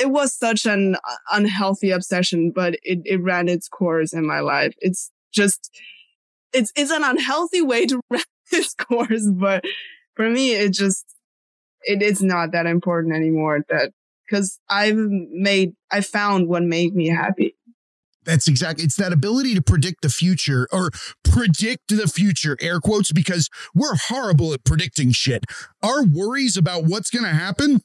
it 0.00 0.10
was 0.10 0.34
such 0.34 0.66
an 0.66 0.96
uh, 0.96 1.16
unhealthy 1.32 1.90
obsession, 1.90 2.52
but 2.54 2.74
it, 2.82 3.00
it 3.04 3.22
ran 3.22 3.48
its 3.48 3.68
course 3.68 4.12
in 4.12 4.26
my 4.26 4.40
life. 4.40 4.74
It's 4.78 5.10
just, 5.32 5.70
it's, 6.52 6.72
it's 6.76 6.90
an 6.90 7.04
unhealthy 7.04 7.62
way 7.62 7.86
to 7.86 8.00
run 8.10 8.22
its 8.50 8.74
course, 8.74 9.26
but 9.26 9.64
for 10.14 10.28
me, 10.28 10.52
it 10.52 10.72
just, 10.72 11.04
it 11.82 12.02
is 12.02 12.22
not 12.22 12.52
that 12.52 12.66
important 12.66 13.14
anymore 13.14 13.60
that, 13.68 13.92
cause 14.28 14.58
I've 14.68 14.96
made, 14.96 15.74
I 15.90 16.00
found 16.00 16.48
what 16.48 16.62
made 16.62 16.94
me 16.94 17.08
happy. 17.08 17.54
That's 18.24 18.46
exactly. 18.46 18.84
It's 18.84 18.96
that 18.96 19.12
ability 19.12 19.54
to 19.54 19.62
predict 19.62 20.02
the 20.02 20.10
future 20.10 20.68
or 20.70 20.90
predict 21.24 21.88
the 21.88 22.06
future, 22.06 22.58
air 22.60 22.78
quotes, 22.78 23.10
because 23.10 23.48
we're 23.74 23.96
horrible 24.08 24.52
at 24.52 24.64
predicting 24.64 25.12
shit. 25.12 25.46
Our 25.82 26.04
worries 26.04 26.58
about 26.58 26.84
what's 26.84 27.08
going 27.08 27.24
to 27.24 27.30
happen 27.30 27.80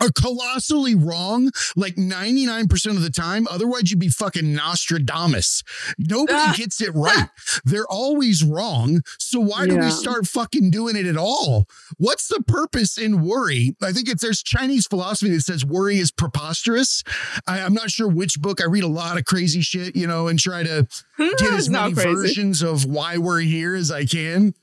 are 0.00 0.10
colossally 0.10 0.94
wrong 0.94 1.50
like 1.76 1.94
99% 1.96 2.86
of 2.90 3.02
the 3.02 3.10
time. 3.10 3.46
Otherwise, 3.50 3.90
you'd 3.90 4.00
be 4.00 4.08
fucking 4.08 4.54
Nostradamus. 4.54 5.62
Nobody 5.98 6.38
ah. 6.38 6.54
gets 6.56 6.80
it 6.80 6.94
right. 6.94 7.28
They're 7.64 7.86
always 7.86 8.42
wrong. 8.42 9.02
So 9.18 9.40
why 9.40 9.66
do 9.66 9.78
we 9.78 9.90
start 9.90 10.26
fucking 10.26 10.70
doing 10.70 10.96
it 10.96 11.06
at 11.06 11.16
all? 11.16 11.66
What's 11.98 12.28
the 12.28 12.42
purpose 12.46 12.98
in 12.98 13.24
worry? 13.24 13.76
I 13.82 13.92
think 13.92 14.08
it's 14.08 14.22
there's 14.22 14.42
Chinese 14.42 14.86
philosophy 14.86 15.30
that 15.32 15.42
says 15.42 15.64
worry 15.64 15.98
is 15.98 16.10
preposterous. 16.10 17.02
I, 17.46 17.58
am 17.58 17.74
not 17.74 17.90
sure 17.90 18.08
which 18.08 18.40
book. 18.40 18.60
I 18.60 18.64
read 18.64 18.84
a 18.84 18.88
lot 18.88 19.18
of 19.18 19.24
crazy 19.24 19.60
shit, 19.60 19.94
you 19.94 20.06
know, 20.06 20.28
and 20.28 20.38
try 20.38 20.62
to 20.62 20.86
get 21.18 21.52
as 21.52 21.68
many 21.68 21.92
versions 21.92 22.62
of 22.62 22.84
why 22.86 23.18
we're 23.18 23.40
here 23.40 23.74
as 23.74 23.90
I 23.90 24.04
can. 24.06 24.54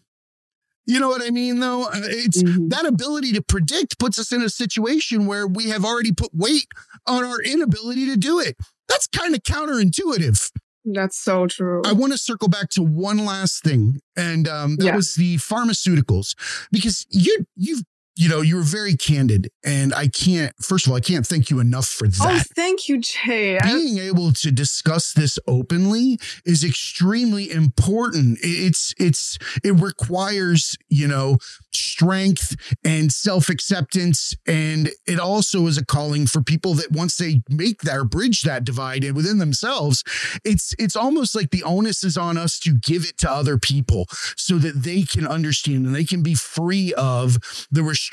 You 0.86 1.00
know 1.00 1.10
what 1.10 1.22
I 1.22 1.30
mean, 1.30 1.60
though? 1.60 1.86
Uh, 1.86 2.02
it's 2.04 2.42
mm-hmm. 2.42 2.70
that 2.70 2.86
ability 2.86 3.34
to 3.34 3.42
predict 3.42 4.00
puts 4.00 4.18
us 4.18 4.32
in 4.32 4.42
a 4.42 4.50
situation 4.50 5.26
where 5.28 5.48
we 5.48 5.70
have 5.70 5.86
already 5.86 6.12
put 6.12 6.34
weight 6.34 6.68
on 7.06 7.24
our 7.24 7.42
inability 7.42 8.08
to 8.08 8.18
do 8.18 8.40
it. 8.40 8.58
That's 8.88 9.08
kind 9.08 9.36
of 9.36 9.44
counterintuitive. 9.44 10.52
That's 10.84 11.18
so 11.18 11.46
true. 11.46 11.84
I 11.86 11.94
want 11.94 12.12
to 12.12 12.18
circle 12.18 12.48
back 12.48 12.70
to 12.72 12.82
one 12.82 13.24
last 13.24 13.64
thing, 13.64 14.02
and 14.18 14.48
um, 14.48 14.78
that 14.78 14.86
yeah. 14.86 14.96
was 14.96 15.14
the 15.14 15.38
pharmaceuticals, 15.38 16.34
because 16.72 17.06
you 17.10 17.46
you've 17.56 17.84
you 18.22 18.30
know, 18.30 18.42
you 18.42 18.56
were 18.56 18.62
very 18.62 18.96
candid. 18.96 19.50
And 19.66 19.96
I 19.96 20.08
can't, 20.08 20.54
first 20.62 20.86
of 20.86 20.92
all, 20.92 20.98
I 20.98 21.02
can't 21.02 21.26
thank 21.26 21.50
you 21.50 21.60
enough 21.60 21.88
for 21.88 22.06
oh, 22.06 22.10
that. 22.10 22.42
Oh, 22.42 22.54
thank 22.56 22.88
you, 22.88 23.00
Jay. 23.00 23.58
Being 23.64 23.98
able 23.98 24.32
to 24.34 24.52
discuss 24.52 25.12
this 25.12 25.40
openly 25.48 26.20
is 26.46 26.64
extremely 26.64 27.50
important. 27.50 28.38
It's, 28.44 28.94
it's, 29.00 29.40
it 29.64 29.72
requires, 29.72 30.78
you 30.88 31.08
know, 31.08 31.38
strength 31.74 32.56
and 32.86 33.12
self 33.12 33.50
acceptance. 33.50 34.36
And 34.46 34.92
it 35.08 35.20
also 35.20 35.66
is 35.66 35.80
a 35.80 35.86
calling 35.86 36.28
for 36.28 36.44
people 36.44 36.76
that 36.76 36.92
once 36.92 37.18
they 37.18 37.42
make 37.50 37.82
that 37.82 37.98
or 37.98 38.04
bridge 38.04 38.44
that 38.44 38.64
divide 38.64 39.04
within 39.14 39.40
themselves, 39.40 40.04
it's, 40.46 40.76
it's 40.78 40.96
almost 40.96 41.34
like 41.34 41.50
the 41.50 41.64
onus 41.64 42.04
is 42.04 42.18
on 42.18 42.38
us 42.38 42.60
to 42.60 42.76
give 42.76 43.04
it 43.04 43.18
to 43.18 43.32
other 43.32 43.58
people 43.58 44.06
so 44.38 44.60
that 44.60 44.84
they 44.84 45.02
can 45.02 45.26
understand 45.26 45.88
and 45.88 45.96
they 45.96 46.06
can 46.06 46.22
be 46.22 46.36
free 46.36 46.94
of 46.94 47.68
the 47.72 47.82
restrictions 47.82 48.11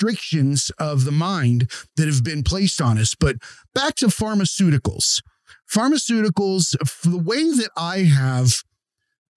of 0.78 1.05
the 1.05 1.12
mind 1.12 1.70
that 1.96 2.07
have 2.07 2.24
been 2.24 2.42
placed 2.42 2.80
on 2.80 2.99
us. 2.99 3.14
But 3.14 3.36
back 3.74 3.94
to 3.96 4.07
pharmaceuticals. 4.07 5.22
Pharmaceuticals, 5.70 6.76
the 7.03 7.18
way 7.18 7.42
that 7.42 7.70
I 7.76 7.99
have 7.99 8.62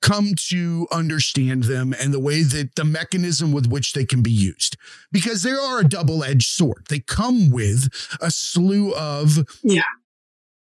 come 0.01 0.33
to 0.49 0.87
understand 0.91 1.65
them 1.65 1.93
and 1.93 2.13
the 2.13 2.19
way 2.19 2.41
that 2.41 2.75
the 2.75 2.83
mechanism 2.83 3.51
with 3.51 3.67
which 3.67 3.93
they 3.93 4.05
can 4.05 4.21
be 4.21 4.31
used. 4.31 4.75
Because 5.11 5.43
they 5.43 5.51
are 5.51 5.79
a 5.79 5.87
double-edged 5.87 6.47
sword. 6.47 6.87
They 6.89 6.99
come 6.99 7.51
with 7.51 7.87
a 8.19 8.31
slew 8.31 8.93
of 8.95 9.47
yeah. 9.63 9.83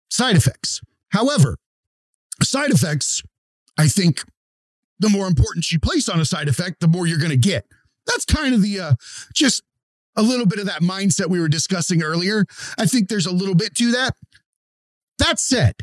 side 0.10 0.36
effects. 0.36 0.82
However 1.10 1.58
side 2.44 2.72
effects 2.72 3.22
i 3.78 3.88
think 3.88 4.24
the 5.00 5.10
more 5.10 5.28
importance 5.28 5.72
you 5.72 5.80
place 5.80 6.08
on 6.08 6.20
a 6.20 6.26
side 6.26 6.48
effect 6.48 6.80
the 6.80 6.88
more 6.88 7.08
you're 7.08 7.18
going 7.18 7.32
to 7.32 7.38
get. 7.38 7.66
That's 8.06 8.24
kind 8.24 8.54
of 8.54 8.62
the 8.62 8.80
uh, 8.80 8.94
just 9.34 9.64
a 10.16 10.22
little 10.22 10.46
bit 10.46 10.60
of 10.60 10.66
that 10.66 10.82
mindset 10.82 11.30
we 11.30 11.40
were 11.40 11.48
discussing 11.48 12.04
earlier. 12.04 12.46
I 12.78 12.86
think 12.86 13.08
there's 13.08 13.26
a 13.26 13.34
little 13.34 13.56
bit 13.56 13.76
to 13.76 13.92
that. 13.92 14.16
That 15.20 15.40
said, 15.40 15.76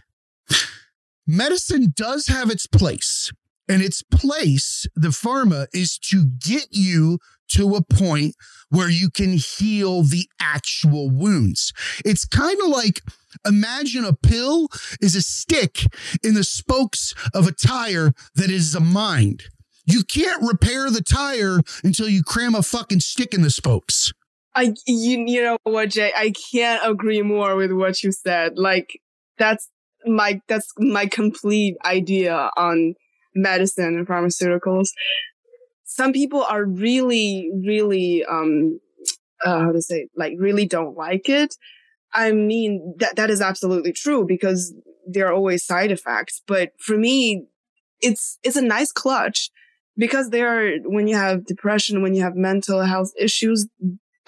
medicine 1.27 1.93
does 1.95 2.27
have 2.27 2.51
its 2.51 2.67
place. 2.67 3.31
And 3.71 3.83
its 3.83 4.03
place, 4.03 4.87
the 4.97 5.09
pharma, 5.09 5.67
is 5.75 5.99
to 6.11 6.25
get 6.25 6.69
you 6.71 7.19
to 7.49 7.75
a 7.75 7.83
point 7.83 8.35
where 8.71 8.89
you 8.89 9.11
can 9.11 9.35
heal 9.35 10.03
the 10.03 10.29
actual 10.41 11.11
wounds. 11.11 11.73
It's 12.05 12.25
kind 12.25 12.59
of 12.63 12.69
like 12.69 13.03
imagine 13.47 14.05
a 14.05 14.15
pill 14.15 14.69
is 15.01 15.15
a 15.15 15.23
stick 15.23 15.83
in 16.23 16.35
the 16.35 16.45
spokes 16.45 17.15
of 17.35 17.47
a 17.47 17.53
tire 17.53 18.13
that 18.35 18.51
is 18.51 18.75
a 18.75 18.81
mind. 18.81 19.45
You 19.87 20.03
can't 20.03 20.43
repair 20.43 20.91
the 20.91 21.03
tire 21.03 21.61
until 21.83 22.09
you 22.09 22.23
cram 22.23 22.55
a 22.55 22.63
fucking 22.63 23.01
stick 23.01 23.33
in 23.33 23.43
the 23.43 23.51
spokes. 23.51 24.13
I 24.59 24.75
you 24.87 25.25
you 25.27 25.43
know 25.43 25.59
what, 25.65 25.91
Jay? 25.91 26.13
I 26.17 26.33
can't 26.53 26.83
agree 26.91 27.23
more 27.23 27.55
with 27.57 27.73
what 27.73 28.03
you 28.03 28.13
said. 28.13 28.59
Like 28.59 29.01
that's 29.39 29.69
my 30.07 30.41
that's 30.49 30.73
my 30.79 31.07
complete 31.07 31.77
idea 31.85 32.51
on 32.57 32.95
medicine 33.35 33.97
and 33.99 34.07
pharmaceuticals. 34.07 34.89
Some 35.85 36.13
people 36.13 36.43
are 36.45 36.65
really, 36.65 37.51
really 37.65 38.25
um 38.25 38.81
uh, 39.45 39.61
how 39.61 39.73
to 39.73 39.83
say 39.83 40.09
like 40.17 40.35
really 40.39 40.67
don't 40.67 40.97
like 40.97 41.29
it. 41.29 41.57
I 42.15 42.33
mean 42.33 42.95
that 43.01 43.17
that 43.17 43.31
is 43.31 43.43
absolutely 43.43 43.93
true 43.93 44.27
because 44.27 44.75
there 45.07 45.29
are 45.29 45.35
always 45.35 45.65
side 45.65 45.93
effects. 45.93 46.43
But 46.47 46.73
for 46.81 46.99
me, 46.99 47.47
it's 48.01 48.39
it's 48.45 48.57
a 48.57 48.63
nice 48.63 48.93
clutch 48.93 49.51
because 49.97 50.31
there 50.31 50.49
are 50.49 50.77
when 50.87 51.09
you 51.09 51.17
have 51.17 51.47
depression, 51.47 52.03
when 52.03 52.15
you 52.15 52.23
have 52.23 52.37
mental 52.37 52.83
health 52.83 53.13
issues, 53.21 53.67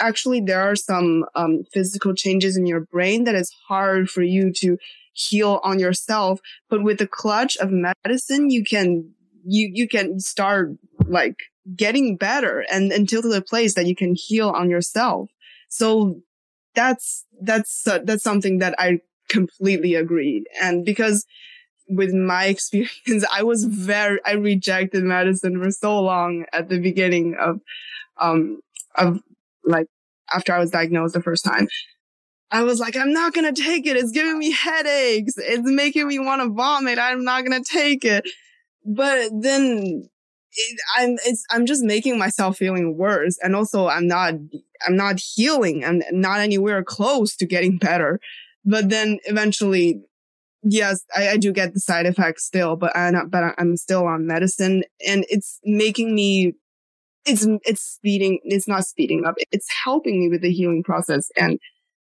actually 0.01 0.41
there 0.41 0.61
are 0.61 0.77
some 0.77 1.25
um, 1.35 1.63
physical 1.73 2.15
changes 2.15 2.57
in 2.57 2.67
your 2.67 2.81
brain 2.81 3.25
that 3.25 3.35
is 3.35 3.55
hard 3.69 4.11
for 4.11 4.23
you 4.23 4.53
to 4.53 4.79
heal 5.13 5.61
on 5.65 5.79
yourself 5.79 6.41
but 6.69 6.83
with 6.83 6.99
the 6.99 7.07
clutch 7.07 7.57
of 7.59 7.71
medicine 7.71 8.51
you 8.51 8.65
can 8.65 9.11
you 9.45 9.71
you 9.73 9.89
can 9.89 10.21
start 10.21 10.71
like 11.07 11.37
getting 11.77 12.17
better 12.17 12.65
and 12.71 12.93
until 12.93 13.23
to 13.23 13.29
the 13.29 13.43
place 13.43 13.75
that 13.75 13.87
you 13.87 13.95
can 13.95 14.15
heal 14.15 14.51
on 14.51 14.71
yourself. 14.71 15.31
So 15.69 16.21
that's 16.75 17.27
that's 17.41 17.87
uh, 17.87 18.01
that's 18.05 18.23
something 18.23 18.59
that 18.59 18.75
i 18.79 19.01
completely 19.29 19.95
agree. 19.95 20.45
And 20.61 20.85
because 20.85 21.27
with 21.89 22.13
my 22.13 22.45
experience 22.55 23.25
i 23.33 23.43
was 23.43 23.65
very 23.65 24.21
i 24.25 24.33
rejected 24.33 25.03
medicine 25.03 25.61
for 25.61 25.71
so 25.71 26.01
long 26.01 26.45
at 26.53 26.69
the 26.69 26.79
beginning 26.79 27.37
of 27.39 27.61
um 28.19 28.61
of 28.97 29.21
like 29.65 29.87
after 30.33 30.53
I 30.53 30.59
was 30.59 30.71
diagnosed 30.71 31.15
the 31.15 31.23
first 31.23 31.45
time. 31.45 31.69
I 32.53 32.65
was 32.65 32.81
like, 32.81 32.97
I'm 32.97 33.13
not 33.13 33.33
going 33.33 33.53
to 33.53 33.63
take 33.63 33.87
it. 33.87 33.97
It's 33.97 34.11
giving 34.11 34.39
me 34.39 34.51
headaches. 34.51 35.35
It's 35.37 35.63
making 35.65 36.09
me 36.09 36.19
want 36.19 36.43
to 36.43 36.49
vomit. 36.49 36.99
I'm 36.99 37.23
not 37.23 37.45
going 37.45 37.63
to 37.63 37.71
take 37.71 38.05
it. 38.05 38.25
But 38.85 39.31
then 39.41 40.09
I'm 40.97 41.17
it's 41.25 41.45
I'm 41.51 41.67
just 41.67 41.85
making 41.85 42.19
myself 42.19 42.57
feeling 42.57 42.97
worse, 42.97 43.39
and 43.43 43.55
also 43.55 43.89
I'm 43.89 44.07
not 44.07 44.35
I'm 44.87 44.97
not 44.97 45.21
healing. 45.21 45.85
I'm 45.85 46.03
not 46.11 46.41
anywhere 46.41 46.83
close 46.83 47.37
to 47.37 47.47
getting 47.47 47.79
better. 47.79 48.21
But 48.65 48.89
then 48.89 49.19
eventually, 49.25 50.03
yes, 50.63 51.05
I, 51.17 51.31
I 51.31 51.37
do 51.37 51.53
get 51.53 51.73
the 51.73 51.81
side 51.81 52.07
effects 52.07 52.45
still, 52.45 52.77
but 52.77 52.95
I 52.97 53.13
but 53.29 53.55
I'm 53.59 53.77
still 53.77 54.07
on 54.07 54.27
medicine, 54.27 54.83
and 55.07 55.25
it's 55.29 55.61
making 55.65 56.15
me. 56.15 56.55
It's 57.27 57.47
it's 57.65 57.83
speeding. 57.83 58.41
It's 58.45 58.69
not 58.69 58.87
speeding 58.87 59.25
up. 59.25 59.35
It's 59.51 59.69
helping 59.85 60.21
me 60.21 60.29
with 60.29 60.43
the 60.43 60.53
healing 60.53 60.83
process, 60.83 61.29
and 61.37 61.59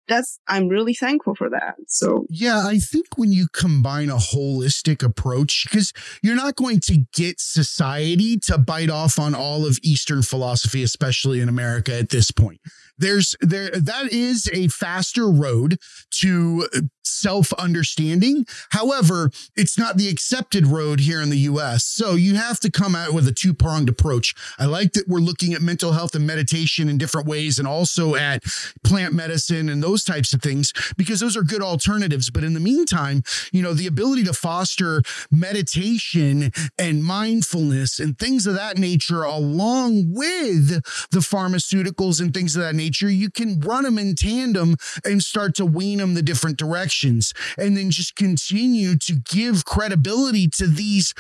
that's 0.09 0.39
I'm 0.49 0.69
really 0.69 0.95
thankful 0.95 1.35
for 1.35 1.49
that. 1.51 1.77
So 1.87 2.27
yeah, 2.29 2.65
I 2.67 2.79
think 2.79 3.17
when 3.17 3.33
you 3.33 3.47
combine 3.53 4.11
a 4.11 4.17
holistic 4.17 5.03
approach, 5.03 5.67
because 5.69 5.93
you're 6.23 6.37
not 6.37 6.57
going 6.57 6.81
to 6.81 7.05
get 7.15 7.41
society 7.41 8.37
to 8.39 8.59
bite 8.59 8.91
off 8.91 9.19
on 9.19 9.35
all 9.35 9.67
of 9.67 9.79
Eastern 9.83 10.23
philosophy, 10.23 10.83
especially 10.83 11.41
in 11.41 11.49
America 11.49 11.95
at 11.95 12.11
this 12.11 12.31
point. 12.31 12.61
There's 12.99 13.35
there 13.41 13.71
that 13.71 14.12
is 14.12 14.49
a 14.53 14.69
faster 14.69 15.29
road 15.29 15.79
to 16.21 16.69
self 17.07 17.53
understanding. 17.55 18.47
However, 18.71 19.31
it's 19.57 19.79
not 19.79 19.97
the 19.97 20.09
accepted 20.09 20.67
road 20.67 21.01
here 21.01 21.21
in 21.21 21.31
the 21.31 21.39
US. 21.39 21.85
So 21.85 22.15
you 22.15 22.35
have 22.35 22.61
to 22.61 22.71
come 22.71 22.95
out 22.95 23.13
with 23.13 23.27
a 23.29 23.33
two 23.33 23.55
pronged 23.55 23.89
approach. 23.89 24.35
I 24.59 24.67
like 24.67 24.93
that 24.93 25.09
we're 25.09 25.21
looking 25.21 25.55
at 25.55 25.63
mental 25.63 25.93
health 25.93 26.15
and 26.15 26.27
meditation 26.27 26.89
in 26.89 26.99
different 26.99 27.27
ways 27.27 27.59
and 27.59 27.69
also 27.69 28.15
at 28.15 28.43
plant 28.83 29.15
medicine 29.15 29.69
and 29.69 29.83
those 29.83 30.05
types 30.05 30.33
of 30.33 30.43
things 30.43 30.73
because 30.97 31.21
those 31.21 31.37
are 31.37 31.43
good 31.43 31.63
alternatives. 31.63 32.31
But 32.31 32.45
in 32.45 32.55
the 32.55 32.61
meantime, 32.61 33.23
you 33.53 33.63
know, 33.63 33.75
the 33.75 33.87
ability 33.87 34.25
to 34.25 34.33
foster 34.33 35.03
meditation 35.31 36.53
and 36.79 37.05
mindfulness 37.05 37.99
and 37.99 38.19
things 38.19 38.47
of 38.47 38.55
that 38.55 38.79
nature 38.79 39.23
along 39.23 40.13
with 40.13 40.83
the 41.11 41.21
pharmaceuticals 41.21 42.21
and 42.21 42.33
things 42.33 42.57
of 42.57 42.63
that 42.63 42.75
nature, 42.75 43.11
you 43.11 43.31
can 43.31 43.61
run 43.61 43.85
them 43.85 43.99
in 43.99 44.15
tandem 44.15 44.77
and 45.05 45.23
start 45.23 45.55
to 45.55 45.67
wean 45.67 45.99
them 45.99 46.15
the 46.15 46.23
different 46.23 46.57
directions 46.57 46.93
and 47.59 47.76
then 47.76 47.90
just 47.90 48.16
continue 48.16 48.97
to 48.99 49.14
give 49.14 49.64
credibility 49.64 50.49
to 50.49 50.66
these 50.66 51.14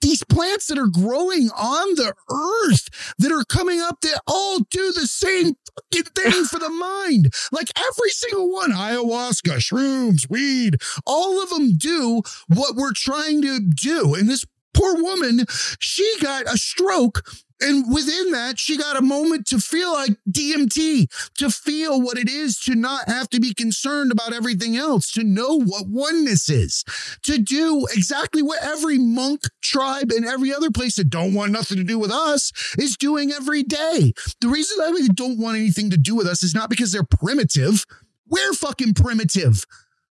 these 0.00 0.22
plants 0.24 0.66
that 0.68 0.78
are 0.78 0.86
growing 0.86 1.50
on 1.50 1.94
the 1.94 2.14
earth 2.30 3.14
that 3.18 3.32
are 3.32 3.44
coming 3.44 3.80
up 3.80 4.00
that 4.02 4.20
all 4.26 4.60
do 4.70 4.92
the 4.92 5.06
same 5.06 5.56
fucking 5.74 6.12
thing 6.14 6.44
for 6.44 6.58
the 6.58 6.68
mind. 6.68 7.32
Like 7.52 7.68
every 7.76 8.10
single 8.10 8.52
one, 8.52 8.72
ayahuasca, 8.72 9.56
shrooms, 9.56 10.30
weed, 10.30 10.76
all 11.06 11.42
of 11.42 11.50
them 11.50 11.76
do 11.76 12.22
what 12.46 12.76
we're 12.76 12.92
trying 12.92 13.42
to 13.42 13.60
do. 13.60 14.14
And 14.14 14.28
this 14.28 14.44
poor 14.74 15.02
woman, 15.02 15.44
she 15.80 16.16
got 16.20 16.46
a 16.46 16.56
stroke 16.56 17.28
and 17.60 17.92
within 17.92 18.30
that, 18.32 18.58
she 18.58 18.76
got 18.76 18.96
a 18.96 19.02
moment 19.02 19.46
to 19.48 19.58
feel 19.58 19.92
like 19.92 20.16
DMT, 20.30 21.08
to 21.38 21.50
feel 21.50 22.00
what 22.00 22.18
it 22.18 22.28
is 22.28 22.58
to 22.60 22.74
not 22.74 23.08
have 23.08 23.28
to 23.30 23.40
be 23.40 23.52
concerned 23.52 24.12
about 24.12 24.32
everything 24.32 24.76
else, 24.76 25.10
to 25.12 25.24
know 25.24 25.60
what 25.60 25.88
oneness 25.88 26.48
is, 26.48 26.84
to 27.24 27.38
do 27.38 27.86
exactly 27.94 28.42
what 28.42 28.62
every 28.62 28.98
monk 28.98 29.42
tribe 29.62 30.12
and 30.12 30.24
every 30.24 30.52
other 30.52 30.70
place 30.70 30.96
that 30.96 31.10
don't 31.10 31.34
want 31.34 31.52
nothing 31.52 31.76
to 31.78 31.84
do 31.84 31.98
with 31.98 32.10
us 32.10 32.52
is 32.78 32.96
doing 32.96 33.32
every 33.32 33.62
day. 33.62 34.12
The 34.40 34.48
reason 34.48 34.76
that 34.78 34.92
we 34.92 35.08
don't 35.08 35.38
want 35.38 35.56
anything 35.56 35.90
to 35.90 35.98
do 35.98 36.14
with 36.14 36.26
us 36.26 36.42
is 36.42 36.54
not 36.54 36.70
because 36.70 36.92
they're 36.92 37.02
primitive. 37.02 37.84
We're 38.28 38.52
fucking 38.52 38.94
primitive. 38.94 39.64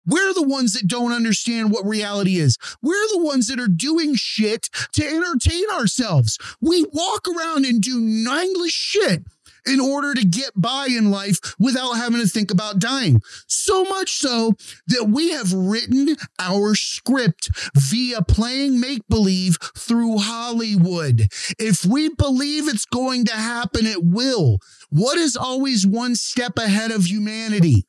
We're 0.06 0.34
the 0.34 0.46
ones 0.46 0.72
that 0.74 0.86
don't 0.86 1.12
understand 1.12 1.70
what 1.70 1.86
reality 1.86 2.36
is. 2.36 2.58
We're 2.82 3.08
the 3.12 3.22
ones 3.22 3.48
that 3.48 3.60
are 3.60 3.68
doing 3.68 4.14
shit 4.14 4.68
to 4.92 5.06
entertain 5.06 5.64
ourselves. 5.72 6.38
We 6.60 6.86
walk 6.92 7.26
around 7.28 7.64
and 7.64 7.80
do 7.80 8.00
mindless 8.00 8.72
shit 8.72 9.24
in 9.66 9.80
order 9.80 10.14
to 10.14 10.24
get 10.24 10.50
by 10.54 10.86
in 10.88 11.10
life 11.10 11.38
without 11.58 11.94
having 11.94 12.20
to 12.20 12.26
think 12.28 12.50
about 12.50 12.78
dying. 12.78 13.20
So 13.48 13.84
much 13.84 14.12
so 14.12 14.52
that 14.86 15.08
we 15.08 15.32
have 15.32 15.52
written 15.52 16.16
our 16.38 16.74
script 16.74 17.50
via 17.74 18.22
playing 18.22 18.80
make 18.80 19.06
believe 19.08 19.58
through 19.76 20.18
Hollywood. 20.18 21.28
If 21.58 21.84
we 21.84 22.10
believe 22.10 22.68
it's 22.68 22.86
going 22.86 23.24
to 23.26 23.34
happen, 23.34 23.86
it 23.86 24.04
will. 24.04 24.58
What 24.88 25.18
is 25.18 25.36
always 25.36 25.86
one 25.86 26.14
step 26.14 26.58
ahead 26.58 26.92
of 26.92 27.06
humanity? 27.06 27.84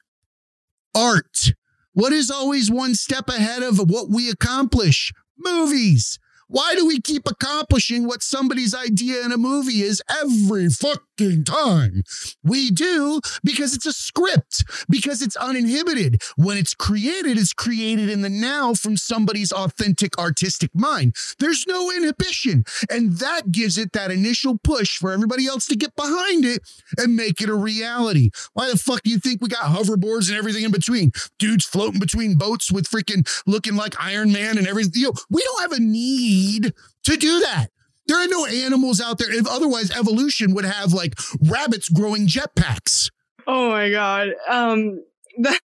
Art. 0.96 1.54
What 1.98 2.14
is 2.14 2.30
always 2.30 2.70
one 2.70 2.94
step 2.94 3.28
ahead 3.28 3.64
of 3.64 3.80
what 3.80 4.08
we 4.08 4.30
accomplish? 4.30 5.12
Movies. 5.36 6.20
Why 6.48 6.76
do 6.76 6.86
we 6.86 7.02
keep 7.02 7.28
accomplishing 7.28 8.06
what 8.06 8.22
somebody's 8.22 8.76
idea 8.76 9.26
in 9.26 9.32
a 9.32 9.38
movie 9.38 9.82
is 9.82 10.00
every 10.08 10.70
fucking 11.18 11.44
time? 11.44 12.04
We 12.44 12.72
do 12.72 13.20
because 13.44 13.74
it's 13.74 13.86
a 13.86 13.94
script, 13.94 14.64
because 14.90 15.22
it's 15.22 15.36
uninhibited. 15.36 16.22
When 16.36 16.58
it's 16.58 16.74
created, 16.74 17.38
it's 17.38 17.54
created 17.54 18.10
in 18.10 18.22
the 18.22 18.30
now 18.30 18.74
from 18.74 18.98
somebody's 18.98 19.52
authentic 19.52 20.18
artistic 20.18 20.72
mind. 20.74 21.16
There's 21.40 21.66
no 21.68 21.92
inhibition. 21.92 22.64
And 22.90 23.18
that 23.18 23.52
gives 23.52 23.78
it 23.78 23.94
that 23.94 24.12
initial 24.12 24.58
push 24.64 24.98
for 24.98 25.12
everybody 25.12 25.48
else 25.48 25.68
to 25.68 25.76
get 25.76 25.96
behind 25.96 26.46
it 26.46 26.62
and 26.98 27.16
make 27.16 27.42
it 27.42 27.50
a 27.50 27.56
reality. 27.56 28.30
Why 28.54 28.70
the 28.70 28.78
fuck 28.78 29.04
do 29.04 29.12
you 29.12 29.20
think 29.20 29.42
we 29.42 29.50
got 29.50 29.76
hoverboards 29.76 30.30
and 30.30 30.38
everything 30.38 30.64
in 30.64 30.72
between? 30.72 31.12
Dudes 31.40 31.66
floating 31.66 32.00
between 32.00 32.36
boats 32.36 32.72
with 32.72 32.90
freaking 32.90 33.28
looking 33.46 33.76
like 33.76 33.96
Iron 34.04 34.32
Man 34.32 34.58
and 34.58 34.68
everything. 34.68 34.92
You 34.96 35.08
know, 35.08 35.14
we 35.30 35.42
don't 35.44 35.62
have 35.62 35.72
a 35.72 35.80
need 35.80 36.18
need 36.18 36.74
to 37.04 37.18
do 37.18 37.40
that. 37.42 37.68
There 38.08 38.18
are 38.18 38.28
no 38.28 38.46
animals 38.46 39.02
out 39.02 39.18
there. 39.18 39.32
If 39.34 39.48
otherwise, 39.48 39.92
evolution 39.92 40.54
would 40.54 40.66
have 40.66 40.94
like 40.94 41.14
rabbits 41.42 41.90
growing 41.90 42.28
jetpacks. 42.28 43.10
Oh 43.46 43.70
my 43.70 43.90
god. 43.90 44.30
Um, 44.50 45.04
that 45.40 45.60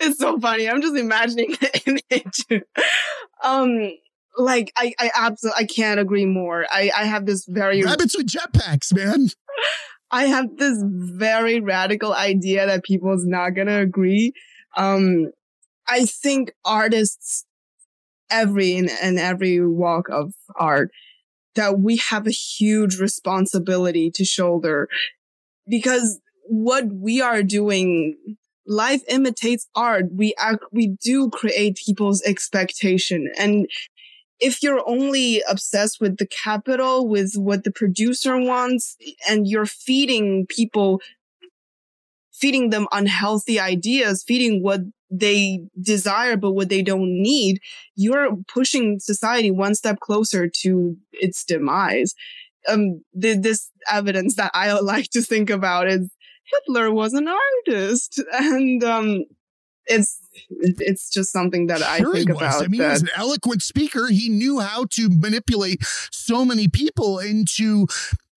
is 0.00 0.18
so 0.18 0.38
funny. 0.38 0.68
I'm 0.68 0.82
just 0.82 0.96
imagining 0.96 1.50
the 1.60 2.00
image. 2.10 2.62
um, 3.42 3.92
like 4.36 4.72
I, 4.76 4.92
I 4.98 5.10
absolutely, 5.14 5.64
I 5.64 5.66
can't 5.66 6.00
agree 6.00 6.26
more. 6.26 6.66
I, 6.70 6.90
I 6.94 7.04
have 7.04 7.26
this 7.26 7.46
very 7.46 7.82
rabbits 7.82 8.16
with 8.16 8.26
jetpacks, 8.26 8.94
man. 8.94 9.28
I 10.10 10.26
have 10.26 10.56
this 10.56 10.78
very 10.82 11.60
radical 11.60 12.12
idea 12.12 12.66
that 12.66 12.84
people's 12.84 13.24
not 13.24 13.50
gonna 13.50 13.80
agree. 13.80 14.32
Um, 14.76 15.30
I 15.88 16.04
think 16.04 16.52
artists 16.64 17.44
every 18.30 18.74
in, 18.74 18.88
in 19.02 19.18
every 19.18 19.64
walk 19.66 20.08
of 20.10 20.32
art 20.56 20.90
that 21.56 21.80
we 21.80 21.96
have 21.96 22.26
a 22.26 22.30
huge 22.30 22.98
responsibility 22.98 24.10
to 24.12 24.24
shoulder. 24.24 24.88
Because 25.68 26.20
what 26.44 26.86
we 26.86 27.20
are 27.20 27.42
doing 27.42 28.16
life 28.66 29.02
imitates 29.08 29.68
art. 29.74 30.06
We 30.12 30.34
act 30.38 30.64
we 30.72 30.96
do 31.02 31.30
create 31.30 31.76
people's 31.84 32.22
expectation. 32.22 33.30
And 33.38 33.68
if 34.38 34.62
you're 34.62 34.86
only 34.86 35.42
obsessed 35.48 36.00
with 36.00 36.18
the 36.18 36.26
capital 36.26 37.08
with 37.08 37.34
what 37.36 37.64
the 37.64 37.70
producer 37.70 38.36
wants 38.38 38.96
and 39.28 39.48
you're 39.48 39.66
feeding 39.66 40.46
people 40.46 41.00
feeding 42.32 42.68
them 42.68 42.86
unhealthy 42.92 43.58
ideas 43.58 44.22
feeding 44.22 44.62
what 44.62 44.80
they 45.10 45.60
desire 45.80 46.36
but 46.36 46.52
what 46.52 46.68
they 46.68 46.82
don't 46.82 47.22
need 47.22 47.60
you're 47.94 48.36
pushing 48.52 48.98
society 48.98 49.50
one 49.50 49.74
step 49.74 50.00
closer 50.00 50.48
to 50.48 50.96
its 51.12 51.44
demise 51.44 52.14
um 52.68 53.02
the, 53.14 53.34
this 53.34 53.70
evidence 53.90 54.36
that 54.36 54.50
i 54.54 54.72
like 54.80 55.08
to 55.10 55.22
think 55.22 55.50
about 55.50 55.88
is 55.88 56.10
hitler 56.44 56.90
was 56.90 57.12
an 57.12 57.28
artist 57.28 58.20
and 58.32 58.82
um 58.84 59.24
it's 59.86 60.18
it's 60.50 61.10
just 61.10 61.32
something 61.32 61.68
that 61.68 61.82
I 61.82 62.00
think 62.00 62.28
about. 62.28 62.62
I 62.62 62.66
mean, 62.66 62.80
that... 62.80 62.86
he 62.86 62.90
was 62.90 63.02
an 63.02 63.10
eloquent 63.16 63.62
speaker. 63.62 64.08
He 64.08 64.28
knew 64.28 64.58
how 64.58 64.86
to 64.92 65.08
manipulate 65.08 65.78
so 66.10 66.44
many 66.44 66.68
people 66.68 67.18
into 67.18 67.86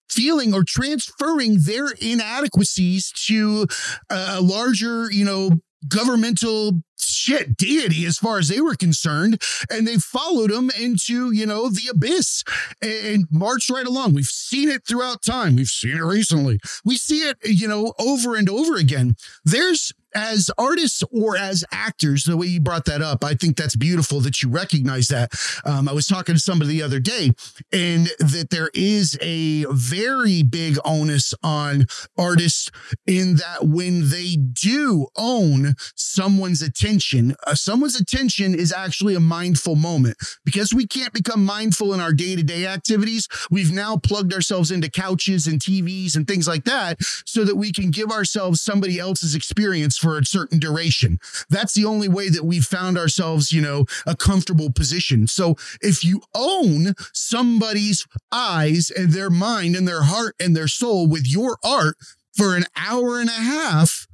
feeling 0.10 0.54
or 0.54 0.64
transferring 0.64 1.60
their 1.62 1.88
inadequacies 2.02 3.12
to 3.28 3.68
a 4.10 4.42
larger, 4.42 5.12
you 5.12 5.26
know, 5.26 5.52
governmental 5.88 6.82
shit 7.00 7.58
deity 7.58 8.06
as 8.06 8.18
far 8.18 8.40
as 8.40 8.48
they 8.48 8.62
were 8.62 8.76
concerned 8.76 9.42
and 9.70 9.88
they 9.88 9.98
followed 9.98 10.52
him 10.52 10.72
into 10.80 11.32
you 11.32 11.46
know 11.46 11.70
the 11.70 11.90
abyss 11.92 12.44
and 12.82 13.26
marched 13.32 13.70
right 13.70 13.88
along. 13.88 14.14
We've 14.14 14.26
seen 14.26 14.70
it 14.70 14.86
throughout 14.88 15.22
time. 15.22 15.56
We've 15.56 15.68
seen 15.68 15.98
it 15.98 16.04
recently. 16.04 16.60
We 16.84 16.98
see 16.98 17.20
it 17.20 17.38
you 17.44 17.68
know 17.68 17.94
over 18.00 18.36
and 18.36 18.50
over 18.50 18.76
again. 18.76 19.16
There's 19.46 19.94
as 20.16 20.50
artists 20.58 21.04
or 21.12 21.38
as 21.38 21.64
actors, 21.72 22.24
the 22.24 22.36
way 22.36 22.48
you 22.48 22.60
brought 22.60 22.86
that 22.86 23.02
up, 23.02 23.24
I 23.24 23.36
think 23.36 23.58
that's 23.58 23.76
beautiful 23.76 24.20
that 24.22 24.42
you 24.42 24.50
recognize 24.50 25.08
that. 25.10 25.32
Um, 25.66 25.88
I 25.88 25.94
was 25.94 26.08
talking 26.08 26.34
to 26.34 26.42
somebody 26.42 26.72
the 26.72 26.82
other 26.82 27.00
day, 27.00 27.32
and 27.72 28.08
that 28.18 28.48
there 28.50 28.72
is 28.74 29.20
a 29.22 29.66
very 29.70 30.42
big 30.42 30.78
onus 30.84 31.36
on 31.44 31.86
artists 32.18 32.72
in 33.06 33.36
that 33.36 33.68
when 33.68 34.10
they 34.10 34.36
do 34.36 35.08
own 35.16 35.76
someone's 35.96 36.64
attention 36.64 36.89
attention. 36.90 37.36
Uh, 37.46 37.54
someone's 37.54 38.00
attention 38.00 38.56
is 38.56 38.74
actually 38.74 39.14
a 39.14 39.20
mindful 39.20 39.76
moment 39.76 40.18
because 40.44 40.74
we 40.74 40.88
can't 40.88 41.14
become 41.14 41.46
mindful 41.46 41.94
in 41.94 42.00
our 42.00 42.12
day 42.12 42.36
to 42.36 42.42
day 42.42 42.66
activities. 42.66 43.28
We've 43.52 43.72
now 43.72 43.98
plugged 43.98 44.34
ourselves 44.34 44.72
into 44.72 44.90
couches 44.90 45.46
and 45.46 45.60
TVs 45.60 46.16
and 46.16 46.28
things 46.28 46.48
like 46.48 46.64
that 46.64 46.98
so 47.28 47.46
that 47.46 47.58
we 47.58 47.72
can 47.72 47.92
give 47.92 48.10
ourselves 48.10 48.62
somebody 48.62 48.98
else's 48.98 49.36
experience 49.36 50.00
for 50.00 50.18
a 50.18 50.26
certain 50.26 50.58
duration. 50.58 51.20
That's 51.48 51.74
the 51.74 51.86
only 51.86 52.08
way 52.08 52.30
that 52.30 52.44
we've 52.44 52.66
found 52.66 52.98
ourselves, 52.98 53.52
you 53.52 53.62
know, 53.62 53.86
a 54.08 54.16
comfortable 54.16 54.72
position. 54.72 55.28
So 55.28 55.58
if 55.82 56.04
you 56.04 56.22
own 56.34 56.96
somebody's 57.14 58.08
eyes 58.32 58.90
and 58.90 59.12
their 59.12 59.30
mind 59.30 59.76
and 59.76 59.88
their 59.88 60.04
heart 60.04 60.36
and 60.40 60.56
their 60.56 60.68
soul 60.68 61.08
with 61.08 61.28
your 61.28 61.60
art 61.64 61.98
for 62.36 62.56
an 62.56 62.66
hour 62.76 63.20
and 63.20 63.30
a 63.30 63.34
half, 63.34 64.08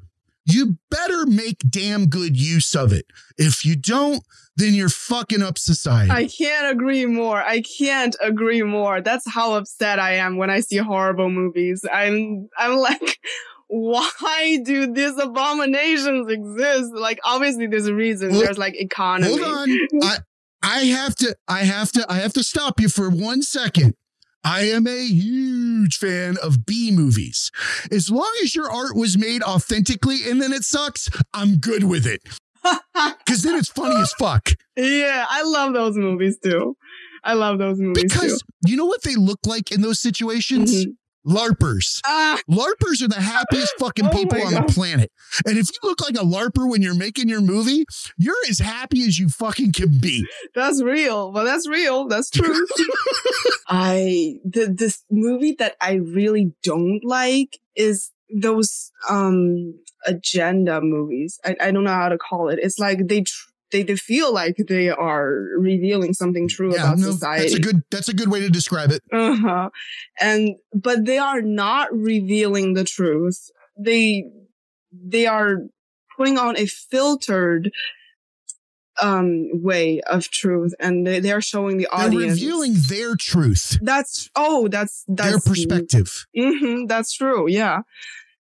you 0.46 0.78
better 0.92 1.26
make 1.26 1.60
damn 1.70 2.08
good 2.08 2.40
use 2.40 2.76
of 2.76 2.94
it. 2.94 3.06
If 3.38 3.66
you 3.66 3.76
don't, 3.76 4.24
then 4.56 4.74
you're 4.74 4.90
fucking 4.90 5.42
up 5.42 5.58
society. 5.58 6.12
I 6.12 6.28
can't 6.28 6.72
agree 6.72 7.06
more. 7.06 7.42
I 7.42 7.62
can't 7.62 8.16
agree 8.22 8.64
more. 8.64 9.02
That's 9.02 9.30
how 9.30 9.56
upset 9.56 10.00
I 10.00 10.16
am 10.16 10.38
when 10.38 10.50
I 10.50 10.62
see 10.62 10.78
horrible 10.78 11.30
movies. 11.30 11.84
I'm 11.92 12.48
I'm 12.58 12.78
like 12.78 13.20
why 13.68 14.60
do 14.64 14.94
these 14.94 15.18
abominations 15.18 16.32
exist? 16.32 16.94
Like 16.94 17.20
obviously 17.24 17.68
there's 17.68 17.88
a 17.88 17.96
reason. 17.96 18.30
Well, 18.32 18.42
there's 18.42 18.58
like 18.58 18.80
economy. 18.80 19.38
Hold 19.38 19.42
on. 19.42 19.70
I 20.04 20.18
I 20.62 20.80
have 20.86 21.16
to 21.18 21.36
I 21.48 21.64
have 21.64 21.92
to 21.94 22.06
I 22.10 22.16
have 22.16 22.34
to 22.34 22.44
stop 22.44 22.80
you 22.80 22.90
for 22.90 23.10
one 23.10 23.42
second. 23.42 23.96
I 24.46 24.62
am 24.66 24.86
a 24.86 25.06
huge 25.08 25.98
fan 25.98 26.38
of 26.42 26.68
B 26.68 26.92
movies. 26.92 27.52
As 27.92 28.12
long 28.12 28.32
as 28.44 28.56
your 28.56 28.70
art 28.70 28.96
was 28.96 29.18
made 29.18 29.42
authentically 29.42 30.30
and 30.30 30.40
then 30.40 30.54
it 30.54 30.64
sucks, 30.64 31.10
I'm 31.34 31.58
good 31.58 31.84
with 31.84 32.06
it. 32.06 32.22
Because 33.26 33.44
then 33.44 33.56
it's 33.56 33.70
funny 33.70 33.96
as 33.96 34.12
fuck. 34.14 34.50
Yeah, 34.76 35.26
I 35.30 35.44
love 35.44 35.74
those 35.74 35.96
movies 35.98 36.40
too. 36.44 36.76
I 37.24 37.34
love 37.34 37.60
those 37.60 37.80
movies 37.80 38.04
because 38.04 38.42
too. 38.42 38.72
you 38.72 38.78
know 38.78 38.86
what 38.86 39.04
they 39.04 39.16
look 39.16 39.40
like 39.46 39.72
in 39.72 39.82
those 39.82 40.00
situations? 40.00 40.74
Mm-hmm. 40.74 40.92
LARPers. 41.26 42.02
Ah. 42.06 42.40
LARPers 42.50 43.02
are 43.02 43.08
the 43.08 43.22
happiest 43.22 43.74
fucking 43.80 44.06
oh 44.08 44.10
people 44.10 44.42
on 44.42 44.54
God. 44.54 44.68
the 44.68 44.74
planet. 44.74 45.12
And 45.46 45.58
if 45.58 45.70
you 45.70 45.90
look 45.90 46.02
like 46.02 46.16
a 46.16 46.26
LARPer 46.26 46.70
when 46.70 46.82
you're 46.82 46.96
making 46.96 47.30
your 47.30 47.42
movie, 47.42 47.86
you're 48.18 48.36
as 48.50 48.60
happy 48.60 49.04
as 49.04 49.18
you 49.20 49.30
fucking 49.30 49.74
can 49.74 49.98
be. 50.00 50.26
That's 50.54 50.82
real. 50.82 51.32
Well, 51.32 51.46
that's 51.46 51.68
real. 51.68 52.08
That's 52.08 52.30
true. 52.30 52.66
I 53.68 54.36
the 54.44 54.74
this 54.76 55.04
movie 55.10 55.56
that 55.60 55.76
I 55.82 55.96
really 55.96 56.54
don't 56.64 57.02
like 57.04 57.60
is 57.76 58.12
those 58.34 58.92
um 59.10 59.74
agenda 60.06 60.82
movies. 60.82 61.40
I, 61.44 61.56
I 61.60 61.72
don't 61.72 61.84
know 61.84 61.92
how 61.92 62.10
to 62.10 62.18
call 62.18 62.50
it. 62.50 62.60
It's 62.62 62.80
like 62.80 63.08
they 63.08 63.22
tr- 63.22 63.50
they, 63.72 63.84
they 63.84 63.96
feel 63.96 64.34
like 64.34 64.58
they 64.68 64.90
are 64.90 65.34
revealing 65.58 66.14
something 66.14 66.48
true 66.48 66.74
yeah, 66.74 66.84
about 66.84 67.00
no, 67.00 67.12
society. 67.12 67.44
That's 67.44 67.56
a 67.56 67.60
good 67.60 67.84
that's 67.92 68.10
a 68.10 68.14
good 68.14 68.30
way 68.30 68.40
to 68.42 68.50
describe 68.50 68.92
it. 68.92 69.02
Uh-huh. 69.12 69.70
And 70.20 70.56
but 70.74 71.06
they 71.06 71.18
are 71.18 71.42
not 71.42 71.94
revealing 71.94 72.74
the 72.74 72.84
truth. 72.84 73.50
They 73.78 74.30
they 74.92 75.26
are 75.26 75.58
putting 76.16 76.38
on 76.38 76.58
a 76.58 76.66
filtered 76.66 77.72
um 79.02 79.50
way 79.62 80.00
of 80.02 80.30
truth 80.30 80.74
and 80.80 81.06
they, 81.06 81.20
they 81.20 81.32
are 81.32 81.42
showing 81.42 81.78
the 81.78 81.88
audience 81.88 82.40
They're 82.40 82.50
revealing 82.50 82.76
their 82.88 83.18
truth 83.18 83.78
that's 83.82 84.30
oh 84.38 84.70
that's 84.70 85.04
that's 85.10 85.32
their 85.32 85.40
perspective 85.40 86.26
mm-hmm, 86.34 86.86
that's 86.86 87.14
true 87.14 87.50
yeah 87.50 87.82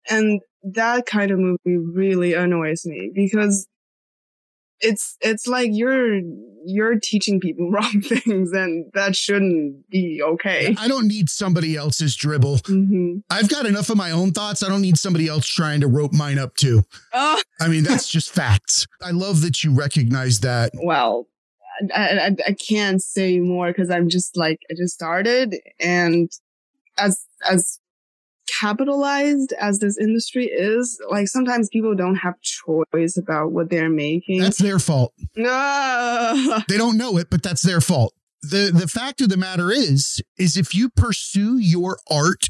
and 0.10 0.42
that 0.64 1.06
kind 1.06 1.30
of 1.30 1.38
movie 1.38 1.78
really 1.78 2.34
annoys 2.34 2.84
me 2.84 3.12
because 3.14 3.68
it's 4.82 5.18
it's 5.22 5.48
like 5.48 5.70
you're 5.72 6.20
you're 6.66 7.00
teaching 7.00 7.40
people 7.40 7.70
wrong 7.72 8.02
things 8.02 8.52
and 8.52 8.86
that 8.94 9.16
shouldn't 9.16 9.90
be 9.90 10.22
okay. 10.24 10.76
I 10.78 10.88
don't 10.88 11.08
need 11.08 11.30
somebody 11.30 11.76
else's 11.76 12.16
dribble. 12.16 12.58
Mm-hmm. 12.60 13.20
i've 13.30 13.50
got 13.50 13.66
enough 13.66 13.90
of 13.90 13.98
my 13.98 14.12
own 14.12 14.32
thoughts. 14.32 14.64
I 14.64 14.70
don't 14.70 14.82
need 14.82 14.98
somebody 14.98 15.28
else 15.28 15.46
trying 15.46 15.82
to 15.82 15.88
rope 15.88 16.14
mine 16.14 16.40
up 16.40 16.56
too. 16.56 16.84
Uh. 17.14 17.42
i 17.60 17.68
mean 17.68 17.84
that's 17.84 18.10
just 18.18 18.32
facts. 18.32 18.88
I 19.02 19.12
love 19.12 19.42
that 19.42 19.64
you 19.64 19.74
recognize 19.74 20.42
that. 20.42 20.72
Well 20.76 21.28
i, 21.96 22.10
I, 22.18 22.36
I 22.48 22.54
can't 22.54 23.02
say 23.02 23.40
more 23.40 23.68
because 23.68 23.90
i'm 23.90 24.10
just 24.10 24.36
like 24.36 24.60
i 24.70 24.74
just 24.74 24.94
started 24.94 25.56
and 25.80 26.30
as 26.98 27.26
as 27.50 27.80
capitalized 28.60 29.54
as 29.60 29.80
this 29.80 29.98
industry 29.98 30.46
is, 30.46 31.00
like 31.10 31.28
sometimes 31.28 31.70
people 31.70 31.96
don't 31.96 32.16
have 32.16 32.36
choice 32.42 33.18
about 33.18 33.52
what 33.52 33.70
they're 33.70 33.90
making. 33.90 34.42
That's 34.42 34.58
their 34.58 34.80
fault. 34.80 35.14
No. 35.36 36.60
They 36.68 36.78
don't 36.78 36.98
know 36.98 37.18
it, 37.18 37.30
but 37.30 37.42
that's 37.42 37.62
their 37.62 37.82
fault. 37.82 38.14
The 38.42 38.72
the 38.74 38.88
fact 38.88 39.22
of 39.22 39.30
the 39.30 39.38
matter 39.38 39.72
is, 39.72 40.22
is 40.38 40.56
if 40.56 40.74
you 40.74 40.90
pursue 40.90 41.58
your 41.58 41.98
art 42.10 42.46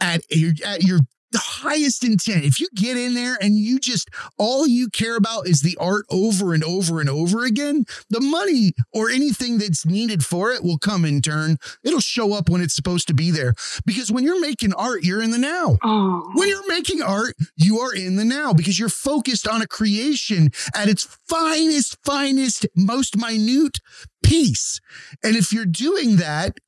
at, 0.00 0.22
at 0.64 0.82
your 0.82 1.00
the 1.32 1.38
highest 1.38 2.04
intent. 2.04 2.44
If 2.44 2.60
you 2.60 2.68
get 2.74 2.96
in 2.96 3.14
there 3.14 3.36
and 3.40 3.56
you 3.56 3.78
just 3.78 4.08
all 4.38 4.66
you 4.66 4.88
care 4.88 5.16
about 5.16 5.46
is 5.46 5.62
the 5.62 5.76
art 5.80 6.06
over 6.10 6.54
and 6.54 6.64
over 6.64 7.00
and 7.00 7.08
over 7.08 7.44
again, 7.44 7.84
the 8.08 8.20
money 8.20 8.72
or 8.92 9.10
anything 9.10 9.58
that's 9.58 9.86
needed 9.86 10.24
for 10.24 10.52
it 10.52 10.62
will 10.62 10.78
come 10.78 11.04
in 11.04 11.22
turn. 11.22 11.56
It'll 11.84 12.00
show 12.00 12.32
up 12.32 12.48
when 12.48 12.60
it's 12.60 12.74
supposed 12.74 13.08
to 13.08 13.14
be 13.14 13.30
there. 13.30 13.54
Because 13.86 14.10
when 14.10 14.24
you're 14.24 14.40
making 14.40 14.72
art, 14.74 15.04
you're 15.04 15.22
in 15.22 15.30
the 15.30 15.38
now. 15.38 15.78
Oh. 15.82 16.30
When 16.34 16.48
you're 16.48 16.68
making 16.68 17.02
art, 17.02 17.34
you 17.56 17.78
are 17.78 17.94
in 17.94 18.16
the 18.16 18.24
now 18.24 18.52
because 18.52 18.78
you're 18.78 18.88
focused 18.88 19.46
on 19.46 19.62
a 19.62 19.66
creation 19.66 20.50
at 20.74 20.88
its 20.88 21.04
finest, 21.28 21.96
finest, 22.04 22.66
most 22.76 23.16
minute 23.16 23.78
piece. 24.22 24.80
And 25.22 25.36
if 25.36 25.52
you're 25.52 25.66
doing 25.66 26.16
that, 26.16 26.58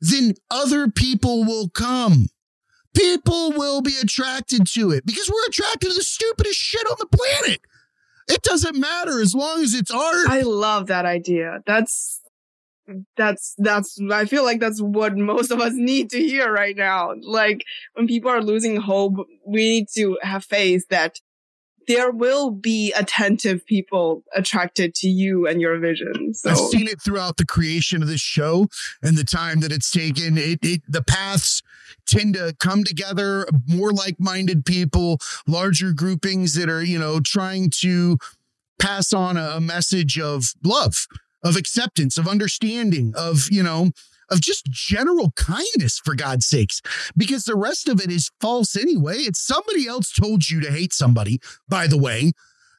then 0.00 0.34
other 0.50 0.88
people 0.88 1.44
will 1.44 1.68
come 1.68 2.28
people 2.98 3.52
will 3.52 3.80
be 3.80 3.94
attracted 4.02 4.66
to 4.66 4.90
it 4.90 5.06
because 5.06 5.30
we're 5.30 5.46
attracted 5.48 5.90
to 5.90 5.94
the 5.94 6.02
stupidest 6.02 6.58
shit 6.58 6.86
on 6.86 6.96
the 6.98 7.06
planet. 7.06 7.60
It 8.28 8.42
doesn't 8.42 8.76
matter 8.76 9.20
as 9.20 9.34
long 9.34 9.62
as 9.62 9.74
it's 9.74 9.90
art. 9.90 10.28
I 10.28 10.42
love 10.42 10.88
that 10.88 11.06
idea. 11.06 11.60
That's 11.66 12.20
that's 13.16 13.54
that's 13.58 13.98
I 14.10 14.24
feel 14.24 14.44
like 14.44 14.60
that's 14.60 14.80
what 14.80 15.16
most 15.16 15.50
of 15.50 15.60
us 15.60 15.72
need 15.74 16.10
to 16.10 16.18
hear 16.18 16.52
right 16.52 16.76
now. 16.76 17.14
Like 17.22 17.64
when 17.94 18.06
people 18.06 18.30
are 18.30 18.42
losing 18.42 18.76
hope, 18.76 19.14
we 19.46 19.68
need 19.68 19.86
to 19.96 20.18
have 20.22 20.44
faith 20.44 20.86
that 20.90 21.20
there 21.86 22.10
will 22.10 22.50
be 22.50 22.92
attentive 22.92 23.64
people 23.64 24.22
attracted 24.36 24.94
to 24.94 25.08
you 25.08 25.46
and 25.46 25.60
your 25.60 25.78
vision. 25.78 26.34
So 26.34 26.50
I've 26.50 26.58
seen 26.58 26.86
it 26.86 27.00
throughout 27.00 27.38
the 27.38 27.46
creation 27.46 28.02
of 28.02 28.08
this 28.08 28.20
show 28.20 28.68
and 29.02 29.16
the 29.16 29.24
time 29.24 29.60
that 29.60 29.72
it's 29.72 29.90
taken. 29.90 30.36
It, 30.36 30.58
it 30.62 30.82
the 30.86 31.02
paths 31.02 31.62
tend 32.06 32.34
to 32.34 32.54
come 32.58 32.84
together, 32.84 33.46
more 33.66 33.92
like-minded 33.92 34.64
people, 34.64 35.18
larger 35.46 35.92
groupings 35.92 36.54
that 36.54 36.68
are, 36.68 36.82
you 36.82 36.98
know, 36.98 37.20
trying 37.20 37.70
to 37.80 38.18
pass 38.78 39.12
on 39.12 39.36
a, 39.36 39.50
a 39.56 39.60
message 39.60 40.18
of 40.18 40.52
love, 40.64 41.06
of 41.42 41.56
acceptance, 41.56 42.18
of 42.18 42.28
understanding, 42.28 43.12
of, 43.16 43.48
you 43.50 43.62
know, 43.62 43.90
of 44.30 44.40
just 44.40 44.66
general 44.66 45.32
kindness 45.36 45.98
for 46.04 46.14
God's 46.14 46.46
sakes, 46.46 46.82
because 47.16 47.44
the 47.44 47.56
rest 47.56 47.88
of 47.88 48.00
it 48.00 48.10
is 48.10 48.30
false 48.40 48.76
anyway. 48.76 49.16
It's 49.16 49.40
somebody 49.40 49.88
else 49.88 50.12
told 50.12 50.50
you 50.50 50.60
to 50.60 50.70
hate 50.70 50.92
somebody, 50.92 51.40
by 51.68 51.86
the 51.86 51.98
way. 51.98 52.32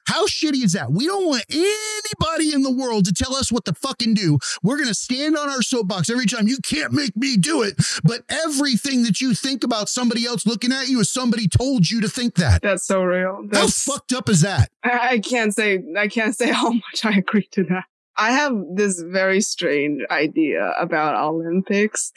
How 0.06 0.26
shitty 0.26 0.64
is 0.64 0.72
that? 0.72 0.92
We 0.92 1.06
don't 1.06 1.26
want 1.26 1.44
anybody 1.50 2.52
in 2.52 2.62
the 2.62 2.72
world 2.72 3.04
to 3.06 3.12
tell 3.12 3.34
us 3.34 3.52
what 3.52 3.64
to 3.66 3.74
fucking 3.74 4.14
do. 4.14 4.38
We're 4.62 4.76
going 4.76 4.88
to 4.88 4.94
stand 4.94 5.36
on 5.36 5.48
our 5.48 5.62
soapbox 5.62 6.10
every 6.10 6.26
time. 6.26 6.48
You 6.48 6.58
can't 6.64 6.92
make 6.92 7.16
me 7.16 7.36
do 7.36 7.62
it. 7.62 7.74
But 8.02 8.22
everything 8.28 9.02
that 9.04 9.20
you 9.20 9.34
think 9.34 9.64
about 9.64 9.88
somebody 9.88 10.26
else 10.26 10.46
looking 10.46 10.72
at 10.72 10.88
you 10.88 11.00
is 11.00 11.12
somebody 11.12 11.48
told 11.48 11.90
you 11.90 12.00
to 12.00 12.08
think 12.08 12.34
that. 12.36 12.62
That's 12.62 12.84
so 12.84 13.02
real. 13.02 13.42
That's, 13.48 13.86
how 13.86 13.92
fucked 13.92 14.12
up 14.12 14.28
is 14.28 14.40
that? 14.40 14.70
I 14.82 15.18
can't 15.18 15.54
say 15.54 15.82
I 15.96 16.08
can't 16.08 16.36
say 16.36 16.50
how 16.52 16.70
much 16.70 17.04
I 17.04 17.12
agree 17.12 17.48
to 17.52 17.64
that. 17.64 17.84
I 18.16 18.32
have 18.32 18.52
this 18.74 19.00
very 19.00 19.40
strange 19.40 20.02
idea 20.10 20.74
about 20.78 21.14
Olympics. 21.16 22.12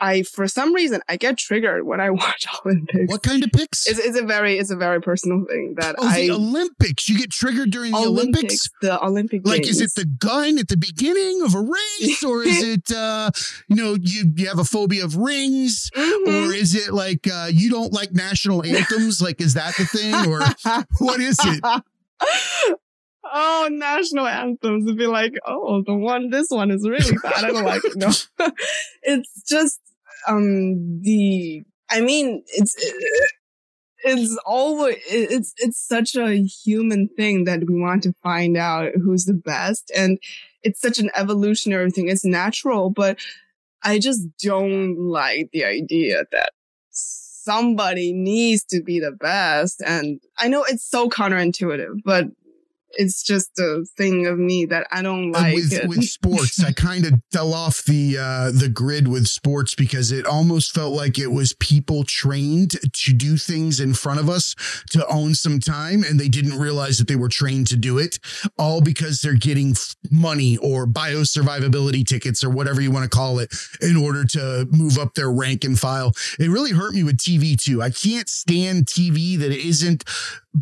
I, 0.00 0.22
for 0.22 0.48
some 0.48 0.74
reason, 0.74 1.02
I 1.08 1.16
get 1.16 1.36
triggered 1.36 1.84
when 1.84 2.00
I 2.00 2.10
watch 2.10 2.46
Olympics. 2.64 3.10
What 3.10 3.22
kind 3.22 3.44
of 3.44 3.52
pics? 3.52 3.86
It's, 3.86 3.98
it's 3.98 4.18
a 4.18 4.24
very, 4.24 4.58
it's 4.58 4.70
a 4.70 4.76
very 4.76 5.00
personal 5.00 5.44
thing 5.48 5.74
that 5.78 5.96
oh, 5.98 6.08
I. 6.08 6.22
The 6.22 6.30
Olympics. 6.32 7.08
You 7.08 7.18
get 7.18 7.30
triggered 7.30 7.70
during 7.70 7.92
the 7.92 7.98
Olympics. 7.98 8.36
Olympics? 8.36 8.70
The 8.80 9.04
Olympic. 9.04 9.46
Like, 9.46 9.62
games. 9.62 9.80
is 9.80 9.92
it 9.92 10.00
the 10.00 10.06
gun 10.06 10.58
at 10.58 10.68
the 10.68 10.76
beginning 10.76 11.42
of 11.42 11.54
a 11.54 11.60
race, 11.60 12.24
or 12.24 12.42
is 12.42 12.62
it, 12.62 12.90
uh, 12.90 13.30
you 13.68 13.76
know, 13.76 13.96
you 14.00 14.32
you 14.36 14.48
have 14.48 14.58
a 14.58 14.64
phobia 14.64 15.04
of 15.04 15.16
rings, 15.16 15.90
mm-hmm. 15.94 16.30
or 16.30 16.54
is 16.54 16.74
it 16.74 16.92
like 16.92 17.26
uh, 17.30 17.48
you 17.50 17.70
don't 17.70 17.92
like 17.92 18.12
national 18.12 18.64
anthems? 18.64 19.20
like, 19.20 19.40
is 19.40 19.54
that 19.54 19.76
the 19.76 19.84
thing, 19.84 20.14
or 20.30 20.40
what 20.98 21.20
is 21.20 21.36
it? 21.42 21.82
oh, 23.32 23.68
national 23.70 24.26
anthems 24.26 24.86
and 24.86 24.98
be 24.98 25.06
like, 25.06 25.34
oh, 25.46 25.82
the 25.86 25.94
one, 25.94 26.30
this 26.30 26.48
one 26.48 26.70
is 26.70 26.88
really 26.88 27.16
bad. 27.22 27.44
I 27.44 27.50
don't 27.50 27.64
like 27.64 27.84
it. 27.84 27.96
No, 27.96 28.10
it's 29.02 29.42
just, 29.48 29.80
um, 30.26 31.00
the, 31.02 31.62
I 31.90 32.00
mean, 32.00 32.42
it's, 32.48 32.76
it's 34.02 34.38
always 34.46 34.96
it's 35.08 35.52
it's 35.58 35.78
such 35.78 36.14
a 36.16 36.36
human 36.36 37.08
thing 37.16 37.44
that 37.44 37.66
we 37.66 37.78
want 37.78 38.02
to 38.02 38.14
find 38.22 38.56
out 38.56 38.92
who's 38.94 39.24
the 39.24 39.34
best 39.34 39.90
and 39.94 40.18
it's 40.62 40.80
such 40.80 40.98
an 40.98 41.10
evolutionary 41.14 41.90
thing. 41.90 42.08
It's 42.08 42.24
natural 42.24 42.90
but 42.90 43.18
i 43.82 43.98
just 43.98 44.26
don't 44.42 44.98
like 44.98 45.50
the 45.52 45.64
idea 45.64 46.24
that 46.32 46.50
somebody 46.90 48.12
needs 48.12 48.64
to 48.64 48.82
be 48.82 49.00
the 49.00 49.12
best 49.12 49.82
and 49.86 50.20
i 50.38 50.48
know 50.48 50.64
it's 50.68 50.84
so 50.84 51.08
counterintuitive 51.08 52.00
but 52.04 52.26
it's 52.92 53.22
just 53.22 53.58
a 53.58 53.84
thing 53.96 54.26
of 54.26 54.38
me 54.38 54.66
that 54.66 54.86
I 54.90 55.02
don't 55.02 55.32
like. 55.32 55.54
with, 55.54 55.72
it. 55.72 55.88
with 55.88 56.04
sports, 56.04 56.62
I 56.62 56.72
kind 56.76 57.06
of 57.06 57.14
fell 57.32 57.54
off 57.54 57.84
the 57.84 58.18
uh, 58.18 58.50
the 58.50 58.68
grid 58.68 59.08
with 59.08 59.26
sports 59.26 59.74
because 59.74 60.12
it 60.12 60.26
almost 60.26 60.74
felt 60.74 60.94
like 60.94 61.18
it 61.18 61.28
was 61.28 61.52
people 61.54 62.04
trained 62.04 62.72
to 62.92 63.12
do 63.12 63.36
things 63.36 63.80
in 63.80 63.94
front 63.94 64.20
of 64.20 64.28
us 64.28 64.54
to 64.90 65.06
own 65.06 65.34
some 65.34 65.60
time, 65.60 66.02
and 66.02 66.18
they 66.18 66.28
didn't 66.28 66.58
realize 66.58 66.98
that 66.98 67.08
they 67.08 67.16
were 67.16 67.28
trained 67.28 67.66
to 67.68 67.76
do 67.76 67.98
it, 67.98 68.18
all 68.58 68.80
because 68.80 69.20
they're 69.20 69.34
getting 69.34 69.74
money 70.10 70.56
or 70.58 70.86
biosurvivability 70.86 72.06
tickets 72.06 72.42
or 72.42 72.50
whatever 72.50 72.80
you 72.80 72.90
want 72.90 73.04
to 73.04 73.16
call 73.16 73.38
it 73.38 73.54
in 73.80 73.96
order 73.96 74.24
to 74.24 74.66
move 74.70 74.98
up 74.98 75.14
their 75.14 75.30
rank 75.30 75.64
and 75.64 75.78
file. 75.78 76.12
It 76.38 76.48
really 76.48 76.72
hurt 76.72 76.94
me 76.94 77.02
with 77.02 77.18
TV 77.18 77.60
too. 77.60 77.82
I 77.82 77.90
can't 77.90 78.28
stand 78.28 78.86
TV 78.86 79.38
that 79.38 79.52
isn't 79.52 80.04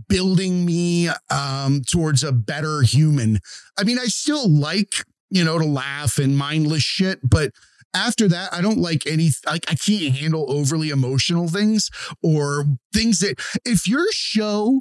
building 0.09 0.65
me 0.67 1.09
um, 1.31 1.83
towards 1.91 2.23
a 2.23 2.33
better 2.33 2.83
human. 2.83 3.39
I 3.79 3.85
mean, 3.85 3.99
I 3.99 4.07
still 4.07 4.49
like, 4.49 5.05
you 5.31 5.45
know, 5.45 5.59
to 5.59 5.65
laugh 5.65 6.19
and 6.19 6.37
mindless 6.37 6.83
shit, 6.83 7.21
but 7.23 7.53
after 7.95 8.29
that, 8.29 8.53
I 8.53 8.61
don't 8.61 8.79
like 8.79 9.07
any, 9.07 9.31
like, 9.47 9.71
I 9.71 9.75
can't 9.75 10.15
handle 10.15 10.53
overly 10.53 10.91
emotional 10.91 11.49
things 11.49 11.91
or 12.23 12.65
things 12.93 13.21
that, 13.21 13.41
if 13.65 13.89
your 13.89 14.07
show 14.13 14.81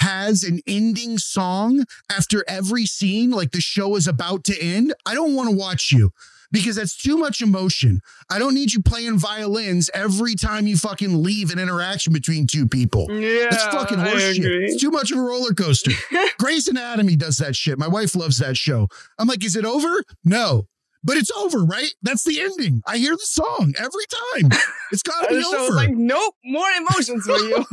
has 0.00 0.42
an 0.42 0.60
ending 0.66 1.18
song 1.18 1.84
after 2.10 2.44
every 2.48 2.86
scene, 2.86 3.30
like 3.30 3.52
the 3.52 3.60
show 3.60 3.96
is 3.96 4.06
about 4.06 4.44
to 4.44 4.58
end, 4.60 4.94
I 5.04 5.14
don't 5.14 5.34
want 5.34 5.50
to 5.50 5.56
watch 5.56 5.92
you 5.92 6.12
because 6.52 6.76
that's 6.76 6.96
too 6.96 7.16
much 7.16 7.40
emotion. 7.40 8.00
I 8.30 8.38
don't 8.38 8.54
need 8.54 8.72
you 8.72 8.82
playing 8.82 9.18
violins 9.18 9.90
every 9.94 10.34
time 10.34 10.66
you 10.66 10.76
fucking 10.76 11.22
leave 11.22 11.50
an 11.50 11.58
interaction 11.58 12.12
between 12.12 12.46
two 12.46 12.66
people. 12.68 13.10
Yeah, 13.10 13.48
That's 13.50 13.64
fucking 13.66 13.98
horseshit. 13.98 14.64
It's 14.64 14.80
too 14.80 14.90
much 14.90 15.10
of 15.10 15.18
a 15.18 15.22
roller 15.22 15.52
coaster. 15.54 15.92
Grey's 16.38 16.68
Anatomy 16.68 17.16
does 17.16 17.36
that 17.38 17.56
shit. 17.56 17.78
My 17.78 17.88
wife 17.88 18.14
loves 18.14 18.38
that 18.38 18.56
show. 18.56 18.88
I'm 19.18 19.28
like, 19.28 19.44
is 19.44 19.56
it 19.56 19.64
over? 19.64 20.02
No. 20.24 20.66
But 21.04 21.16
it's 21.16 21.30
over, 21.30 21.64
right? 21.64 21.92
That's 22.02 22.24
the 22.24 22.40
ending. 22.40 22.82
I 22.86 22.98
hear 22.98 23.12
the 23.12 23.18
song 23.18 23.74
every 23.78 24.04
time. 24.42 24.50
It's 24.92 25.02
got 25.02 25.28
to 25.28 25.34
be 25.34 25.44
over. 25.44 25.74
like, 25.74 25.90
nope, 25.90 26.36
more 26.44 26.68
emotions 26.78 27.24
for 27.26 27.36
you. 27.36 27.64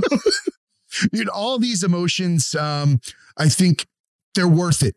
Dude, 1.12 1.30
all 1.30 1.60
these 1.60 1.84
emotions, 1.84 2.56
um, 2.56 3.02
I 3.38 3.50
think 3.50 3.86
they're 4.34 4.48
worth 4.48 4.82
it. 4.82 4.96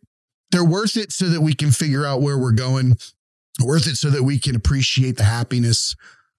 They're 0.50 0.64
worth 0.64 0.96
it 0.96 1.12
so 1.12 1.26
that 1.26 1.42
we 1.42 1.52
can 1.52 1.70
figure 1.72 2.06
out 2.06 2.22
where 2.22 2.38
we're 2.38 2.52
going 2.52 2.94
worth 3.62 3.86
it 3.86 3.96
so 3.96 4.10
that 4.10 4.22
we 4.22 4.38
can 4.38 4.54
appreciate 4.54 5.16
the 5.16 5.24
happiness. 5.24 5.94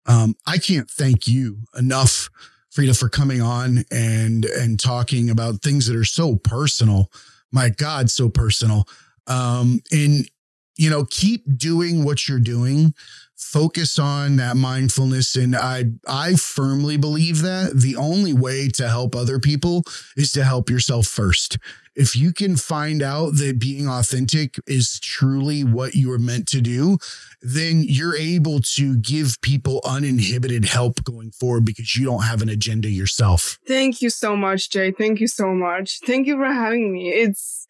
Um, 0.06 0.36
I 0.46 0.58
can't 0.58 0.90
thank 0.90 1.28
you 1.28 1.60
enough, 1.78 2.30
Freda, 2.74 2.98
for 2.98 3.10
coming 3.10 3.42
on 3.42 3.84
and 3.92 4.46
and 4.46 4.80
talking 4.80 5.30
about 5.30 5.62
things 5.62 5.88
that 5.88 5.96
are 5.96 6.06
so 6.06 6.36
personal. 6.36 7.12
My 7.52 7.70
God, 7.70 8.10
so 8.10 8.30
personal. 8.30 8.88
Um, 9.28 9.82
and 9.92 10.30
you 10.78 10.90
know, 10.90 11.06
keep 11.06 11.58
doing 11.58 12.04
what 12.04 12.28
you're 12.28 12.40
doing. 12.40 12.94
Focus 13.36 14.00
on 14.00 14.38
that 14.38 14.56
mindfulness. 14.58 15.36
And 15.36 15.56
I 15.56 15.86
I 16.08 16.36
firmly 16.36 16.98
believe 16.98 17.42
that 17.42 17.74
the 17.76 17.96
only 17.96 18.34
way 18.34 18.70
to 18.70 18.88
help 18.88 19.16
other 19.16 19.40
people 19.40 19.84
is 20.16 20.32
to 20.34 20.44
help 20.44 20.70
yourself 20.70 21.08
first 21.08 21.58
if 21.98 22.16
you 22.16 22.32
can 22.32 22.56
find 22.56 23.02
out 23.02 23.32
that 23.38 23.60
being 23.60 23.88
authentic 23.90 24.60
is 24.68 25.00
truly 25.00 25.64
what 25.64 25.96
you 25.96 26.12
are 26.14 26.20
meant 26.20 26.48
to 26.50 26.62
do, 26.62 27.00
then 27.42 27.84
you're 27.84 28.16
able 28.16 28.60
to 28.76 28.96
give 28.98 29.42
people 29.42 29.82
uninhibited 29.84 30.66
help 30.66 31.04
going 31.04 31.32
forward 31.32 31.66
because 31.66 31.96
you 31.98 32.06
don't 32.06 32.22
have 32.22 32.44
an 32.44 32.50
agenda 32.50 32.88
yourself. 32.88 33.58
Thank 33.68 34.02
you 34.04 34.12
so 34.12 34.36
much, 34.38 34.70
Jay. 34.70 34.92
Thank 34.92 35.20
you 35.20 35.28
so 35.28 35.48
much. 35.56 36.00
Thank 36.06 36.28
you 36.28 36.36
for 36.38 36.46
having 36.46 36.94
me. 36.94 37.10
It's 37.10 37.66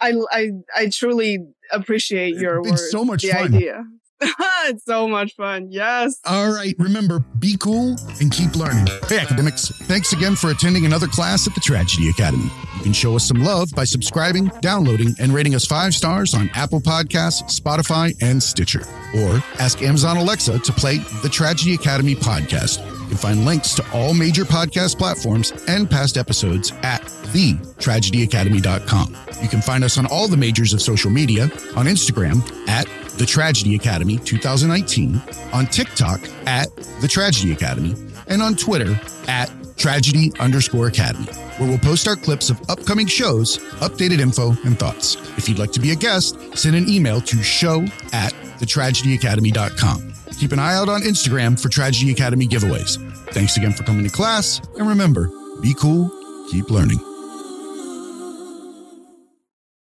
I 0.00 0.14
I 0.32 0.50
I 0.74 0.88
truly 0.88 1.38
appreciate 1.70 2.36
your 2.36 2.60
it's 2.60 2.70
words. 2.70 2.90
so 2.90 3.04
much 3.04 3.22
the 3.22 3.28
fun. 3.30 3.54
idea. 3.54 3.84
it's 4.66 4.84
so 4.84 5.06
much 5.06 5.34
fun. 5.36 5.68
Yes. 5.70 6.18
All 6.24 6.50
right. 6.50 6.74
Remember, 6.78 7.20
be 7.38 7.56
cool 7.58 7.96
and 8.20 8.30
keep 8.30 8.56
learning. 8.56 8.86
Hey, 9.08 9.18
academics. 9.18 9.68
Thanks 9.82 10.12
again 10.12 10.36
for 10.36 10.50
attending 10.50 10.86
another 10.86 11.06
class 11.06 11.46
at 11.46 11.54
the 11.54 11.60
Tragedy 11.60 12.08
Academy. 12.08 12.50
You 12.76 12.82
can 12.82 12.92
show 12.92 13.16
us 13.16 13.28
some 13.28 13.42
love 13.42 13.70
by 13.74 13.84
subscribing, 13.84 14.50
downloading, 14.60 15.14
and 15.20 15.32
rating 15.32 15.54
us 15.54 15.66
five 15.66 15.94
stars 15.94 16.34
on 16.34 16.50
Apple 16.54 16.80
Podcasts, 16.80 17.60
Spotify, 17.60 18.14
and 18.22 18.42
Stitcher. 18.42 18.82
Or 19.16 19.42
ask 19.58 19.82
Amazon 19.82 20.16
Alexa 20.16 20.58
to 20.60 20.72
play 20.72 20.98
the 21.22 21.28
Tragedy 21.28 21.74
Academy 21.74 22.14
podcast. 22.14 22.95
You 23.06 23.10
can 23.10 23.18
find 23.18 23.44
links 23.44 23.74
to 23.76 23.84
all 23.92 24.14
major 24.14 24.44
podcast 24.44 24.98
platforms 24.98 25.52
and 25.68 25.88
past 25.88 26.16
episodes 26.16 26.72
at 26.82 27.02
thetragedyacademy.com. 27.02 29.16
You 29.40 29.48
can 29.48 29.62
find 29.62 29.84
us 29.84 29.96
on 29.96 30.06
all 30.06 30.26
the 30.26 30.36
majors 30.36 30.72
of 30.72 30.82
social 30.82 31.12
media 31.12 31.44
on 31.76 31.86
Instagram 31.86 32.42
at 32.68 32.88
the 33.16 33.24
Tragedy 33.24 33.76
Academy 33.76 34.18
2019, 34.18 35.22
on 35.52 35.66
TikTok 35.66 36.20
at 36.46 36.74
The 37.00 37.06
Tragedy 37.06 37.52
Academy, 37.52 37.94
and 38.26 38.42
on 38.42 38.56
Twitter 38.56 38.98
at 39.28 39.52
Tragedy 39.76 40.32
underscore 40.40 40.88
Academy, 40.88 41.26
where 41.58 41.68
we'll 41.68 41.78
post 41.78 42.08
our 42.08 42.16
clips 42.16 42.50
of 42.50 42.60
upcoming 42.68 43.06
shows, 43.06 43.58
updated 43.78 44.18
info, 44.18 44.56
and 44.64 44.76
thoughts. 44.76 45.14
If 45.38 45.48
you'd 45.48 45.60
like 45.60 45.70
to 45.72 45.80
be 45.80 45.92
a 45.92 45.96
guest, 45.96 46.36
send 46.58 46.74
an 46.74 46.88
email 46.88 47.20
to 47.20 47.40
show 47.40 47.82
at 48.12 48.34
thetragedyacademy.com. 48.58 50.12
Keep 50.38 50.52
an 50.52 50.58
eye 50.58 50.74
out 50.74 50.90
on 50.90 51.00
Instagram 51.00 51.60
for 51.60 51.70
Tragedy 51.70 52.12
Academy 52.12 52.46
giveaways. 52.46 52.98
Thanks 53.30 53.56
again 53.56 53.72
for 53.72 53.84
coming 53.84 54.04
to 54.04 54.10
class, 54.10 54.60
and 54.76 54.86
remember, 54.86 55.30
be 55.62 55.74
cool, 55.74 56.10
keep 56.50 56.70
learning. 56.70 56.98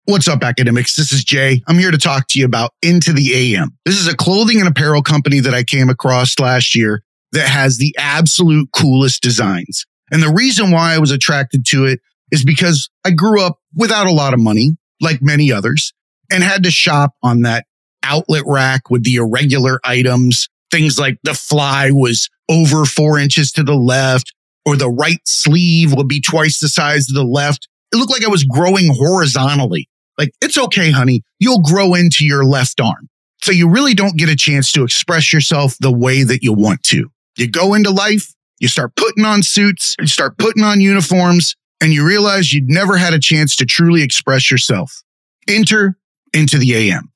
What's 0.05 0.29
up, 0.29 0.45
academics? 0.45 0.97
This 0.97 1.13
is 1.13 1.25
Jay. 1.25 1.63
I'm 1.67 1.79
here 1.79 1.91
to 1.91 1.97
talk 1.97 2.29
to 2.29 2.39
you 2.39 2.45
about 2.45 2.73
Into 2.83 3.15
the 3.15 3.55
AM. 3.55 3.71
This 3.87 3.99
is 3.99 4.07
a 4.07 4.15
clothing 4.15 4.61
and 4.61 4.69
apparel 4.69 5.01
company 5.01 5.41
that 5.41 5.55
I 5.55 5.63
came 5.63 5.89
across 5.89 6.39
last 6.39 6.77
year 6.77 7.03
that 7.33 7.49
has 7.49 7.79
the 7.79 7.95
absolute 7.99 8.69
coolest 8.77 9.23
designs. 9.23 9.87
And 10.11 10.23
the 10.23 10.29
reason 10.29 10.71
why 10.71 10.95
I 10.95 10.99
was 10.99 11.11
attracted 11.11 11.65
to 11.69 11.87
it 11.87 12.01
is 12.31 12.45
because 12.45 12.91
I 13.03 13.13
grew 13.13 13.41
up 13.41 13.61
without 13.75 14.07
a 14.07 14.13
lot 14.13 14.35
of 14.35 14.41
money, 14.41 14.77
like 15.01 15.23
many 15.23 15.51
others, 15.51 15.95
and 16.31 16.43
had 16.43 16.65
to 16.65 16.71
shop 16.71 17.15
on 17.23 17.43
that 17.43 17.65
outlet 18.05 18.45
rack 18.47 18.91
with 18.91 19.05
the 19.05 19.17
irregular 19.17 19.81
items. 19.85 20.49
Things 20.71 20.99
like 20.99 21.19
the 21.23 21.35
fly 21.35 21.91
was 21.91 22.29
over 22.49 22.85
four 22.85 23.19
inches 23.19 23.53
to 23.53 23.63
the 23.63 23.75
left, 23.75 24.33
or 24.67 24.77
the 24.77 24.91
right 24.91 25.21
sleeve 25.27 25.93
would 25.95 26.09
be 26.09 26.21
twice 26.21 26.61
the 26.61 26.69
size 26.69 27.09
of 27.09 27.15
the 27.15 27.25
left. 27.25 27.69
It 27.93 27.97
looked 27.97 28.13
like 28.13 28.25
I 28.25 28.31
was 28.31 28.45
growing 28.45 28.95
horizontally. 28.95 29.89
Like, 30.19 30.31
it's 30.41 30.59
okay, 30.59 30.91
honey. 30.91 31.23
You'll 31.39 31.63
grow 31.63 31.95
into 31.95 32.25
your 32.25 32.45
left 32.45 32.81
arm. 32.81 33.09
So 33.43 33.53
you 33.53 33.69
really 33.69 33.95
don't 33.95 34.17
get 34.17 34.29
a 34.29 34.37
chance 34.37 34.73
to 34.73 34.85
express 34.85 35.33
yourself 35.33 35.77
the 35.81 35.93
way 35.93 36.23
that 36.23 36.43
you 36.43 36.53
want 36.53 36.83
to. 36.85 37.11
You 37.37 37.49
go 37.49 37.75
into 37.75 37.91
life, 37.91 38.33
you 38.61 38.69
start 38.69 38.95
putting 38.97 39.25
on 39.25 39.43
suits, 39.43 39.97
you 40.01 40.07
start 40.07 40.39
putting 40.39 40.63
on 40.63 40.81
uniforms, 40.81 41.55
and 41.81 41.93
you 41.93 42.07
realize 42.07 42.53
you'd 42.53 42.71
never 42.71 42.97
had 42.97 43.13
a 43.13 43.19
chance 43.19 43.57
to 43.57 43.67
truly 43.67 44.03
express 44.03 44.51
yourself. 44.51 45.03
Enter 45.49 45.99
into 46.33 46.57
the 46.57 46.75
AM, 46.75 47.13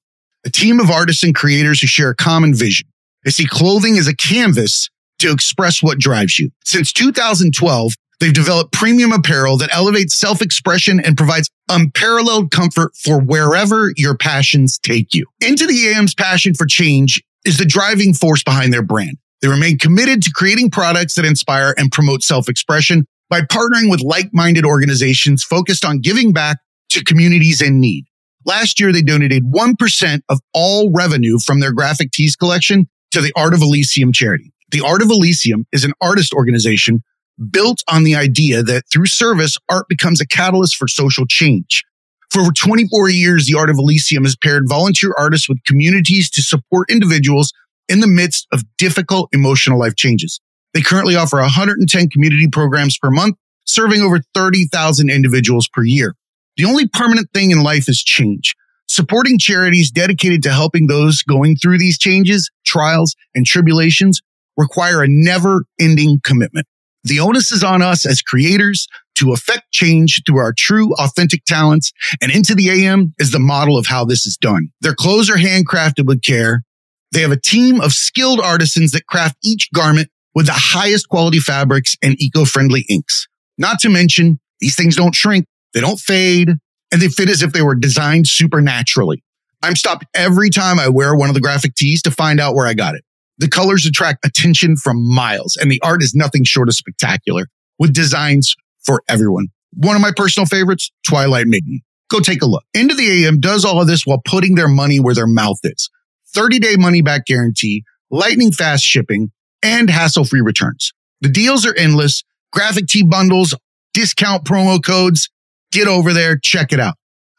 a 0.48 0.50
team 0.50 0.80
of 0.80 0.90
artists 0.90 1.22
and 1.22 1.34
creators 1.34 1.80
who 1.80 1.86
share 1.86 2.08
a 2.08 2.16
common 2.16 2.54
vision. 2.54 2.88
They 3.24 3.30
see 3.30 3.46
clothing 3.46 3.98
as 3.98 4.08
a 4.08 4.16
canvas 4.16 4.88
to 5.18 5.30
express 5.30 5.82
what 5.82 5.98
drives 5.98 6.38
you. 6.38 6.50
Since 6.64 6.92
2012, 6.94 7.92
They've 8.20 8.34
developed 8.34 8.72
premium 8.72 9.12
apparel 9.12 9.58
that 9.58 9.72
elevates 9.72 10.12
self 10.12 10.42
expression 10.42 10.98
and 10.98 11.16
provides 11.16 11.48
unparalleled 11.68 12.50
comfort 12.50 12.96
for 12.96 13.20
wherever 13.20 13.92
your 13.96 14.16
passions 14.16 14.76
take 14.76 15.14
you. 15.14 15.24
Into 15.40 15.68
the 15.68 15.90
AM's 15.90 16.16
passion 16.16 16.54
for 16.54 16.66
change 16.66 17.22
is 17.44 17.58
the 17.58 17.64
driving 17.64 18.14
force 18.14 18.42
behind 18.42 18.72
their 18.72 18.82
brand. 18.82 19.18
They 19.40 19.46
remain 19.46 19.78
committed 19.78 20.24
to 20.24 20.32
creating 20.34 20.70
products 20.70 21.14
that 21.14 21.24
inspire 21.24 21.76
and 21.78 21.92
promote 21.92 22.24
self 22.24 22.48
expression 22.48 23.06
by 23.30 23.42
partnering 23.42 23.88
with 23.88 24.00
like 24.00 24.30
minded 24.32 24.64
organizations 24.64 25.44
focused 25.44 25.84
on 25.84 26.00
giving 26.00 26.32
back 26.32 26.58
to 26.90 27.04
communities 27.04 27.62
in 27.62 27.78
need. 27.78 28.07
Last 28.48 28.80
year, 28.80 28.94
they 28.94 29.02
donated 29.02 29.44
1% 29.44 30.20
of 30.30 30.40
all 30.54 30.90
revenue 30.90 31.38
from 31.38 31.60
their 31.60 31.70
graphic 31.70 32.12
tees 32.12 32.34
collection 32.34 32.88
to 33.10 33.20
the 33.20 33.30
Art 33.36 33.52
of 33.52 33.60
Elysium 33.60 34.10
charity. 34.10 34.54
The 34.70 34.80
Art 34.80 35.02
of 35.02 35.10
Elysium 35.10 35.66
is 35.70 35.84
an 35.84 35.92
artist 36.00 36.32
organization 36.32 37.02
built 37.50 37.84
on 37.90 38.04
the 38.04 38.14
idea 38.14 38.62
that 38.62 38.84
through 38.90 39.04
service, 39.04 39.58
art 39.68 39.84
becomes 39.86 40.22
a 40.22 40.26
catalyst 40.26 40.76
for 40.76 40.88
social 40.88 41.26
change. 41.26 41.84
For 42.30 42.40
over 42.40 42.50
24 42.50 43.10
years, 43.10 43.44
the 43.44 43.54
Art 43.58 43.68
of 43.68 43.76
Elysium 43.76 44.24
has 44.24 44.34
paired 44.34 44.64
volunteer 44.66 45.12
artists 45.18 45.46
with 45.46 45.62
communities 45.64 46.30
to 46.30 46.40
support 46.40 46.90
individuals 46.90 47.52
in 47.86 48.00
the 48.00 48.06
midst 48.06 48.46
of 48.50 48.64
difficult 48.78 49.28
emotional 49.34 49.78
life 49.78 49.94
changes. 49.94 50.40
They 50.72 50.80
currently 50.80 51.16
offer 51.16 51.36
110 51.36 52.08
community 52.08 52.48
programs 52.48 52.96
per 52.96 53.10
month 53.10 53.36
serving 53.66 54.00
over 54.00 54.20
30,000 54.32 55.10
individuals 55.10 55.68
per 55.68 55.84
year. 55.84 56.14
The 56.58 56.64
only 56.64 56.88
permanent 56.88 57.30
thing 57.32 57.52
in 57.52 57.62
life 57.62 57.88
is 57.88 58.02
change. 58.02 58.56
Supporting 58.88 59.38
charities 59.38 59.92
dedicated 59.92 60.42
to 60.42 60.52
helping 60.52 60.88
those 60.88 61.22
going 61.22 61.56
through 61.56 61.78
these 61.78 61.98
changes, 61.98 62.50
trials, 62.66 63.14
and 63.34 63.46
tribulations 63.46 64.20
require 64.56 65.02
a 65.02 65.08
never 65.08 65.64
ending 65.80 66.18
commitment. 66.24 66.66
The 67.04 67.20
onus 67.20 67.52
is 67.52 67.62
on 67.62 67.80
us 67.80 68.04
as 68.04 68.22
creators 68.22 68.88
to 69.14 69.32
affect 69.32 69.70
change 69.70 70.20
through 70.26 70.38
our 70.38 70.52
true, 70.52 70.92
authentic 70.94 71.44
talents. 71.44 71.92
And 72.20 72.32
Into 72.32 72.56
the 72.56 72.70
AM 72.70 73.14
is 73.18 73.30
the 73.30 73.38
model 73.38 73.78
of 73.78 73.86
how 73.86 74.04
this 74.04 74.26
is 74.26 74.36
done. 74.36 74.70
Their 74.80 74.96
clothes 74.96 75.30
are 75.30 75.36
handcrafted 75.36 76.06
with 76.06 76.22
care. 76.22 76.64
They 77.12 77.20
have 77.20 77.30
a 77.30 77.40
team 77.40 77.80
of 77.80 77.92
skilled 77.92 78.40
artisans 78.40 78.90
that 78.92 79.06
craft 79.06 79.36
each 79.44 79.70
garment 79.72 80.08
with 80.34 80.46
the 80.46 80.52
highest 80.54 81.08
quality 81.08 81.38
fabrics 81.38 81.96
and 82.02 82.20
eco-friendly 82.20 82.84
inks. 82.88 83.28
Not 83.58 83.78
to 83.80 83.88
mention, 83.88 84.40
these 84.60 84.74
things 84.74 84.96
don't 84.96 85.14
shrink, 85.14 85.46
they 85.74 85.80
don't 85.80 85.98
fade, 85.98 86.50
and 86.92 87.02
they 87.02 87.08
fit 87.08 87.28
as 87.28 87.42
if 87.42 87.52
they 87.52 87.62
were 87.62 87.74
designed 87.74 88.26
supernaturally. 88.26 89.22
I'm 89.62 89.76
stopped 89.76 90.06
every 90.14 90.50
time 90.50 90.78
I 90.78 90.88
wear 90.88 91.14
one 91.14 91.28
of 91.28 91.34
the 91.34 91.40
graphic 91.40 91.74
tees 91.74 92.02
to 92.02 92.10
find 92.10 92.40
out 92.40 92.54
where 92.54 92.66
I 92.66 92.74
got 92.74 92.94
it. 92.94 93.04
The 93.38 93.48
colors 93.48 93.86
attract 93.86 94.26
attention 94.26 94.76
from 94.76 95.02
miles, 95.02 95.56
and 95.56 95.70
the 95.70 95.80
art 95.82 96.02
is 96.02 96.14
nothing 96.14 96.44
short 96.44 96.68
of 96.68 96.74
spectacular 96.74 97.48
with 97.78 97.92
designs 97.92 98.54
for 98.80 99.02
everyone. 99.08 99.48
One 99.74 99.96
of 99.96 100.02
my 100.02 100.12
personal 100.14 100.46
favorites, 100.46 100.90
Twilight 101.06 101.46
Maiden. 101.46 101.80
Go 102.10 102.20
take 102.20 102.42
a 102.42 102.46
look. 102.46 102.64
Into 102.74 102.94
the 102.94 103.24
AM 103.24 103.38
does 103.38 103.64
all 103.64 103.80
of 103.80 103.86
this 103.86 104.06
while 104.06 104.22
putting 104.24 104.54
their 104.54 104.68
money 104.68 104.98
where 104.98 105.14
their 105.14 105.26
mouth 105.26 105.58
is. 105.62 105.90
30 106.34 106.58
day 106.58 106.76
money 106.76 107.02
back 107.02 107.26
guarantee, 107.26 107.84
lightning 108.10 108.52
fast 108.52 108.84
shipping, 108.84 109.30
and 109.62 109.90
hassle 109.90 110.24
free 110.24 110.40
returns. 110.40 110.92
The 111.20 111.28
deals 111.28 111.66
are 111.66 111.74
endless. 111.76 112.24
Graphic 112.52 112.86
tee 112.86 113.02
bundles, 113.02 113.54
discount 113.92 114.44
promo 114.44 114.82
codes. 114.82 115.28
Get 115.72 115.88
over 115.88 116.12
there. 116.12 116.38
Check 116.38 116.72
it 116.72 116.80
out. 116.80 116.94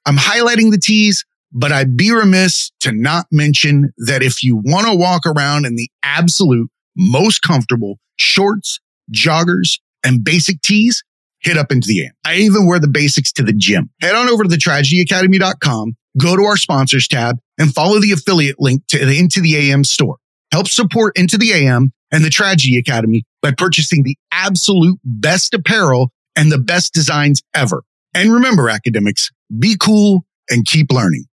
I'm 0.06 0.18
highlighting 0.18 0.72
the 0.72 0.78
tees, 0.78 1.26
but 1.52 1.72
I'd 1.72 1.98
be 1.98 2.12
remiss 2.12 2.72
to 2.82 2.92
not 2.92 3.28
mention 3.32 3.92
that 3.98 4.24
if 4.24 4.44
you 4.44 4.58
want 4.64 4.88
to 4.88 4.96
walk 4.96 5.26
around 5.26 5.66
in 5.66 5.76
the 5.76 5.90
absolute 6.04 6.70
most 6.96 7.42
comfortable 7.42 8.00
shorts, 8.18 8.80
joggers, 9.12 9.80
and 10.04 10.24
basic 10.24 10.62
tees, 10.62 11.04
hit 11.40 11.58
up 11.58 11.72
into 11.72 11.88
the 11.88 12.02
AM. 12.02 12.12
I 12.26 12.36
even 12.36 12.68
wear 12.68 12.80
the 12.80 12.88
basics 12.88 13.32
to 13.34 13.44
the 13.44 13.54
gym. 13.54 13.90
Head 14.02 14.16
on 14.16 14.30
over 14.30 14.44
to 14.44 14.50
the 14.50 14.58
tragedyacademy.com, 14.58 15.96
go 16.18 16.36
to 16.36 16.44
our 16.44 16.58
sponsors 16.58 17.08
tab 17.08 17.38
and 17.58 17.74
follow 17.74 18.00
the 18.00 18.12
affiliate 18.12 18.60
link 18.60 18.84
to 18.90 19.06
the 19.06 19.18
Into 19.18 19.42
the 19.42 19.56
AM 19.56 19.84
store. 19.84 20.18
Help 20.52 20.68
support 20.68 21.18
Into 21.18 21.38
the 21.38 21.52
AM 21.52 21.94
and 22.12 22.24
the 22.24 22.30
Tragedy 22.30 22.78
Academy 22.78 23.24
by 23.42 23.52
purchasing 23.52 24.04
the 24.04 24.18
absolute 24.32 25.00
best 25.04 25.54
apparel 25.54 26.12
and 26.36 26.52
the 26.52 26.58
best 26.58 26.94
designs 26.94 27.42
ever. 27.54 27.84
And 28.14 28.34
remember, 28.34 28.70
academics, 28.70 29.30
be 29.58 29.76
cool 29.80 30.26
and 30.50 30.66
keep 30.66 30.92
learning. 30.92 31.26